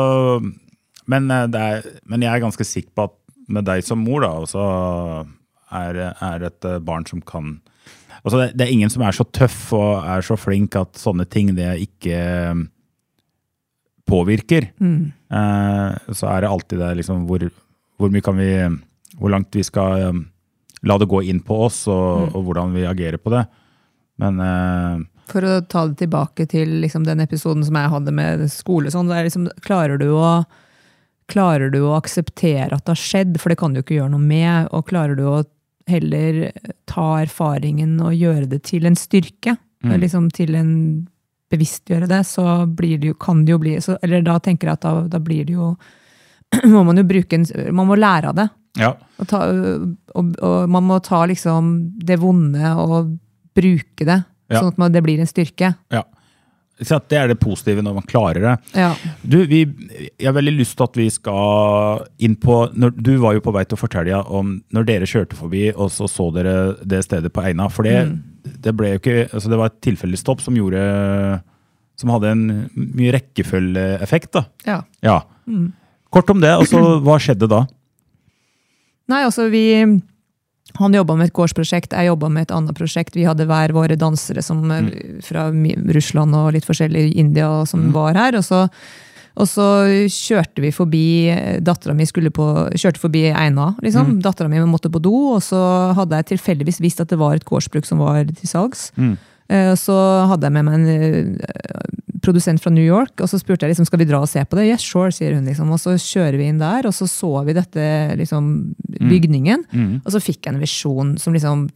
men, 1.11 1.30
eh, 1.32 1.46
det 1.50 1.64
er, 1.64 1.88
men 2.09 2.24
jeg 2.24 2.32
er 2.34 2.44
ganske 2.44 2.66
sikker 2.66 2.92
på 2.96 3.09
at 3.09 3.16
med 3.48 3.64
deg 3.68 3.84
som 3.84 4.02
mor, 4.04 4.24
da, 4.24 4.32
så 4.48 4.64
er, 5.72 6.00
er 6.12 6.48
et 6.48 6.68
eh, 6.68 6.80
barn 6.84 7.06
som 7.09 7.22
kan 7.24 7.59
altså 8.22 8.40
det, 8.40 8.48
det 8.59 8.66
er 8.66 8.74
ingen 8.74 8.92
som 8.92 9.04
er 9.06 9.14
så 9.16 9.24
tøff 9.24 9.70
og 9.76 10.02
er 10.02 10.24
så 10.26 10.36
flink 10.36 10.76
at 10.76 10.98
sånne 11.00 11.24
ting 11.30 11.54
det 11.56 11.70
ikke 11.84 12.18
eh, 12.18 12.64
påvirker. 14.09 14.70
Mm. 14.80 15.12
Eh, 15.28 16.12
så 16.16 16.28
er 16.32 16.44
det 16.44 16.50
alltid 16.52 16.82
det 16.82 16.94
liksom 17.00 17.26
hvor, 17.28 17.44
hvor 18.00 18.12
mye 18.12 18.24
kan 18.24 18.38
vi 18.38 18.52
Hvor 19.18 19.32
langt 19.32 19.56
vi 19.56 19.64
skal 19.64 20.20
la 20.86 20.98
det 20.98 21.09
gå 21.11 21.22
inn 21.26 21.40
på 21.42 21.56
oss, 21.64 21.86
og, 21.90 22.34
og 22.36 22.44
hvordan 22.46 22.74
vi 22.76 22.84
agerer 22.86 23.18
på 23.18 23.32
det. 23.34 23.44
Men 24.22 24.40
eh, 24.42 25.06
For 25.30 25.46
å 25.46 25.59
ta 25.66 25.86
det 25.88 25.98
tilbake 26.02 26.46
til 26.50 26.78
liksom, 26.84 27.06
den 27.06 27.22
episoden 27.24 27.64
som 27.66 27.78
jeg 27.78 27.92
hadde 27.94 28.14
med 28.14 28.44
skole, 28.52 28.92
sånn, 28.94 29.11
liksom, 29.11 29.48
klarer, 29.64 29.98
du 29.98 30.12
å, 30.14 30.42
klarer 31.28 31.70
du 31.70 31.80
å 31.84 31.94
akseptere 31.98 32.72
at 32.72 32.84
det 32.86 32.94
har 32.94 33.00
skjedd, 33.02 33.38
for 33.40 33.52
det 33.52 33.58
kan 33.60 33.74
du 33.76 33.82
ikke 33.82 33.98
gjøre 33.98 34.12
noe 34.14 34.24
med, 34.24 34.68
og 34.72 34.86
klarer 34.88 35.16
du 35.18 35.24
å 35.28 35.42
heller 35.88 36.50
ta 36.88 37.04
erfaringen 37.22 37.94
og 38.04 38.12
gjøre 38.16 38.48
det 38.50 38.62
til 38.68 38.84
en 38.88 38.96
styrke, 38.98 39.54
liksom 39.84 40.26
til 40.34 40.54
en 40.58 40.72
bevisstgjøre 41.52 42.08
det, 42.10 42.22
så 42.28 42.66
blir 42.66 42.98
det 43.00 43.12
jo, 43.12 43.14
kan 43.20 43.44
det 43.46 43.54
jo 43.54 43.58
bli 43.62 43.76
så, 43.80 43.94
Eller 44.04 44.20
da 44.26 44.34
tenker 44.42 44.68
jeg 44.68 44.76
at 44.76 44.82
da, 44.84 44.90
da 45.08 45.20
blir 45.22 45.46
det 45.48 45.54
jo 45.54 45.70
må 46.74 46.82
man 46.84 46.96
jo 47.00 47.04
bruke 47.08 47.38
en 47.38 47.46
Man 47.76 47.88
må 47.88 47.96
lære 47.96 48.28
av 48.32 48.36
det. 48.36 48.48
ja. 48.82 48.90
Og, 49.18 49.26
ta, 49.30 49.40
og, 49.48 50.34
og 50.44 50.68
man 50.68 50.84
må 50.90 50.98
ta 51.04 51.22
liksom 51.30 51.70
det 52.04 52.18
vonde 52.20 52.74
og 52.76 53.14
bruke 53.56 54.04
det, 54.04 54.18
Ja. 54.48 54.60
sånn 54.60 54.70
at 54.74 54.78
man, 54.80 54.92
det 54.92 55.02
blir 55.04 55.20
en 55.20 55.28
styrke. 55.28 55.74
Ja. 55.92 56.02
Det 56.78 57.16
er 57.18 57.26
det 57.32 57.38
positive 57.42 57.82
når 57.82 57.94
man 57.96 58.04
klarer 58.06 58.44
det. 58.44 58.52
Ja. 58.78 58.92
Du, 59.26 59.40
vi, 59.50 59.64
Jeg 60.18 60.28
har 60.28 60.36
veldig 60.36 60.52
lyst 60.60 60.76
til 60.78 60.86
at 60.86 60.98
vi 61.00 61.08
skal 61.10 62.04
inn 62.22 62.36
på 62.38 62.58
når, 62.78 62.92
Du 62.94 63.16
var 63.18 63.34
jo 63.34 63.42
på 63.42 63.52
vei 63.56 63.64
til 63.66 63.74
å 63.74 63.80
fortelle 63.80 64.20
om 64.30 64.52
når 64.74 64.86
dere 64.86 65.08
kjørte 65.10 65.34
forbi, 65.38 65.64
og 65.74 65.90
så 65.90 66.06
så 66.10 66.28
dere 66.36 66.76
det 66.86 67.00
stedet 67.04 67.32
på 67.34 67.42
Eina. 67.42 67.66
For 67.72 67.82
det, 67.88 67.96
det 68.62 68.74
ble 68.78 68.92
jo 68.94 69.00
ikke 69.02 69.16
altså 69.32 69.50
Det 69.50 69.58
var 69.58 69.72
et 69.72 69.80
tilfeldig 69.88 70.20
stopp 70.22 70.40
som 70.44 70.54
gjorde 70.56 70.84
Som 71.98 72.12
hadde 72.14 72.30
en 72.30 72.44
mye 72.76 73.12
rekkefølgeeffekt. 73.16 74.30
da. 74.38 74.44
ja. 74.66 74.78
Ja. 75.02 75.18
Kort 76.14 76.30
om 76.30 76.40
det. 76.40 76.48
altså 76.54 77.00
Hva 77.04 77.18
skjedde 77.20 77.48
da? 77.50 77.64
Nei, 79.08 79.22
altså 79.24 79.48
vi 79.50 79.64
Han 80.76 80.94
jobba 80.94 81.16
med 81.16 81.30
et 81.30 81.34
gårdsprosjekt, 81.36 81.96
jeg 81.96 82.10
jobba 82.10 82.28
med 82.32 82.46
et 82.46 82.54
annet 82.54 82.76
prosjekt. 82.76 83.16
Vi 83.16 83.26
hadde 83.26 83.48
hver 83.48 83.72
våre 83.74 83.96
dansere 83.98 84.44
som, 84.44 84.60
mm. 84.68 85.20
fra 85.24 85.48
Russland 85.96 86.36
og 86.36 86.52
litt 86.54 86.68
forskjellig 86.68 87.10
India 87.18 87.48
som 87.66 87.88
var 87.94 88.18
her. 88.18 88.36
Og 88.38 88.44
så, 88.46 88.66
og 89.38 89.48
så 89.48 89.66
kjørte 90.12 90.62
vi 90.62 90.74
forbi 90.74 91.06
Dattera 91.64 91.96
mi 91.96 92.06
skulle 92.08 92.30
på, 92.34 92.46
kjørte 92.76 93.02
forbi 93.02 93.28
Eina. 93.32 93.72
liksom. 93.82 94.18
Dattera 94.24 94.50
mi 94.52 94.60
måtte 94.68 94.92
på 94.92 95.02
do, 95.02 95.16
og 95.38 95.42
så 95.46 95.62
hadde 95.98 96.20
jeg 96.20 96.34
tilfeldigvis 96.34 96.82
visst 96.84 97.02
at 97.02 97.10
det 97.10 97.20
var 97.20 97.38
et 97.38 97.48
gårdsbruk 97.48 97.88
som 97.88 98.04
var 98.04 98.24
til 98.28 98.50
salgs. 98.50 98.90
Eh, 98.98 99.16
Så 99.49 99.94
hadde 100.28 100.44
jeg 100.44 100.53
med 100.59 100.66
meg 100.66 100.74
en 100.76 101.38
eh, 101.40 101.86
produsent 102.24 102.61
fra 102.61 102.72
New 102.74 102.84
York, 102.84 103.14
og 103.22 103.30
så 103.30 103.38
spurte 103.40 103.64
jeg 103.64 103.72
liksom, 103.72 103.86
skal 103.88 104.03
vi 104.03 104.09
dra 104.11 104.20
og 104.20 104.28
se 104.28 104.42
på 104.44 104.59
det. 104.59 104.66
Yes, 104.68 104.84
sure, 104.84 105.12
sier 105.14 105.32
hun. 105.36 105.46
liksom. 105.49 105.70
Og 105.72 105.80
så 105.80 105.94
kjører 105.96 106.36
vi 106.36 106.51
inn 106.51 106.61
der, 106.61 106.88
og 106.88 106.92
så 106.96 107.09
så 107.09 107.30
vi 107.46 107.57
dette 107.57 107.88
liksom, 108.20 108.51
bygningen. 109.01 109.64
Og 110.05 110.12
så 110.12 110.20
fikk 110.20 110.44
jeg 110.44 110.55
en 110.55 110.61
visjon 110.62 111.16
som 111.22 111.36
liksom 111.36 111.68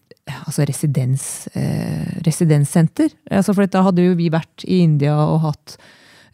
altså 0.46 0.66
residens, 0.68 1.48
eh, 1.54 2.20
residenssenter. 2.26 3.10
Altså, 3.30 3.54
for 3.54 3.66
da 3.66 3.82
hadde 3.88 4.04
jo 4.04 4.14
vi 4.18 4.28
vært 4.30 4.64
i 4.68 4.82
India 4.84 5.16
og 5.18 5.40
hatt 5.48 5.76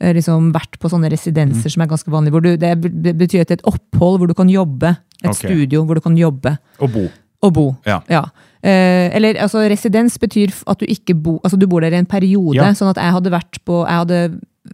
eh, 0.00 0.12
liksom 0.16 0.50
vært 0.52 0.78
på 0.80 0.90
sånne 0.92 1.10
residenser 1.12 1.72
som 1.72 1.82
er 1.82 1.90
ganske 1.90 2.12
vanlige. 2.12 2.34
Hvor 2.36 2.44
du, 2.44 2.56
det 2.56 3.14
betyr 3.18 3.46
et 3.46 3.64
opphold 3.64 4.20
hvor 4.20 4.28
du 4.28 4.36
kan 4.36 4.50
jobbe. 4.52 4.96
Et 5.22 5.30
okay. 5.30 5.48
studio 5.48 5.82
hvor 5.82 5.98
du 5.98 6.00
kan 6.04 6.14
jobbe 6.18 6.52
Og 6.78 6.92
bo. 6.94 7.08
og 7.42 7.52
bo. 7.56 7.66
Ja. 7.88 8.22
Eh, 8.62 9.08
eller 9.14 9.38
altså, 9.38 9.62
residens 9.70 10.18
betyr 10.18 10.50
at 10.66 10.80
du 10.80 10.86
ikke 10.90 11.14
bo, 11.14 11.36
altså, 11.44 11.58
du 11.60 11.66
bor 11.70 11.80
der 11.84 11.94
i 11.94 12.00
en 12.00 12.06
periode. 12.10 12.56
Ja. 12.58 12.72
Sånn 12.74 12.90
at 12.90 12.98
jeg 12.98 13.14
hadde 13.14 13.30
vært 13.34 13.60
på, 13.64 13.84
jeg 13.86 14.00
hadde, 14.02 14.20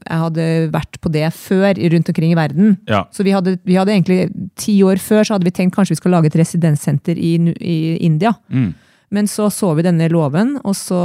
jeg 0.09 0.20
hadde 0.24 0.47
vært 0.72 1.01
på 1.05 1.12
det 1.12 1.26
før 1.37 1.76
rundt 1.93 2.09
omkring 2.09 2.32
i 2.32 2.39
verden. 2.39 2.78
Ja. 2.89 3.05
Så 3.12 3.22
vi 3.26 3.35
hadde, 3.37 3.59
vi 3.68 3.76
hadde 3.76 3.93
egentlig 3.93 4.30
ti 4.57 4.78
år 4.82 4.97
før 5.03 5.22
så 5.28 5.37
hadde 5.37 5.45
vi 5.51 5.55
tenkt 5.55 5.76
kanskje 5.76 5.95
vi 5.99 6.01
skal 6.01 6.16
lage 6.16 6.32
et 6.32 6.41
residenssenter 6.41 7.20
i, 7.20 7.35
i 7.61 7.78
India. 8.09 8.32
Mm. 8.49 8.72
Men 9.14 9.28
så 9.30 9.51
så 9.53 9.74
vi 9.76 9.85
denne 9.87 10.09
loven, 10.11 10.57
og 10.64 10.74
så 10.74 10.99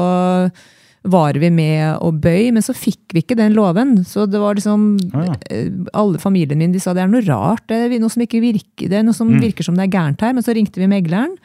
var 1.09 1.37
vi 1.39 1.47
med 1.53 2.01
å 2.03 2.09
bøy, 2.11 2.49
men 2.51 2.63
så 2.65 2.73
fikk 2.75 3.13
vi 3.15 3.21
ikke 3.23 3.37
den 3.39 3.53
loven. 3.55 3.93
Så 4.07 4.25
det 4.27 4.39
var 4.41 4.57
liksom 4.57 4.97
ja. 5.13 5.35
eh, 5.51 5.69
Alle 5.95 6.19
familien 6.19 6.59
min 6.59 6.73
de 6.73 6.81
sa 6.83 6.91
det 6.95 7.05
er 7.05 7.11
noe 7.11 7.23
rart, 7.27 7.63
det 7.71 7.77
er 7.85 7.99
noe 8.01 8.11
som 8.11 8.23
ikke 8.25 8.41
virker, 8.43 8.89
det 8.91 8.99
er 8.99 9.05
noe 9.07 9.15
som 9.15 9.29
Mm. 9.29 9.39
virker 9.45 9.63
som 9.67 9.77
det 9.79 9.85
er 9.87 9.93
gærent 9.95 10.21
her. 10.25 10.33
Men 10.35 10.43
så 10.43 10.55
ringte 10.55 10.81
vi 10.81 10.89
megleren, 10.91 11.37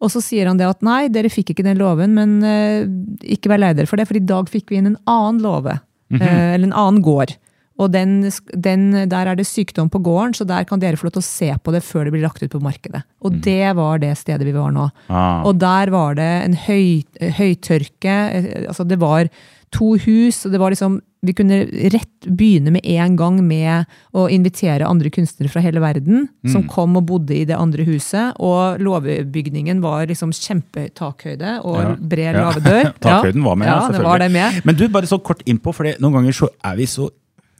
og 0.00 0.08
så 0.12 0.22
sier 0.24 0.48
han 0.48 0.56
det 0.60 0.68
at 0.68 0.80
nei, 0.86 1.08
dere 1.12 1.28
fikk 1.32 1.52
ikke 1.52 1.66
den 1.66 1.80
loven, 1.80 2.16
men 2.16 2.38
eh, 2.46 2.88
ikke 3.36 3.52
vær 3.52 3.60
lei 3.60 3.74
dere 3.76 3.90
for 3.90 4.00
det, 4.00 4.08
for 4.08 4.16
i 4.16 4.24
dag 4.24 4.48
fikk 4.48 4.72
vi 4.72 4.80
inn 4.80 4.94
en 4.94 5.00
annen 5.10 5.42
låve. 5.44 5.78
Mhm. 6.10 6.22
eh, 6.24 6.54
eller 6.54 6.70
en 6.70 6.78
annen 6.86 7.02
gård. 7.04 7.36
Og 7.80 7.88
den, 7.94 8.18
den, 8.52 8.82
der 9.08 9.28
er 9.30 9.38
det 9.38 9.46
sykdom 9.48 9.88
på 9.92 10.02
gården, 10.04 10.34
så 10.36 10.44
der 10.44 10.66
kan 10.68 10.80
dere 10.82 10.98
få 11.00 11.06
lov 11.08 11.14
til 11.16 11.22
å 11.22 11.28
se 11.28 11.48
på 11.64 11.72
det 11.72 11.80
før 11.86 12.04
det 12.04 12.12
blir 12.12 12.26
lagt 12.26 12.42
ut 12.42 12.52
på 12.52 12.60
markedet. 12.60 13.00
Og 13.24 13.32
mm. 13.32 13.38
det 13.46 13.70
var 13.78 14.02
det 14.02 14.10
stedet 14.20 14.44
vi 14.44 14.52
var 14.52 14.74
nå. 14.74 14.90
Ah. 15.08 15.46
Og 15.48 15.56
der 15.62 15.92
var 15.94 16.18
det 16.18 16.28
en 16.42 16.58
høy, 16.66 17.00
høytørke. 17.38 18.18
eh, 18.36 18.68
Altså 18.68 18.84
det 18.84 19.00
var 19.00 19.30
to 19.72 19.94
hus, 20.02 20.44
og 20.46 20.52
det 20.52 20.60
var 20.60 20.70
liksom 20.74 21.00
Vi 21.22 21.34
kunne 21.36 21.66
rett 21.92 22.24
begynne 22.32 22.70
med 22.72 22.80
en 22.88 23.12
gang 23.14 23.42
med 23.44 23.84
å 24.16 24.22
invitere 24.32 24.86
andre 24.88 25.10
kunstnere 25.12 25.50
fra 25.52 25.60
hele 25.60 25.78
verden, 25.84 26.30
som 26.48 26.62
kom 26.66 26.96
og 26.96 27.04
bodde 27.10 27.34
i 27.36 27.44
det 27.44 27.58
andre 27.60 27.84
huset. 27.84 28.32
Og 28.40 28.80
låvebygningen 28.80 29.82
var 29.84 30.06
liksom 30.08 30.32
kjempetakhøyde 30.32 31.58
og 31.62 31.76
Ja. 31.76 31.94
bred 32.00 32.34
Ja. 32.34 32.50
lavedør. 32.50 32.94
Takhøyden 33.04 33.44
var 33.44 33.54
med, 33.56 33.68
ja, 33.68 33.80
selvfølgelig. 33.80 33.98
det 33.98 34.04
var 34.08 34.18
det 34.18 34.30
med. 34.32 34.64
Men 34.64 34.74
du, 34.76 34.88
bare 34.88 35.06
så 35.06 35.18
kort 35.22 35.42
innpå, 35.44 35.74
for 35.74 35.84
noen 36.00 36.12
ganger 36.16 36.32
så 36.32 36.48
er 36.64 36.76
vi 36.76 36.86
så 36.86 37.10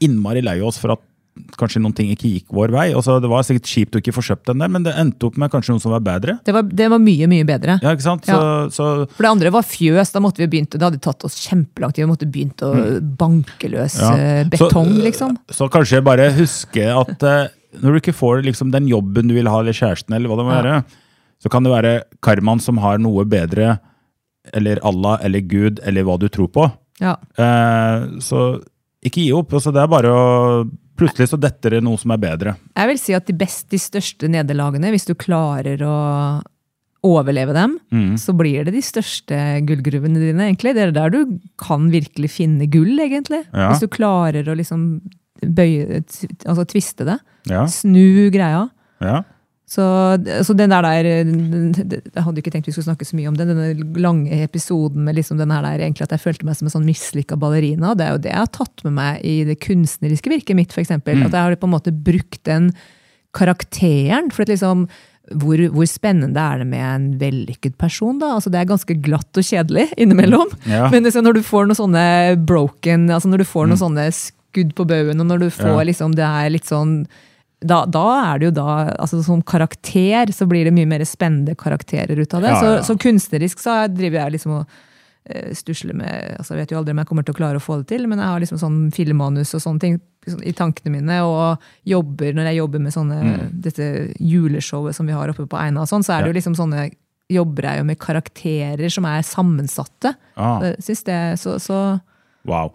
innmari 0.01 0.41
lei 0.41 0.59
oss 0.65 0.79
for 0.81 0.93
at 0.93 0.99
kanskje 1.57 1.79
noen 1.81 1.93
ting 1.95 2.09
ikke 2.11 2.27
gikk 2.29 2.47
vår 2.53 2.71
vei. 2.75 2.85
Altså, 2.97 3.15
det 3.23 3.29
var 3.31 3.45
sikkert 3.47 3.69
kjipt 3.71 3.95
å 3.95 4.01
ikke 4.01 4.13
få 4.13 4.23
kjøpt 4.27 4.49
den 4.51 4.59
der, 4.63 4.67
men 4.73 4.83
det 4.83 4.93
endte 4.99 5.29
opp 5.29 5.37
med 5.39 5.51
kanskje 5.53 5.71
noen 5.73 5.81
som 5.83 5.93
var 5.95 6.03
bedre. 6.03 6.35
Det 6.45 6.53
var, 6.55 6.63
det 6.67 6.89
var 6.91 6.99
mye, 6.99 7.27
mye 7.31 7.45
bedre. 7.47 7.77
Ja, 7.81 7.93
ikke 7.95 8.05
sant? 8.05 8.25
Så, 8.27 8.39
så 8.75 8.87
For 9.15 9.23
det 9.25 9.31
andre 9.31 9.51
var 9.55 9.63
fjøs. 9.67 10.11
Da 10.11 10.19
måtte 10.23 10.43
vi 10.43 10.49
begynt, 10.51 10.75
det 10.75 10.83
hadde 10.83 10.99
tatt 11.03 11.23
oss 11.27 11.37
kjempelang 11.45 11.93
tid. 11.95 12.03
Vi 12.05 12.11
måtte 12.11 12.27
begynt 12.31 12.63
å 12.67 12.73
banke 12.99 13.69
løs 13.71 13.95
Mm. 14.01 14.03
Ja. 14.03 14.11
eh, 14.17 14.43
Så- 14.43 14.67
betong, 14.67 14.91
liksom. 15.05 15.37
Så 15.51 15.69
kanskje 15.71 16.03
bare 16.03 16.29
huske 16.35 16.83
at 16.91 17.23
uh, 17.23 17.47
når 17.79 17.93
du 17.95 17.99
ikke 18.01 18.15
får 18.17 18.43
liksom, 18.43 18.71
den 18.71 18.87
jobben 18.91 19.27
du 19.31 19.33
vil 19.37 19.47
ha, 19.47 19.59
eller 19.63 19.73
kjæresten, 19.77 20.15
eller 20.15 20.27
hva 20.31 20.37
det 20.41 20.45
må 20.49 20.51
Ja. 20.55 20.61
være, 20.61 20.83
så 21.41 21.49
kan 21.49 21.63
det 21.63 21.71
være 21.71 21.93
karmaen 22.21 22.59
som 22.61 22.77
har 22.83 22.97
noe 22.99 23.23
bedre, 23.25 23.79
eller 24.53 24.79
Allah, 24.83 25.19
eller 25.23 25.39
Gud, 25.41 25.79
eller 25.85 26.03
hva 26.03 26.19
du 26.19 26.27
tror 26.29 26.47
på. 26.51 26.67
Ja. 26.99 27.15
Uh, 27.39 28.19
så 28.19 28.61
ikke 29.05 29.23
gi 29.23 29.31
opp. 29.33 29.53
Altså, 29.57 29.71
det 29.73 29.81
er 29.81 29.87
bare 29.89 30.11
å 30.13 30.69
Plutselig 31.01 31.29
så 31.33 31.39
detter 31.41 31.75
det 31.77 31.83
noe 31.83 31.97
som 32.01 32.13
er 32.15 32.21
bedre. 32.21 32.55
Jeg 32.77 32.87
vil 32.91 32.99
si 33.01 33.13
at 33.17 33.25
de 33.27 33.33
best, 33.41 33.67
de 33.73 33.79
største 33.81 34.29
nederlagene, 34.31 34.91
hvis 34.93 35.07
du 35.09 35.15
klarer 35.17 35.81
å 35.85 35.95
overleve 37.03 37.53
dem, 37.57 37.79
Mm. 37.91 38.13
så 38.21 38.33
blir 38.37 38.63
det 38.67 38.73
de 38.75 38.81
største 38.85 39.37
gullgruvene 39.65 40.19
dine, 40.21 40.45
egentlig. 40.53 40.75
Det 40.77 40.83
er 40.87 40.91
der 40.93 41.09
du 41.09 41.39
kan 41.57 41.89
virkelig 41.89 42.29
finne 42.29 42.67
gull, 42.69 42.93
egentlig. 43.01 43.43
Ja. 43.53 43.71
Hvis 43.71 43.81
du 43.81 43.87
klarer 43.89 44.45
å 44.45 44.55
liksom 44.55 45.01
bøye, 45.41 46.03
altså 46.45 46.65
tviste 46.69 47.05
det. 47.07 47.19
Ja, 47.49 47.65
Snu 47.65 48.29
greia. 48.29 48.69
ja. 49.01 49.23
Så, 49.71 49.83
så 50.43 50.51
den 50.59 50.73
der 50.73 50.83
der 50.83 51.03
den- 51.23 51.71
den- 51.71 52.01
Jeg 52.13 52.23
hadde 52.25 52.41
ikke 52.41 52.51
tenkt 52.51 52.65
vi 52.67 52.73
skulle 52.75 52.89
snakke 52.89 53.05
så 53.07 53.15
mye 53.15 53.29
om 53.29 53.37
det, 53.39 53.45
denne 53.47 53.69
lange 54.03 54.41
episoden 54.43 55.05
med 55.05 55.15
liksom 55.15 55.37
den 55.39 55.49
her 55.49 55.61
der, 55.63 55.79
egentlig 55.85 56.03
at 56.03 56.11
jeg 56.17 56.19
følte 56.25 56.43
meg 56.43 56.57
som 56.57 56.67
en 56.67 56.73
sånn 56.75 56.85
mislykka 56.89 57.37
ballerina. 57.39 57.93
Det 57.95 58.03
er 58.05 58.11
jo 58.11 58.17
det 58.25 58.31
jeg 58.33 58.41
har 58.41 58.51
tatt 58.51 58.83
med 58.83 58.93
meg 58.97 59.21
i 59.23 59.37
det 59.47 59.59
kunstneriske 59.63 60.27
virket 60.33 60.55
mitt, 60.59 60.73
f.eks. 60.75 60.89
eksempel 60.91 61.23
At 61.23 61.31
jeg 61.31 61.39
har 61.45 61.55
på 61.55 61.69
en 61.69 61.75
måte 61.77 61.93
brukt 62.03 62.43
den 62.43 62.73
karakteren. 63.33 64.29
For 64.33 64.43
at 64.43 64.51
liksom 64.51 64.87
hvor, 65.37 65.55
hvor 65.71 65.87
spennende 65.87 66.35
er 66.41 66.59
det 66.59 66.67
med 66.67 66.81
en 66.83 67.03
vellykket 67.21 67.77
person, 67.79 68.17
da? 68.19 68.33
Altså 68.35 68.51
Det 68.51 68.59
er 68.59 68.67
ganske 68.73 68.95
glatt 69.05 69.37
og 69.39 69.45
kjedelig 69.47 69.87
innimellom. 69.95 70.49
Ja. 70.67 70.89
Men 70.91 71.05
liksom 71.07 71.23
når 71.23 71.37
du 71.39 71.43
får 71.47 71.69
noen 71.69 71.79
sånne 71.79 72.05
broken, 72.45 73.07
altså 73.09 73.31
når 73.31 73.43
du 73.45 73.47
får 73.47 73.69
noen 73.71 73.79
sånne 73.79 74.07
skudd 74.11 74.73
på 74.75 74.83
baugen, 74.89 75.21
og 75.21 75.27
når 75.29 75.45
du 75.45 75.49
får 75.49 75.77
Ja. 75.79 75.83
liksom 75.93 76.15
det 76.17 76.25
er 76.27 76.49
litt 76.49 76.67
sånn 76.67 77.05
da, 77.61 77.83
da 77.85 78.05
er 78.17 78.39
det 78.41 78.47
jo 78.49 78.53
da, 78.57 78.69
altså 78.97 79.21
Som 79.23 79.43
karakter 79.45 80.31
så 80.33 80.47
blir 80.49 80.65
det 80.65 80.73
mye 80.73 80.89
mer 80.89 81.03
spennende 81.05 81.53
karakterer 81.57 82.17
ut 82.17 82.33
av 82.33 82.41
det. 82.41 82.53
Ja, 82.55 82.61
ja. 82.61 82.77
Så, 82.81 82.93
så 82.93 83.01
kunstnerisk 83.01 83.61
så 83.61 83.83
driver 83.91 84.23
jeg 84.23 84.35
liksom 84.37 84.55
og 84.57 84.79
eh, 85.29 85.51
stusler 85.57 85.97
med 85.97 86.39
altså 86.39 86.55
Jeg 86.55 86.63
vet 86.63 86.73
jo 86.73 86.79
aldri 86.79 86.95
om 86.95 87.01
jeg 87.03 87.11
kommer 87.11 87.27
til 87.27 87.35
å 87.35 87.41
klare 87.41 87.61
å 87.61 87.63
få 87.63 87.81
det 87.81 87.91
til, 87.93 88.07
men 88.09 88.21
jeg 88.21 88.33
har 88.33 88.41
liksom 88.41 88.61
sånn 88.61 88.79
filmmanus 88.95 89.53
og 89.57 89.63
sånne 89.63 89.83
ting 89.83 89.99
i 90.45 90.53
tankene 90.57 90.95
mine. 90.95 91.19
Og 91.25 91.69
jobber, 91.89 92.33
når 92.37 92.51
jeg 92.51 92.61
jobber 92.61 92.83
med 92.83 92.93
sånne, 92.93 93.21
dette 93.63 93.87
juleshowet 94.17 94.97
som 94.97 95.09
vi 95.09 95.15
har 95.17 95.31
oppe 95.33 95.47
på 95.49 95.57
Eina, 95.57 95.85
og 95.85 95.89
sånn, 95.89 96.05
så 96.05 96.15
er 96.15 96.23
det 96.23 96.33
jo 96.33 96.39
liksom 96.39 96.57
sånne 96.59 96.89
jobber 97.31 97.69
jeg 97.69 97.79
jo 97.79 97.87
med 97.87 97.99
karakterer 98.01 98.91
som 98.91 99.07
er 99.07 99.23
sammensatte. 99.25 100.13
Ah. 100.35 100.73
Syns 100.83 101.05
det, 101.07 101.19
så, 101.41 101.55
så 101.63 101.81
Wow. 102.49 102.73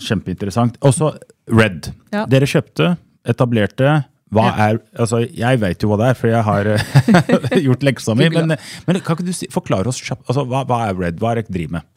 Kjempeinteressant. 0.00 0.78
Og 0.84 0.94
så 0.96 1.12
Red. 1.46 1.92
Ja. 2.10 2.24
Dere 2.26 2.48
kjøpte, 2.50 2.96
etablerte. 3.28 4.04
Hva 4.34 4.44
Ja. 4.48 4.70
er 4.70 4.78
Altså, 4.98 5.20
jeg 5.30 5.60
vet 5.62 5.82
jo 5.82 5.88
hva 5.92 5.98
det 6.00 6.06
er, 6.10 6.14
for 6.18 6.28
jeg 6.32 6.42
har 6.42 6.64
gjort 7.66 7.84
leksa 7.86 8.16
mi. 8.18 8.28
Men, 8.34 8.56
men 8.86 9.00
kan 9.00 9.14
ikke 9.16 9.26
du 9.28 9.32
si, 9.36 9.46
forklare 9.54 9.86
oss 9.86 10.02
altså, 10.10 10.42
hva, 10.50 10.64
hva 10.66 10.80
er 10.88 10.98
Red? 10.98 11.20
Hva 11.22 11.32
er 11.34 11.42
det 11.42 11.52
driver 11.54 11.78
med? 11.78 11.92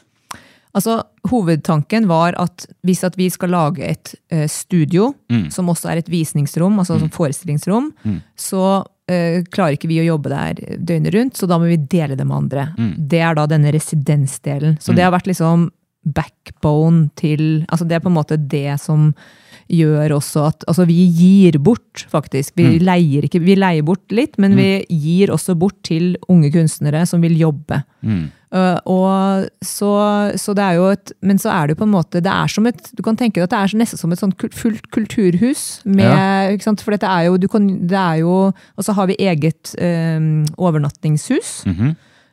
Altså, 0.78 1.00
Hovedtanken 1.32 2.06
var 2.08 2.36
at 2.38 2.68
hvis 2.86 3.02
at 3.08 3.18
vi 3.18 3.26
skal 3.34 3.50
lage 3.50 3.82
et 3.82 4.12
uh, 4.32 4.46
studio, 4.46 5.16
som 5.50 5.72
også 5.74 5.90
er 5.90 6.04
et 6.04 6.12
visningsrom, 6.14 6.78
altså 6.78 7.00
et 7.00 7.16
forestillingsrom, 7.16 7.90
så 8.38 8.62
uh, 8.86 9.40
klarer 9.50 9.74
ikke 9.80 9.90
vi 9.90 9.98
å 10.04 10.06
jobbe 10.12 10.30
der 10.30 10.78
døgnet 10.78 11.16
rundt, 11.18 11.42
så 11.42 11.50
da 11.50 11.58
må 11.58 11.72
vi 11.72 11.80
dele 11.90 12.14
det 12.16 12.28
med 12.30 12.38
andre. 12.44 12.68
Det 12.78 13.20
er 13.26 13.34
da 13.42 13.48
denne 13.50 13.74
residensdelen. 13.74 14.78
Så 14.80 14.94
det 14.94 15.04
har 15.08 15.16
vært 15.18 15.32
liksom 15.34 15.72
backbone 16.06 17.10
til 17.20 17.66
Altså 17.70 17.86
det 17.88 17.98
er 17.98 18.04
på 18.04 18.10
en 18.12 18.18
måte 18.18 18.38
det 18.40 18.80
som 18.82 19.14
gjør 19.70 20.16
også 20.16 20.48
at 20.48 20.64
Altså 20.68 20.86
vi 20.90 20.98
gir 21.14 21.60
bort, 21.62 22.06
faktisk. 22.10 22.56
Vi 22.58 22.80
leier 22.80 23.28
ikke 23.28 23.42
Vi 23.44 23.58
leier 23.60 23.86
bort 23.86 24.12
litt, 24.16 24.38
men 24.42 24.56
vi 24.58 24.86
gir 24.90 25.34
også 25.34 25.56
bort 25.60 25.78
til 25.84 26.16
unge 26.30 26.52
kunstnere 26.52 27.06
som 27.06 27.22
vil 27.22 27.38
jobbe. 27.38 27.84
Uh, 28.50 28.80
og 28.90 29.46
så, 29.62 29.92
så 30.40 30.56
det 30.58 30.64
er 30.66 30.78
jo 30.80 30.88
et 30.90 31.12
Men 31.22 31.38
så 31.38 31.52
er 31.54 31.68
det 31.68 31.76
jo 31.76 31.84
på 31.84 31.86
en 31.86 31.94
måte 31.94 32.18
Det 32.18 32.32
er 32.32 32.48
som 32.50 32.66
et 32.66 32.80
Du 32.98 33.04
kan 33.06 33.16
tenke 33.20 33.38
deg 33.38 33.46
at 33.46 33.52
det 33.54 33.60
er 33.60 33.78
nesten 33.78 34.00
som 34.00 34.12
et 34.12 34.18
sånt 34.18 34.42
fullt 34.58 34.90
kulturhus. 34.90 35.84
Med, 35.86 36.56
ikke 36.56 36.66
sant? 36.66 36.82
For 36.82 36.96
dette 36.96 37.06
er 37.06 37.28
jo, 37.28 37.38
du 37.38 37.48
kan, 37.48 37.68
det 37.86 38.00
er 38.00 38.24
jo 38.24 38.50
Og 38.50 38.82
så 38.88 38.96
har 38.98 39.12
vi 39.12 39.20
eget 39.20 39.76
um, 39.78 40.48
overnattingshus. 40.58 41.66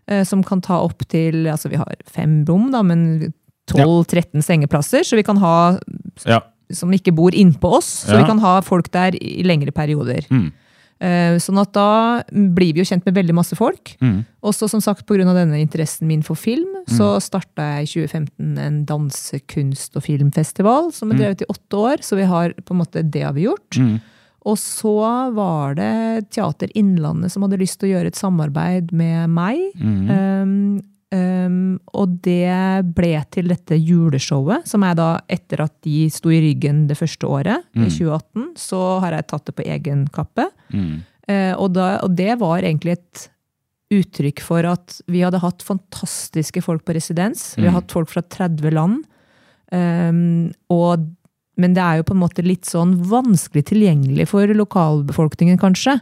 eh, 0.08 0.24
som 0.24 0.42
kan 0.42 0.62
ta 0.62 0.80
opp 0.80 1.04
til 1.10 1.46
Altså 1.52 1.68
vi 1.68 1.76
har 1.76 2.00
fem 2.06 2.44
rom, 2.48 2.70
da, 2.72 2.80
men 2.86 3.32
12-13 3.70 4.42
sengeplasser. 4.44 5.04
Så 5.04 5.16
vi 5.16 5.22
kan 5.26 5.36
ha 5.38 5.78
Ja. 6.26 6.40
som 6.72 6.90
ikke 6.92 7.14
bor 7.14 7.30
innpå 7.30 7.76
oss. 7.78 8.04
Så 8.06 8.12
Ja. 8.14 8.22
vi 8.22 8.26
kan 8.26 8.38
ha 8.38 8.60
folk 8.60 8.90
der 8.90 9.12
i 9.20 9.42
lengre 9.42 9.72
perioder. 9.72 10.26
Mm. 10.30 10.52
Eh, 10.98 11.36
Sånn 11.36 11.60
at 11.60 11.72
da 11.72 12.22
blir 12.32 12.72
vi 12.72 12.80
jo 12.80 12.84
kjent 12.84 13.04
med 13.04 13.14
veldig 13.14 13.34
masse 13.34 13.54
folk. 13.54 13.96
Mm. 14.00 14.24
Også 14.42 14.68
som 14.68 14.80
sagt 14.80 15.04
pga. 15.06 15.24
denne 15.34 15.60
interessen 15.60 16.06
min 16.06 16.22
for 16.22 16.34
film, 16.34 16.66
så 16.88 17.20
starta 17.20 17.76
jeg 17.76 17.82
i 17.82 17.86
2015 18.08 18.58
en 18.58 18.86
dansekunst- 18.86 19.94
og 19.96 20.02
filmfestival 20.02 20.92
som 20.92 21.12
er 21.12 21.16
drevet 21.18 21.42
i 21.42 21.50
åtte 21.50 21.76
år. 21.76 21.98
Så 22.00 22.16
vi 22.16 22.24
har 22.24 22.50
på 22.64 22.70
en 22.72 22.80
måte 22.80 23.02
det 23.10 23.22
har 23.22 23.34
vi 23.34 23.44
gjort. 23.44 23.76
Mm. 23.76 24.00
Og 24.46 24.56
så 24.56 25.34
var 25.34 25.74
det 25.74 26.30
Teater 26.30 26.68
Innlandet 26.74 27.30
som 27.32 27.42
hadde 27.42 27.58
lyst 27.58 27.78
til 27.80 27.90
å 27.90 27.98
gjøre 27.98 28.06
et 28.06 28.14
samarbeid 28.14 28.92
med 28.92 29.28
meg. 29.28 29.58
Mm. 29.76 30.08
Um, 30.08 30.82
um, 31.14 31.76
og 31.94 32.16
det 32.24 32.86
ble 32.96 33.12
til 33.34 33.52
dette 33.52 33.78
juleshowet, 33.78 34.66
som 34.68 34.84
er 34.86 34.96
da 34.98 35.10
etter 35.30 35.62
at 35.66 35.74
de 35.86 36.06
sto 36.12 36.32
i 36.34 36.40
ryggen 36.48 36.86
det 36.90 36.98
første 36.98 37.28
året, 37.28 37.68
i 37.76 37.86
2018, 37.86 38.50
så 38.58 38.82
har 39.04 39.18
jeg 39.18 39.28
tatt 39.30 39.46
det 39.50 39.56
på 39.58 39.68
egen 39.76 40.06
kappe. 40.14 40.48
Mm. 40.74 41.00
Uh, 41.26 41.54
og, 41.58 41.72
da, 41.74 41.96
og 42.06 42.14
det 42.18 42.36
var 42.42 42.62
egentlig 42.62 42.98
et 42.98 43.26
uttrykk 43.94 44.42
for 44.42 44.66
at 44.66 44.98
vi 45.10 45.22
hadde 45.22 45.42
hatt 45.42 45.62
fantastiske 45.62 46.62
folk 46.64 46.82
på 46.86 46.96
residens. 46.96 47.52
Vi 47.58 47.68
har 47.68 47.76
hatt 47.76 47.92
folk 47.94 48.10
fra 48.10 48.22
30 48.22 48.74
land. 48.74 49.04
Um, 49.70 50.50
og, 50.72 51.06
men 51.58 51.74
det 51.76 51.82
er 51.82 52.00
jo 52.00 52.08
på 52.08 52.16
en 52.16 52.22
måte 52.22 52.44
litt 52.46 52.66
sånn 52.68 52.96
vanskelig 53.10 53.66
tilgjengelig 53.70 54.28
for 54.30 54.50
lokalbefolkningen, 54.58 55.58
kanskje. 55.62 55.96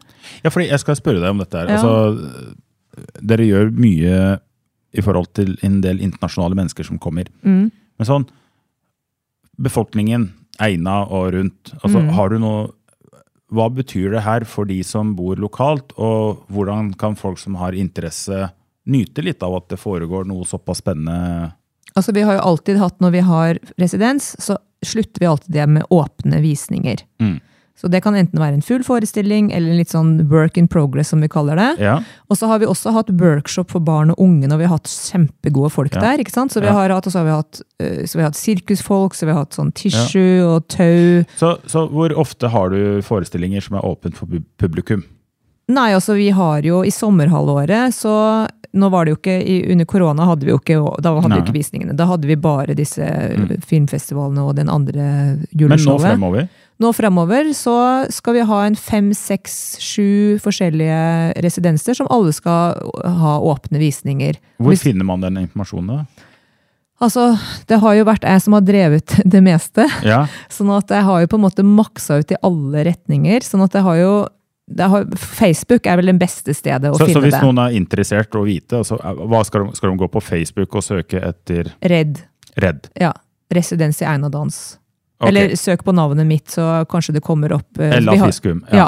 Ja, 0.45 0.53
fordi 0.53 0.71
jeg 0.71 0.81
skal 0.83 0.99
spørre 1.01 1.23
deg 1.23 1.35
om 1.35 1.45
dette 1.45 1.61
her. 1.61 1.73
Ja. 1.73 1.81
Altså, 1.81 3.15
dere 3.21 3.49
gjør 3.49 3.73
mye 3.77 4.19
i 4.95 5.03
forhold 5.03 5.33
til 5.35 5.57
en 5.67 5.81
del 5.85 6.01
internasjonale 6.05 6.57
mennesker 6.59 6.87
som 6.87 6.99
kommer. 7.03 7.29
Mm. 7.43 7.71
Men 7.99 8.09
sånn, 8.09 8.27
befolkningen, 9.61 10.31
Eina 10.63 11.03
og 11.11 11.33
rundt, 11.35 11.73
altså, 11.83 11.99
Mm. 12.01 12.09
har 12.15 12.29
du 12.31 12.39
noe 12.39 12.73
Hva 13.53 13.69
betyr 13.71 14.11
det 14.11 14.23
her 14.23 14.41
for 14.45 14.65
de 14.65 14.83
som 14.83 15.15
bor 15.15 15.37
lokalt, 15.37 15.93
og 15.97 16.45
hvordan 16.51 16.97
kan 16.99 17.15
folk 17.15 17.39
som 17.39 17.55
har 17.55 17.73
interesse, 17.73 18.51
nyte 18.87 19.23
litt 19.23 19.43
av 19.43 19.55
at 19.55 19.69
det 19.69 19.79
foregår 19.79 20.27
noe 20.27 20.43
såpass 20.45 20.79
spennende? 20.83 21.53
Altså, 21.95 22.13
vi 22.13 22.23
har 22.23 22.35
jo 22.35 22.41
alltid 22.41 22.79
hatt, 22.79 22.99
når 22.99 23.11
vi 23.13 23.21
har 23.21 23.59
residens, 23.79 24.35
så 24.41 24.57
slutter 24.83 25.21
vi 25.21 25.27
alltid 25.27 25.53
det 25.53 25.69
med 25.69 25.85
åpne 25.91 26.41
visninger. 26.43 27.05
Mm. 27.21 27.41
Så 27.77 27.89
det 27.91 28.03
kan 28.05 28.15
enten 28.15 28.39
være 28.39 28.55
en 28.55 28.63
full 28.63 28.85
forestilling, 28.87 29.49
eller 29.53 29.71
en 29.73 29.77
litt 29.81 29.91
sånn 29.91 30.29
work 30.31 30.57
in 30.57 30.69
progress, 30.69 31.09
som 31.11 31.21
vi 31.21 31.27
kaller 31.29 31.57
det. 31.59 31.81
Ja. 31.83 31.97
Og 32.31 32.37
så 32.39 32.47
har 32.47 32.61
vi 32.63 32.67
også 32.71 32.93
hatt 32.95 33.11
workshop 33.11 33.71
for 33.75 33.81
barn 33.83 34.11
og 34.15 34.21
unge 34.23 34.47
når 34.47 34.59
vi 34.59 34.65
har 34.69 34.77
hatt 34.79 34.87
kjempegode 34.87 35.73
folk 35.75 35.93
Ja. 35.95 36.01
der. 36.01 36.19
ikke 36.23 36.31
sant? 36.31 36.53
Så 36.53 36.61
vi 36.61 36.67
Ja. 36.69 36.73
har 36.73 36.89
hatt, 36.91 37.07
og 37.07 37.13
så 37.13 37.19
har 37.19 37.25
vi 37.25 37.31
hatt, 37.35 37.61
eh, 37.81 38.07
så 38.07 38.15
vi 38.15 38.21
har 38.23 38.31
hatt 38.31 38.37
sirkusfolk, 38.37 39.13
så 39.15 39.27
vi 39.27 39.33
har 39.33 39.41
hatt 39.45 39.51
sånn 39.59 39.73
tissue 39.75 40.41
og 40.47 40.69
tau. 40.69 41.25
Så, 41.37 41.59
så 41.67 41.89
hvor 41.91 42.11
ofte 42.17 42.49
har 42.49 42.71
du 42.71 43.03
forestillinger 43.03 43.61
som 43.61 43.77
er 43.77 43.83
åpent 43.83 44.15
for 44.15 44.27
publikum? 44.57 45.03
Nei, 45.69 45.93
altså 45.95 46.15
vi 46.15 46.29
har 46.31 46.61
jo 46.63 46.83
i 46.85 46.91
sommerhalvåret, 46.91 47.93
så 47.93 48.47
nå 48.75 48.91
var 48.91 49.05
det 49.07 49.15
jo 49.15 49.17
ikke, 49.17 49.71
under 49.73 49.85
korona 49.87 50.27
hadde 50.27 50.45
vi 50.45 50.51
jo 50.53 50.59
ikke, 50.59 51.03
da 51.03 51.15
hadde 51.15 51.23
vi 51.23 51.29
Nei. 51.29 51.41
ikke 51.43 51.55
visningene. 51.55 51.97
Da 51.97 52.07
hadde 52.07 52.27
vi 52.27 52.35
bare 52.37 52.75
disse 52.75 53.01
Mm. 53.01 53.63
filmfestivalene 53.63 54.39
og 54.47 54.57
den 54.57 54.69
andre 54.69 54.93
Men 54.93 55.47
nå 55.55 55.59
juleshowet. 55.69 56.01
fremover? 56.19 56.49
Nå 56.83 56.91
fremover 56.97 57.53
så 57.55 57.77
skal 58.11 58.35
vi 58.39 58.45
ha 58.49 58.61
en 58.67 58.77
fem, 58.77 59.13
seks, 59.15 59.77
sju 59.83 60.41
forskjellige 60.43 61.35
residenser 61.45 61.95
som 61.95 62.11
alle 62.11 62.35
skal 62.35 62.81
ha 63.23 63.35
åpne 63.47 63.79
visninger. 63.79 64.41
Hvor 64.59 64.79
finner 64.81 65.07
man 65.07 65.23
den 65.23 65.39
informasjonen? 65.45 66.03
da? 66.03 66.31
Altså, 67.05 67.33
det 67.69 67.81
har 67.83 67.97
jo 67.99 68.07
vært 68.07 68.27
jeg 68.27 68.43
som 68.43 68.57
har 68.57 68.65
drevet 68.67 69.17
det 69.37 69.43
meste. 69.45 69.87
Ja. 70.07 70.25
Sånn 70.53 70.73
at 70.75 70.91
jeg 70.91 71.07
har 71.07 71.23
jo 71.23 71.31
på 71.31 71.39
en 71.41 71.47
måte 71.47 71.67
maksa 71.67 72.21
ut 72.23 72.35
i 72.35 72.41
alle 72.43 72.87
retninger. 72.91 73.47
Sånn 73.47 73.65
at 73.67 73.77
jeg 73.79 73.87
har 73.87 74.01
jo 74.01 74.15
det 74.65 74.87
har, 74.89 75.03
Facebook 75.21 75.85
er 75.85 75.99
vel 76.01 76.09
det 76.09 76.15
beste 76.23 76.55
stedet 76.57 76.89
å 76.89 76.97
Så, 76.97 77.11
så 77.13 77.21
hvis 77.21 77.35
det. 77.35 77.43
noen 77.45 77.59
er 77.67 77.75
interessert 77.77 78.33
å 78.33 78.47
vite, 78.47 78.79
altså, 78.81 78.97
skal, 78.97 79.67
de, 79.67 79.77
skal 79.77 79.91
de 79.91 79.99
gå 80.01 80.09
på 80.09 80.23
Facebook 80.25 80.79
og 80.81 80.87
søke 80.87 81.21
etter 81.21 81.69
Redd. 81.85 82.23
Redd? 82.57 82.89
Ja. 82.97 83.13
Residens 83.53 84.01
i 84.01 84.09
Einadans. 84.09 84.79
Ok. 85.25 85.33
Eller 85.33 85.57
søk 85.59 85.83
på 85.85 85.95
navnet 85.97 86.29
mitt, 86.29 86.47
så 86.53 86.85
kanskje 86.87 87.17
det 87.19 87.25
kommer 87.27 87.53
opp. 87.57 87.67
eh, 87.81 87.97
Ella 87.99 88.15
Fiskum. 88.27 88.63
Ja. 88.73 88.87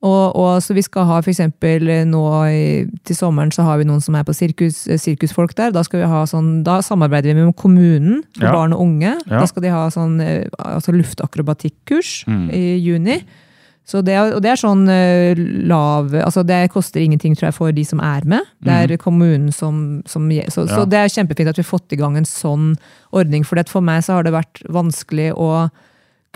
Og, 0.00 0.32
og 0.40 0.62
så 0.64 0.72
vi 0.72 0.80
skal 0.80 1.04
ha 1.04 1.18
eksempel 1.20 1.84
eh, 1.92 2.04
nå 2.08 2.22
i, 2.48 2.86
til 3.04 3.16
sommeren 3.18 3.50
så 3.52 3.66
har 3.66 3.76
vi 3.76 3.84
noen 3.84 4.00
som 4.00 4.14
er 4.16 4.24
på 4.24 4.32
sirkus, 4.32 4.86
eh, 4.88 4.96
sirkusfolk 4.96 5.52
der. 5.58 5.74
Da, 5.76 5.82
skal 5.84 6.00
vi 6.00 6.08
ha 6.08 6.22
sånn, 6.24 6.62
da 6.64 6.78
samarbeider 6.80 7.34
vi 7.36 7.44
med 7.44 7.52
kommunen 7.60 8.22
for 8.38 8.46
Ja. 8.48 8.54
barn 8.56 8.72
og 8.72 8.80
unge. 8.80 9.12
Ja. 9.28 9.40
Da 9.42 9.44
skal 9.50 9.62
de 9.66 9.68
ha 9.74 9.82
sånn 9.92 10.16
altså 10.56 10.94
luftakrobatikkurs 10.96 12.24
Mm. 12.26 12.50
i 12.50 12.64
juni. 12.80 13.18
Så 13.90 14.04
det, 14.06 14.14
og 14.36 14.38
det 14.44 14.52
er 14.52 14.60
sånn 14.60 14.84
eh, 14.92 15.38
lav 15.66 16.12
altså 16.14 16.44
Det 16.46 16.60
koster 16.70 17.02
ingenting 17.02 17.34
tror 17.34 17.48
jeg, 17.48 17.56
for 17.56 17.74
de 17.74 17.84
som 17.86 18.02
er 18.04 18.26
med. 18.28 18.46
Det 18.62 18.76
er 18.76 18.96
kommunen 19.02 19.50
som, 19.54 20.00
som 20.06 20.28
så, 20.30 20.64
ja. 20.68 20.76
så 20.76 20.86
det 20.86 21.00
er 21.00 21.12
kjempefint 21.12 21.50
at 21.50 21.58
vi 21.58 21.64
har 21.64 21.72
fått 21.72 21.96
i 21.96 21.98
gang 21.98 22.18
en 22.20 22.28
sånn 22.28 22.74
ordning. 23.10 23.46
For 23.46 23.58
for 23.70 23.84
meg 23.84 24.04
så 24.06 24.18
har 24.18 24.26
det 24.26 24.36
vært 24.36 24.62
vanskelig 24.70 25.32
å 25.34 25.68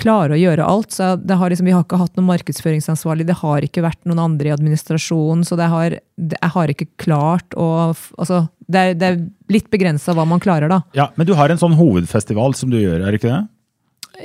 klare 0.00 0.34
å 0.34 0.40
gjøre 0.40 0.66
alt. 0.66 0.90
så 0.92 1.14
det 1.16 1.36
har 1.38 1.50
liksom, 1.50 1.66
Vi 1.66 1.74
har 1.74 1.84
ikke 1.84 2.00
hatt 2.00 2.16
noen 2.18 2.32
markedsføringsansvarlig, 2.32 3.28
det 3.28 3.38
har 3.38 3.62
ikke 3.62 3.84
vært 3.84 4.02
noen 4.08 4.22
andre 4.24 4.50
i 4.50 4.54
administrasjonen. 4.54 5.44
Så 5.46 5.58
det 5.60 5.70
har, 5.70 5.98
jeg 6.18 6.52
har 6.56 6.72
ikke 6.72 6.90
klart 7.00 7.54
å 7.54 7.68
altså, 7.92 8.46
det, 8.66 8.80
er, 8.80 8.98
det 8.98 9.10
er 9.10 9.20
litt 9.52 9.70
begrensa 9.70 10.14
hva 10.16 10.26
man 10.26 10.42
klarer, 10.42 10.72
da. 10.72 10.82
Ja, 10.96 11.10
Men 11.16 11.28
du 11.28 11.34
har 11.38 11.52
en 11.52 11.60
sånn 11.60 11.76
hovedfestival 11.78 12.56
som 12.58 12.72
du 12.72 12.80
gjør, 12.80 13.02
er 13.02 13.12
det 13.12 13.20
ikke 13.20 13.30
det? 13.30 13.42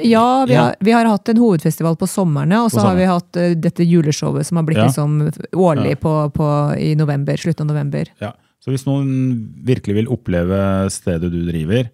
Ja, 0.04 0.46
vi, 0.48 0.54
Ja. 0.54 0.64
Har, 0.64 0.76
vi 0.80 0.92
har 0.92 1.06
hatt 1.06 1.30
en 1.30 1.38
hovedfestival 1.38 1.96
på 1.98 2.08
sommerne, 2.08 2.62
og 2.64 2.72
så 2.72 2.80
har 2.86 2.96
vi 2.96 3.06
hatt 3.10 3.36
uh, 3.38 3.54
dette 3.56 3.84
juleshowet 3.84 4.46
som 4.46 4.58
har 4.58 4.64
blitt 4.68 4.78
Ja. 4.78 4.86
liksom 4.86 5.32
årlig 5.54 5.96
Ja. 5.96 6.02
på, 6.04 6.14
på, 6.34 6.50
i 6.78 6.96
november, 6.96 7.36
slutten 7.38 7.66
av 7.70 7.76
november. 7.76 8.06
Ja. 8.22 8.34
Så 8.64 8.72
hvis 8.72 8.86
noen 8.86 9.50
virkelig 9.66 9.96
vil 9.96 10.08
oppleve 10.12 10.90
stedet 10.92 11.32
du 11.32 11.46
driver, 11.48 11.90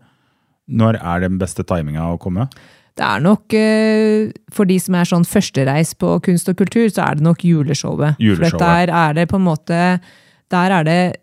når 0.67 0.97
er 1.01 1.19
den 1.21 1.37
beste 1.37 1.63
timinga 1.63 2.07
å 2.11 2.17
komme? 2.19 2.47
Det 2.95 3.03
er 3.05 3.19
nok, 3.19 3.53
eh, 3.53 4.31
for 4.51 4.65
de 4.65 4.77
som 4.79 4.95
er 4.95 5.03
sånn 5.05 5.25
førstereis 5.27 5.93
på 5.99 6.15
kunst 6.23 6.47
og 6.49 6.55
kultur, 6.57 6.87
så 6.89 7.03
er 7.09 7.15
det 7.15 7.23
nok 7.23 7.43
juleshowet. 7.43 8.15
Juleshowet. 8.19 8.51
For 8.51 8.57
der 8.57 8.89
er 8.89 9.13
det 9.13 9.27
på 9.29 9.35
en 9.35 9.45
måte 9.45 9.99
Der 10.51 10.71
er 10.71 10.83
det 10.83 11.15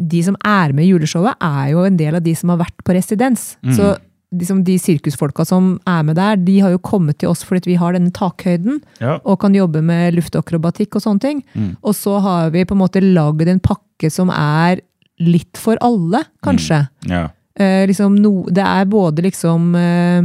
De 0.00 0.22
som 0.22 0.34
er 0.44 0.72
med 0.72 0.84
i 0.84 0.90
juleshowet, 0.92 1.34
er 1.40 1.70
jo 1.70 1.84
en 1.84 1.96
del 1.96 2.14
av 2.16 2.22
de 2.22 2.34
som 2.34 2.48
har 2.48 2.58
vært 2.58 2.82
på 2.84 2.92
residens. 2.96 3.56
Mm. 3.62 3.76
Så 3.76 3.96
liksom 4.32 4.62
de 4.64 4.78
sirkusfolka 4.80 5.44
som 5.48 5.74
er 5.88 6.02
med 6.08 6.16
der, 6.16 6.38
de 6.40 6.58
har 6.64 6.72
jo 6.74 6.80
kommet 6.82 7.20
til 7.20 7.32
oss 7.32 7.44
fordi 7.46 7.72
vi 7.74 7.78
har 7.80 7.96
denne 7.96 8.12
takhøyden. 8.14 8.80
Ja. 9.02 9.18
og 9.24 9.40
kan 9.42 9.54
jobbe 9.54 9.82
med 9.84 10.16
luftakrobatikk 10.16 10.96
og 10.96 11.04
sånne 11.04 11.22
ting. 11.22 11.44
Mm. 11.54 11.76
Og 11.82 11.94
så 11.96 12.18
har 12.22 12.50
vi 12.54 12.64
på 12.64 12.76
en 12.76 12.82
måte 12.82 13.02
lagd 13.02 13.48
en 13.48 13.62
pakke 13.62 14.10
som 14.10 14.32
er 14.34 14.82
litt 15.22 15.58
for 15.60 15.78
alle, 15.84 16.24
kanskje. 16.44 16.86
ja. 17.10 17.28
Eh, 17.54 17.82
liksom 17.84 18.14
no, 18.16 18.46
det 18.48 18.64
er 18.64 18.86
både 18.88 19.26
liksom 19.26 19.74
eh, 19.76 20.22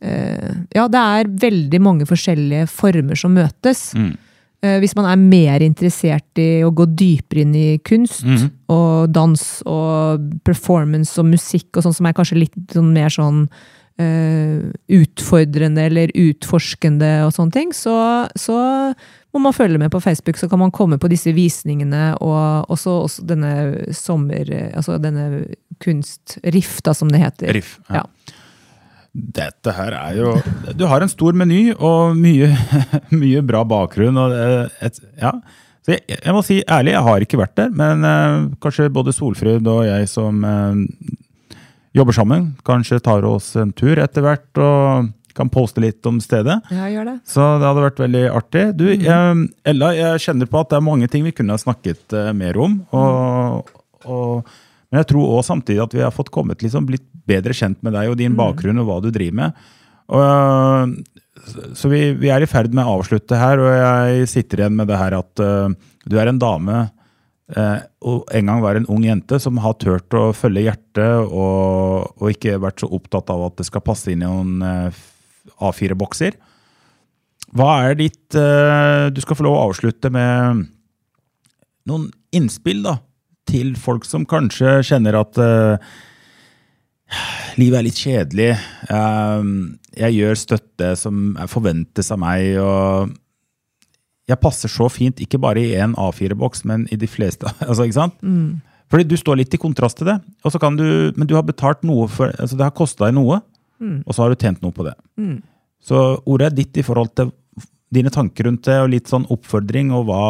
eh, 0.00 0.54
Ja, 0.72 0.86
det 0.88 1.02
er 1.02 1.28
veldig 1.42 1.80
mange 1.84 2.06
forskjellige 2.08 2.70
former 2.72 3.18
som 3.20 3.34
møtes. 3.36 3.90
Mm. 3.92 4.14
Eh, 4.58 4.78
hvis 4.82 4.96
man 4.98 5.06
er 5.06 5.20
mer 5.20 5.62
interessert 5.62 6.40
i 6.42 6.64
å 6.66 6.72
gå 6.74 6.88
dypere 6.90 7.44
inn 7.44 7.54
i 7.54 7.66
kunst 7.86 8.24
mm. 8.26 8.46
og 8.74 9.12
dans 9.14 9.44
og 9.70 10.24
performance 10.46 11.14
og 11.20 11.28
musikk 11.30 11.78
og 11.78 11.86
sånn 11.86 11.94
som 12.00 12.08
er 12.08 12.16
kanskje 12.18 12.40
litt 12.40 12.56
sånn 12.74 12.90
mer 12.96 13.14
sånn 13.14 13.44
uh, 14.02 14.58
utfordrende 14.98 15.86
eller 15.86 16.10
utforskende 16.10 17.12
og 17.28 17.32
sånne 17.36 17.54
ting, 17.54 17.70
så, 17.76 17.94
så 18.34 18.58
må 19.30 19.44
man 19.46 19.54
følge 19.54 19.78
med 19.78 19.92
på 19.94 20.02
Facebook, 20.02 20.40
så 20.42 20.50
kan 20.50 20.62
man 20.64 20.74
komme 20.74 20.98
på 20.98 21.10
disse 21.12 21.30
visningene 21.36 22.16
og 22.18 22.70
også, 22.72 22.98
også 23.06 23.26
denne 23.30 23.54
sommer... 23.94 24.50
Altså 24.74 24.98
denne 25.02 25.46
kunst-riff, 25.78 26.80
da, 26.82 26.90
som 26.90 27.10
det 27.12 27.20
heter. 27.22 27.52
Riff. 27.54 27.76
Ja. 27.86 28.02
Dette 29.18 29.72
her 29.74 29.94
er 29.98 30.18
jo 30.18 30.34
Du 30.78 30.84
har 30.90 31.02
en 31.02 31.10
stor 31.10 31.36
meny 31.36 31.72
og 31.74 32.16
mye, 32.18 32.52
mye 33.22 33.42
bra 33.46 33.64
bakgrunn. 33.68 34.18
Og 34.20 34.36
et, 34.84 35.00
ja. 35.18 35.34
Så 35.84 35.96
jeg, 35.96 36.04
jeg 36.18 36.34
må 36.36 36.42
si 36.44 36.60
ærlig, 36.62 36.94
jeg 36.94 37.06
har 37.06 37.24
ikke 37.24 37.40
vært 37.40 37.56
der, 37.56 37.70
men 37.72 38.04
eh, 38.04 38.48
kanskje 38.62 38.90
både 38.92 39.14
Solfrid 39.16 39.68
og 39.70 39.86
jeg 39.88 40.08
som 40.10 40.42
eh, 40.44 40.82
jobber 41.96 42.16
sammen, 42.16 42.50
kanskje 42.66 43.00
tar 43.04 43.24
oss 43.26 43.54
en 43.58 43.72
tur 43.72 43.98
etter 44.02 44.24
hvert 44.26 44.60
og 44.62 45.14
kan 45.38 45.50
poste 45.52 45.82
litt 45.82 46.06
om 46.08 46.18
stedet. 46.22 46.56
Ja, 46.74 46.88
gjør 46.90 47.12
det. 47.12 47.16
Så 47.28 47.44
det 47.60 47.68
hadde 47.68 47.84
vært 47.84 48.00
veldig 48.02 48.22
artig. 48.34 48.64
Du, 48.78 48.86
jeg, 48.90 49.44
Ella, 49.70 49.92
jeg 49.94 50.24
kjenner 50.24 50.50
på 50.50 50.62
at 50.62 50.72
det 50.72 50.80
er 50.80 50.88
mange 50.88 51.08
ting 51.12 51.26
vi 51.26 51.34
kunne 51.36 51.54
ha 51.54 51.62
snakket 51.62 52.16
eh, 52.18 52.32
mer 52.36 52.58
om. 52.60 52.80
Og, 52.96 53.70
og, 54.04 54.50
men 54.90 55.02
jeg 55.02 55.10
tror 55.12 55.38
også 55.38 55.54
samtidig 55.54 55.84
at 55.84 55.94
vi 55.94 56.02
har 56.02 56.14
fått 56.14 56.32
kommet 56.34 56.64
liksom, 56.64 56.88
blitt 56.90 57.06
bedre 57.28 57.56
kjent 57.56 57.82
med 57.84 57.94
deg 57.96 58.10
og 58.10 58.18
din 58.20 58.36
bakgrunn 58.38 58.80
og 58.82 58.88
hva 58.88 58.98
du 59.04 59.12
driver 59.14 59.38
med. 59.42 59.68
Og, 60.08 60.22
eh, 60.24 61.72
så 61.76 61.90
vi, 61.92 62.02
vi 62.18 62.30
er 62.32 62.44
i 62.44 62.50
ferd 62.50 62.74
med 62.74 62.86
å 62.86 62.98
avslutte 62.98 63.38
her, 63.38 63.60
og 63.60 63.72
jeg 63.72 64.30
sitter 64.30 64.62
igjen 64.62 64.78
med 64.78 64.88
det 64.90 65.00
her 65.00 65.16
at 65.18 65.42
uh, 65.44 65.68
du 66.08 66.16
er 66.18 66.30
en 66.30 66.40
dame 66.40 66.80
eh, 67.54 67.78
og 68.08 68.28
en 68.34 68.50
gang 68.50 68.62
var 68.64 68.78
en 68.78 68.88
ung 68.92 69.04
jente 69.06 69.38
som 69.40 69.60
har 69.62 69.76
turt 69.80 70.16
å 70.16 70.30
følge 70.36 70.66
hjertet 70.66 71.28
og, 71.28 72.10
og 72.18 72.32
ikke 72.32 72.58
vært 72.60 72.82
så 72.82 72.90
opptatt 72.98 73.32
av 73.32 73.46
at 73.46 73.60
det 73.60 73.68
skal 73.68 73.84
passe 73.86 74.10
inn 74.12 74.24
i 74.24 74.28
noen 74.28 74.64
uh, 74.64 75.04
A4-bokser. 75.64 76.36
Hva 77.56 77.70
er 77.88 77.94
ditt 77.96 78.36
Du 78.36 79.18
skal 79.24 79.38
få 79.38 79.46
lov 79.46 79.54
å 79.56 79.60
avslutte 79.70 80.10
med 80.12 80.66
noen 81.88 82.10
innspill 82.36 82.82
da, 82.84 82.98
til 83.48 83.72
folk 83.80 84.04
som 84.04 84.26
kanskje 84.28 84.82
kjenner 84.84 85.16
at 85.16 85.40
livet 87.60 87.78
er 87.78 87.86
litt 87.86 88.00
kjedelig. 88.02 88.50
Eh, 88.92 89.48
jeg 89.98 90.18
gjør 90.18 90.42
støtte 90.42 90.92
som 91.00 91.32
forventes 91.50 92.12
av 92.14 92.22
meg. 92.22 92.58
og 92.62 93.16
jeg 94.28 94.40
passer 94.42 94.68
så 94.68 94.90
fint, 94.92 95.20
ikke 95.24 95.40
bare 95.40 95.62
i 95.62 95.76
en 95.80 95.94
A4-boks, 95.96 96.66
men 96.68 96.84
i 96.92 96.98
de 97.00 97.08
fleste. 97.08 97.48
altså, 97.68 97.86
ikke 97.86 97.96
sant? 97.96 98.18
Fordi 98.92 99.04
du 99.08 99.16
står 99.20 99.40
litt 99.40 99.54
i 99.56 99.60
kontrast 99.60 100.00
til 100.00 100.10
det. 100.10 100.18
Og 100.44 100.52
så 100.52 100.60
kan 100.60 100.76
du, 100.76 101.12
men 101.16 101.28
du 101.28 101.34
har 101.36 101.44
betalt 101.44 101.82
noe 101.84 102.06
for 102.12 102.32
altså 102.36 102.56
Det 102.56 102.64
har 102.64 102.76
kosta 102.76 103.06
deg 103.06 103.16
noe, 103.16 103.40
og 104.04 104.14
så 104.14 104.24
har 104.24 104.32
du 104.32 104.40
tjent 104.40 104.62
noe 104.64 104.74
på 104.74 104.84
det. 104.86 104.94
Så 105.84 105.98
ordet 106.26 106.50
er 106.50 106.56
ditt 106.56 106.80
i 106.80 106.84
forhold 106.84 107.12
til 107.16 107.32
dine 107.94 108.12
tanker 108.12 108.48
rundt 108.48 108.66
det, 108.68 108.78
og 108.82 108.90
litt 108.92 109.08
sånn 109.08 109.26
oppfordring, 109.32 109.92
og 109.96 110.08
hva, 110.08 110.22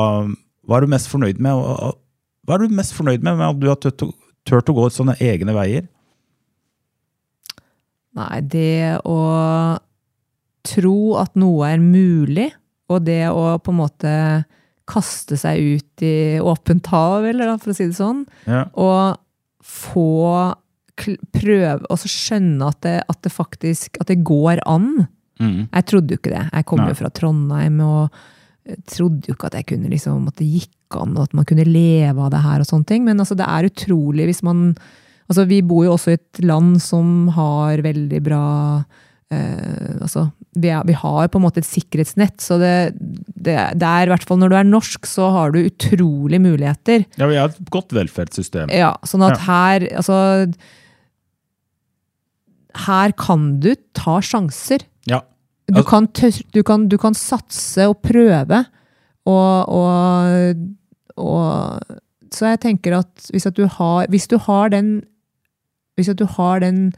hva 0.67 0.79
er 0.79 0.87
du 0.87 0.93
mest 0.95 1.11
fornøyd 1.11 1.41
med? 1.43 1.59
Og, 1.59 1.71
og, 1.89 1.99
hva 2.47 2.57
er 2.57 2.65
du 2.65 2.77
mest 2.79 2.95
fornøyd 2.97 3.25
med, 3.25 3.41
med 3.41 3.49
at 3.49 3.59
du 3.59 3.69
har 3.71 4.13
tørt 4.47 4.71
å 4.71 4.77
gå 4.77 4.89
sånne 4.95 5.17
egne 5.25 5.55
veier? 5.57 5.89
Nei, 8.19 8.41
det 8.43 8.99
å 9.07 9.19
tro 10.69 10.99
at 11.21 11.37
noe 11.39 11.69
er 11.71 11.81
mulig, 11.83 12.51
og 12.91 13.05
det 13.07 13.23
å 13.31 13.57
på 13.63 13.73
en 13.73 13.79
måte 13.79 14.13
kaste 14.89 15.37
seg 15.39 15.61
ut 15.79 16.03
i 16.05 16.39
åpent 16.41 16.89
hav, 16.91 17.27
eller 17.29 17.51
da, 17.53 17.59
for 17.61 17.73
å 17.73 17.77
si 17.77 17.87
det 17.91 17.99
sånn, 17.99 18.25
Ja. 18.49 18.65
og 18.75 19.19
få 19.63 20.55
prøve 20.99 21.87
Og 21.93 21.99
så 22.03 22.09
skjønne 22.11 22.69
at 22.73 22.81
det, 22.83 22.97
at 23.07 23.21
det 23.23 23.31
faktisk 23.31 24.01
at 24.03 24.09
det 24.11 24.25
går 24.27 24.59
an. 24.67 25.07
Mm. 25.39 25.69
Jeg 25.71 25.85
trodde 25.87 26.11
jo 26.11 26.19
ikke 26.19 26.33
det. 26.35 26.51
Jeg 26.51 26.67
kom 26.67 26.81
Nei. 26.83 26.89
jo 26.91 26.95
fra 26.99 27.11
Trondheim 27.15 27.77
og 27.87 28.17
trodde 28.91 29.29
jo 29.31 29.37
ikke 29.37 29.47
at 29.47 29.59
jeg 29.61 29.67
kunne 29.71 29.93
liksom, 29.93 30.27
at 30.27 30.41
det 30.41 30.49
gikk 30.51 30.99
an, 30.99 31.15
og 31.17 31.29
at 31.29 31.37
man 31.39 31.47
kunne 31.47 31.65
leve 31.69 32.19
av 32.19 32.33
det 32.35 32.43
her 32.43 32.65
og 32.65 32.67
sånne 32.67 32.89
ting. 32.91 33.05
Men 33.07 33.23
altså, 33.23 33.37
det 33.39 33.47
er 33.47 33.69
utrolig 33.71 34.27
hvis 34.27 34.43
man 34.43 34.75
Altså, 35.29 35.45
vi 35.49 35.61
bor 35.63 35.85
jo 35.85 35.93
også 35.97 36.15
i 36.15 36.19
et 36.19 36.39
land 36.49 36.79
som 36.81 37.29
har 37.37 37.83
veldig 37.85 38.21
bra 38.25 38.43
eh, 39.31 39.99
altså, 40.01 40.31
vi, 40.57 40.71
er, 40.73 40.83
vi 40.89 40.95
har 40.97 41.29
på 41.29 41.37
en 41.39 41.45
måte 41.45 41.61
et 41.61 41.69
sikkerhetsnett, 41.69 42.41
så 42.41 42.57
det, 42.59 42.73
det, 43.37 43.55
det 43.79 43.87
er 43.87 44.09
i 44.09 44.11
hvert 44.11 44.25
fall 44.27 44.41
når 44.41 44.51
du 44.55 44.57
er 44.59 44.65
norsk, 44.71 45.05
så 45.07 45.29
har 45.35 45.53
du 45.55 45.61
utrolig 45.69 46.41
muligheter. 46.43 47.05
ja, 47.21 47.29
vi 47.29 47.37
har 47.37 47.53
et 47.53 47.71
godt 47.71 47.93
velferdssystem. 47.95 48.73
Ja, 48.73 48.95
sånn 49.07 49.27
at 49.29 49.37
Ja. 49.39 49.45
her 49.51 49.87
Altså 50.01 50.19
Her 52.89 53.13
kan 53.19 53.59
du 53.63 53.73
ta 53.97 54.19
sjanser. 54.23 54.85
Ja. 55.09 55.21
Du, 55.69 55.75
Altså- 55.83 55.89
kan 55.91 56.07
du, 56.55 56.63
kan, 56.63 56.89
du 56.89 56.97
kan 56.99 57.15
satse 57.15 57.89
og 57.89 58.01
prøve, 58.03 58.65
og, 59.27 59.69
og, 59.69 60.57
og 61.19 61.81
Så 62.33 62.47
jeg 62.49 62.61
tenker 62.61 62.99
at 62.99 63.29
hvis, 63.33 63.47
at 63.47 63.55
du, 63.57 63.67
har, 63.67 64.07
hvis 64.09 64.27
du 64.29 64.39
har 64.39 64.69
den 64.73 65.03
Hvis 65.99 66.09
at 66.13 66.19
du 66.21 66.25
har 66.39 66.61
den 66.65 66.93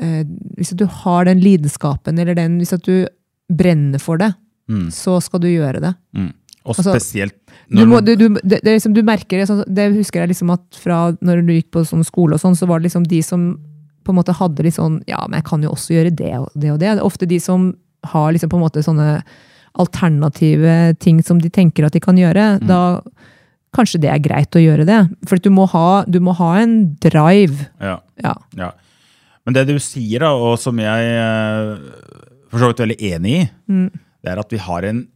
eh, 0.00 0.22
Hvis 0.58 0.72
at 0.72 0.80
du 0.80 0.86
har 0.86 1.26
den 1.28 1.42
lidenskapen, 1.44 2.18
eller 2.18 2.34
den 2.38 2.58
Hvis 2.62 2.72
at 2.74 2.82
du 2.88 3.04
brenner 3.52 4.00
for 4.00 4.16
det, 4.22 4.32
Mm. 4.70 4.86
så 4.94 5.16
skal 5.20 5.40
du 5.42 5.48
gjøre 5.50 5.80
det. 5.82 5.90
Mm. 6.16 6.28
Og 6.64 6.76
Altså, 6.76 6.92
spesielt 6.94 7.34
Du, 7.68 7.82
må, 7.84 7.98
du, 8.00 8.14
du, 8.16 8.28
det, 8.44 8.60
det, 8.62 8.76
liksom, 8.78 8.94
du 8.94 9.02
merker 9.02 9.40
det, 9.40 9.48
sånn, 9.50 9.64
det 9.66 9.88
husker 9.96 10.22
jeg 10.22 10.30
liksom 10.30 10.52
at 10.54 10.62
fra 10.78 11.00
når 11.20 11.42
du 11.44 11.50
gikk 11.56 11.72
på 11.74 11.82
sånn 11.84 12.04
skole 12.06 12.36
og 12.38 12.40
sånn, 12.40 12.54
så 12.56 12.68
var 12.70 12.78
det 12.78 12.86
liksom 12.86 13.04
de 13.10 13.18
som 13.26 13.58
på 14.06 14.12
en 14.14 14.18
måte 14.20 14.32
hadde 14.38 14.62
litt 14.62 14.78
sånn 14.78 15.00
Ja, 15.10 15.26
men 15.28 15.40
jeg 15.40 15.48
kan 15.50 15.62
jo 15.66 15.72
også 15.74 15.96
gjøre 15.96 16.14
det 16.14 16.30
og 16.38 16.48
det 16.54 16.70
og 16.70 16.78
det. 16.78 16.94
Ofte 17.02 17.26
de 17.26 17.40
som 17.42 17.72
har 18.14 18.32
liksom 18.32 18.48
på 18.54 18.56
en 18.60 18.64
måte 18.64 18.86
sånne 18.86 19.22
alternative 19.82 20.94
ting 21.00 21.20
som 21.22 21.40
de 21.42 21.50
tenker 21.50 21.86
at 21.86 21.92
de 21.96 22.00
kan 22.02 22.16
gjøre. 22.18 22.60
Mm. 22.62 22.66
Da 22.68 23.00
kanskje 23.76 24.00
det 24.04 24.10
er 24.12 24.20
greit 24.24 24.56
å 24.58 24.62
gjøre 24.62 24.84
det. 24.88 25.00
For 25.28 25.40
du 25.42 25.48
må 25.54 25.66
ha, 25.72 26.02
du 26.06 26.18
må 26.20 26.34
ha 26.38 26.50
en 26.60 26.74
drive. 27.02 27.68
Ja. 27.80 27.98
Ja. 28.22 28.34
Ja. 28.58 28.70
Men 29.46 29.56
det 29.56 29.64
du 29.72 29.76
sier, 29.82 30.22
da, 30.22 30.32
og 30.38 30.58
som 30.62 30.78
jeg 30.78 31.14
eh, 31.18 31.72
for 32.52 32.60
så 32.62 32.68
vidt 32.70 32.82
veldig 32.84 32.98
enig 33.14 33.32
i, 33.40 33.46
det 34.22 34.30
er 34.34 34.38
at 34.42 34.52
vi 34.54 34.60
har 34.62 34.86
en 34.92 35.06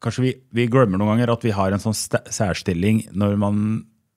Kanskje 0.00 0.22
vi, 0.24 0.30
vi 0.56 0.64
glemmer 0.72 0.96
noen 0.96 1.10
ganger 1.12 1.28
at 1.34 1.42
vi 1.44 1.50
har 1.52 1.74
en 1.76 1.82
sånn 1.82 1.92
særstilling 1.92 3.02
når 3.20 3.34
man 3.36 3.58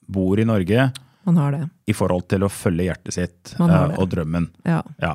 bor 0.08 0.40
i 0.40 0.46
Norge 0.48 0.86
Man 1.28 1.36
har 1.36 1.52
det. 1.52 1.66
i 1.92 1.96
forhold 1.96 2.24
til 2.32 2.46
å 2.48 2.50
følge 2.52 2.86
hjertet 2.88 3.16
sitt 3.18 3.52
det. 3.60 3.82
og 4.00 4.08
drømmen. 4.14 4.46
Ja. 4.64 4.78
Ja. 5.04 5.12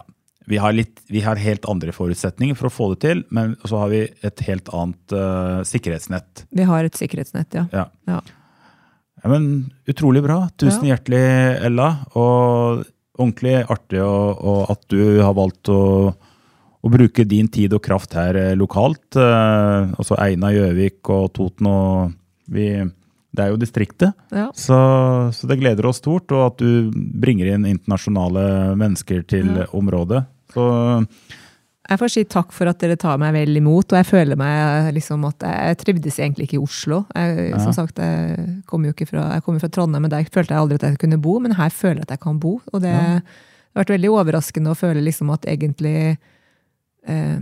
Vi 0.49 0.57
har, 0.57 0.73
litt, 0.73 1.03
vi 1.13 1.21
har 1.21 1.37
helt 1.37 1.67
andre 1.69 1.93
forutsetninger 1.93 2.57
for 2.57 2.71
å 2.71 2.73
få 2.73 2.87
det 2.95 3.01
til, 3.05 3.23
men 3.35 3.55
så 3.69 3.83
har 3.83 3.91
vi 3.93 4.03
et 4.25 4.41
helt 4.49 4.69
annet 4.73 5.13
uh, 5.13 5.61
sikkerhetsnett. 5.69 6.47
Vi 6.57 6.65
har 6.65 6.85
et 6.89 6.97
sikkerhetsnett, 6.97 7.53
ja. 7.59 7.67
Ja. 7.75 7.87
ja. 8.09 8.21
Ja, 9.23 9.29
men 9.33 9.49
Utrolig 9.91 10.23
bra. 10.25 10.45
Tusen 10.57 10.87
Ja. 10.87 10.95
hjertelig, 10.95 11.21
Ella. 11.69 11.89
Og 12.15 12.85
ordentlig 13.19 13.57
artig 13.69 14.01
og, 14.05 14.39
og 14.47 14.71
at 14.73 14.85
du 14.95 15.01
har 15.21 15.35
valgt 15.35 15.69
å, 15.75 15.81
å 16.15 16.93
bruke 16.93 17.27
din 17.29 17.49
tid 17.51 17.75
og 17.75 17.83
kraft 17.83 18.15
her 18.15 18.39
eh, 18.39 18.53
lokalt. 18.57 19.19
Uh, 19.19 19.91
altså 19.99 20.17
Eina, 20.23 20.53
Gjøvik 20.55 21.11
og 21.11 21.33
Toten 21.35 21.67
og 21.69 22.15
vi, 22.49 22.71
Det 23.35 23.45
er 23.45 23.51
jo 23.53 23.59
distriktet. 23.61 24.15
ja. 24.33 24.47
Så, 24.57 24.79
så 25.35 25.51
det 25.51 25.59
gleder 25.61 25.91
oss 25.91 25.99
stort, 26.01 26.31
og 26.33 26.47
at 26.55 26.63
du 26.63 26.89
bringer 26.95 27.51
inn 27.53 27.67
internasjonale 27.69 28.77
mennesker 28.79 29.27
til 29.29 29.51
Ja. 29.59 29.67
området. 29.77 30.25
Så 30.55 31.07
Jeg 31.89 31.99
får 32.03 32.11
si 32.13 32.23
takk 32.29 32.51
for 32.53 32.69
at 32.69 32.79
dere 32.83 32.97
tar 33.01 33.17
meg 33.17 33.33
vel 33.33 33.57
imot, 33.57 33.93
og 33.95 33.97
jeg 33.97 34.05
føler 34.11 34.37
meg 34.37 34.91
liksom 34.93 35.23
at 35.25 35.41
jeg 35.41 35.79
trivdes 35.81 36.19
egentlig 36.21 36.45
ikke 36.49 36.59
i 36.59 36.65
Oslo. 36.67 37.07
Jeg, 37.17 37.51
Ja. 37.51 37.59
Som 37.65 37.73
sagt, 37.73 37.97
jeg 37.97 38.63
kommer 38.67 38.91
jo 38.91 38.93
ikke 38.93 39.09
fra, 39.09 39.23
jeg 39.33 39.43
kommer 39.43 39.61
fra 39.63 39.69
Trondheim, 39.73 40.03
men 40.03 40.11
der 40.11 40.25
følte 40.29 40.53
jeg 40.53 40.61
aldri 40.61 40.75
at 40.75 40.83
jeg 40.83 40.99
kunne 40.99 41.17
bo, 41.23 41.39
men 41.41 41.53
her 41.57 41.71
føler 41.71 42.03
jeg 42.03 42.11
at 42.11 42.11
jeg 42.11 42.21
kan 42.21 42.39
bo. 42.39 42.61
Og 42.75 42.83
det, 42.83 42.93
Ja. 42.93 43.21
det 43.21 43.75
har 43.75 43.85
vært 43.85 43.95
veldig 43.97 44.11
overraskende 44.13 44.69
å 44.71 44.77
føle 44.77 45.01
liksom 45.03 45.33
at 45.33 45.47
egentlig 45.49 46.19
eh, 47.09 47.39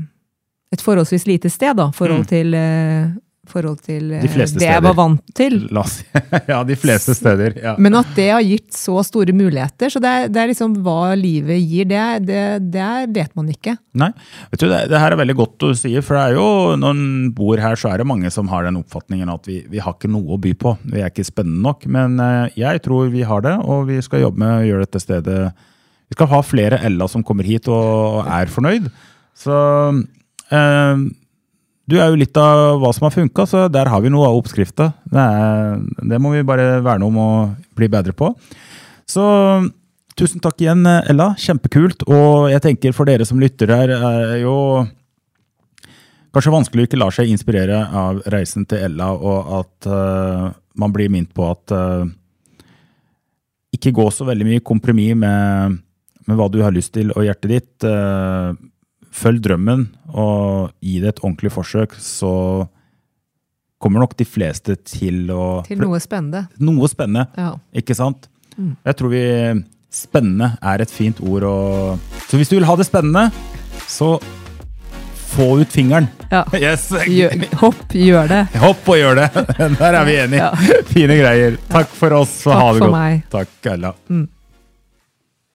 et 0.72 0.80
forholdsvis 0.80 1.26
lite 1.26 1.50
sted, 1.50 1.74
da, 1.76 1.90
forhold 1.90 2.22
Mm. 2.22 2.28
til, 2.28 2.54
eh, 2.54 3.08
forhold 3.50 3.80
til 3.84 4.12
eh, 4.14 4.24
De 4.24 4.30
det 4.30 4.46
det 4.60 4.68
jeg 4.68 4.82
var 4.84 4.96
vant 4.98 5.22
til. 5.36 5.58
oss 5.76 5.98
Ja, 6.50 6.62
de 6.66 6.76
fleste 6.78 7.14
steder. 7.16 7.56
Ja. 7.62 7.74
Men 7.78 7.98
at 7.98 8.10
det 8.16 8.28
har 8.32 8.44
gitt 8.44 8.74
så 8.76 8.98
store 9.06 9.34
muligheter. 9.36 9.92
Så 9.92 10.02
det 10.02 10.12
er, 10.12 10.28
det 10.32 10.42
er 10.42 10.50
liksom 10.52 10.76
hva 10.84 11.14
livet 11.18 11.60
gir, 11.62 11.88
det, 11.90 12.02
det, 12.28 12.44
det 12.74 12.90
vet 13.16 13.32
man 13.38 13.50
ikke. 13.52 13.76
Nei, 13.96 14.10
vet 14.52 14.62
du, 14.62 14.68
det, 14.70 14.82
det 14.92 15.00
her 15.00 15.14
er 15.14 15.20
veldig 15.22 15.36
godt 15.38 15.56
du 15.62 15.70
sier, 15.78 16.04
for 16.04 16.18
det 16.18 16.24
er 16.24 16.38
jo, 16.38 16.48
når 16.80 16.96
en 16.96 17.30
bor 17.36 17.62
her, 17.62 17.78
så 17.80 17.92
er 17.92 18.02
det 18.02 18.08
mange 18.08 18.30
som 18.34 18.50
har 18.52 18.66
den 18.66 18.80
oppfatningen 18.80 19.32
at 19.32 19.48
vi, 19.48 19.62
vi 19.70 19.82
har 19.82 19.96
ikke 19.96 20.10
noe 20.12 20.36
å 20.36 20.40
by 20.42 20.52
på. 20.58 20.76
Vi 20.84 21.02
er 21.02 21.12
ikke 21.12 21.26
spennende 21.26 21.64
nok, 21.66 21.86
men 21.92 22.20
eh, 22.22 22.58
jeg 22.60 22.84
tror 22.86 23.10
vi 23.12 23.24
har 23.26 23.44
det, 23.46 23.56
og 23.64 23.86
vi 23.90 24.00
skal 24.04 24.26
jobbe 24.26 24.42
med 24.42 24.54
å 24.58 24.66
gjøre 24.70 24.86
dette 24.88 25.02
stedet 25.02 25.40
Vi 26.06 26.14
skal 26.14 26.30
ha 26.30 26.42
flere 26.46 26.80
Ella 26.86 27.08
som 27.10 27.24
kommer 27.26 27.46
hit 27.46 27.68
og, 27.72 28.22
er 28.30 28.50
fornøyd. 28.52 28.90
Så 29.36 29.56
eh, 30.54 31.06
du 31.86 31.96
er 32.00 32.10
jo 32.10 32.18
litt 32.18 32.36
av 32.40 32.80
hva 32.82 32.90
som 32.94 33.06
har 33.06 33.14
funka, 33.14 33.46
så 33.46 33.66
der 33.70 33.90
har 33.92 34.02
vi 34.02 34.10
noe 34.10 34.26
av 34.26 34.36
oppskrifta. 34.40 34.90
Det, 35.06 35.26
det 36.10 36.18
må 36.22 36.34
vi 36.34 36.46
bare 36.46 36.80
verne 36.84 37.06
om 37.06 37.20
og 37.22 37.76
bli 37.78 37.88
bedre 37.92 38.14
på. 38.16 38.32
Så 39.06 39.22
tusen 40.18 40.42
takk 40.42 40.60
igjen, 40.64 40.82
Ella. 40.82 41.30
Kjempekult. 41.38 42.02
Og 42.10 42.50
jeg 42.50 42.64
tenker 42.64 42.96
for 42.96 43.06
dere 43.06 43.26
som 43.28 43.38
lytter 43.38 43.70
her, 43.70 43.94
er 43.94 44.36
jo 44.42 44.56
kanskje 46.34 46.52
vanskelig 46.52 46.84
å 46.84 46.90
ikke 46.90 47.00
la 47.00 47.10
seg 47.14 47.30
inspirere 47.32 47.80
av 47.96 48.20
reisen 48.34 48.66
til 48.68 48.82
Ella, 48.90 49.12
og 49.14 49.52
at 49.62 49.88
uh, 49.88 50.50
man 50.76 50.92
blir 50.92 51.08
minnet 51.12 51.32
på 51.32 51.46
at 51.48 51.72
uh, 51.72 52.04
ikke 53.76 53.94
gå 53.96 54.08
så 54.12 54.26
veldig 54.28 54.46
mye 54.48 54.64
kompromiss 54.64 55.16
med, 55.18 55.78
med 56.26 56.38
hva 56.38 56.48
du 56.52 56.60
har 56.64 56.74
lyst 56.74 56.94
til 56.96 57.12
og 57.14 57.24
hjertet 57.26 57.52
ditt. 57.52 57.86
Eh, 57.86 58.56
følg 59.16 59.40
drømmen 59.44 59.86
og 60.12 60.72
gi 60.84 60.98
det 61.02 61.14
et 61.14 61.22
ordentlig 61.24 61.52
forsøk, 61.54 61.94
så 62.02 62.32
kommer 63.80 64.00
nok 64.04 64.14
de 64.18 64.24
fleste 64.28 64.76
til 64.88 65.26
å 65.32 65.62
Til 65.66 65.78
noe 65.80 65.98
spennende. 66.00 66.46
noe 66.60 66.88
spennende. 66.88 67.26
Ja. 67.36 67.54
Ikke 67.76 67.96
sant? 67.96 68.28
Mm. 68.56 68.74
Jeg 68.84 68.96
tror 69.00 69.12
vi 69.14 69.24
Spennende 69.96 70.58
er 70.60 70.82
et 70.82 70.90
fint 70.92 71.20
ord. 71.24 71.44
å 71.48 71.98
så 72.28 72.36
hvis 72.36 72.50
du 72.50 72.56
vil 72.58 72.66
ha 72.68 72.74
det 72.76 72.84
spennende, 72.84 73.30
så 73.88 74.18
få 75.30 75.46
ut 75.62 75.72
fingeren. 75.72 76.08
Ja. 76.28 76.42
Yes! 76.60 76.88
Gjør, 77.06 77.46
hopp, 77.62 77.94
gjør 77.94 78.28
det. 78.28 78.42
Hopp 78.64 78.88
og 78.92 78.98
gjør 78.98 79.20
det! 79.22 79.28
Der 79.80 79.94
er 80.00 80.04
vi 80.08 80.16
enige. 80.20 80.42
Ja. 80.42 80.82
Fine 80.90 81.16
greier. 81.20 81.56
Takk 81.70 81.88
for 81.96 82.12
oss. 82.18 82.34
og 82.50 82.58
ha 82.58 82.66
det 82.74 82.82
godt. 82.84 82.92
meg. 82.96 83.22
Takk, 83.32 83.54
Ella. 83.72 83.94
Mm. 84.10 84.26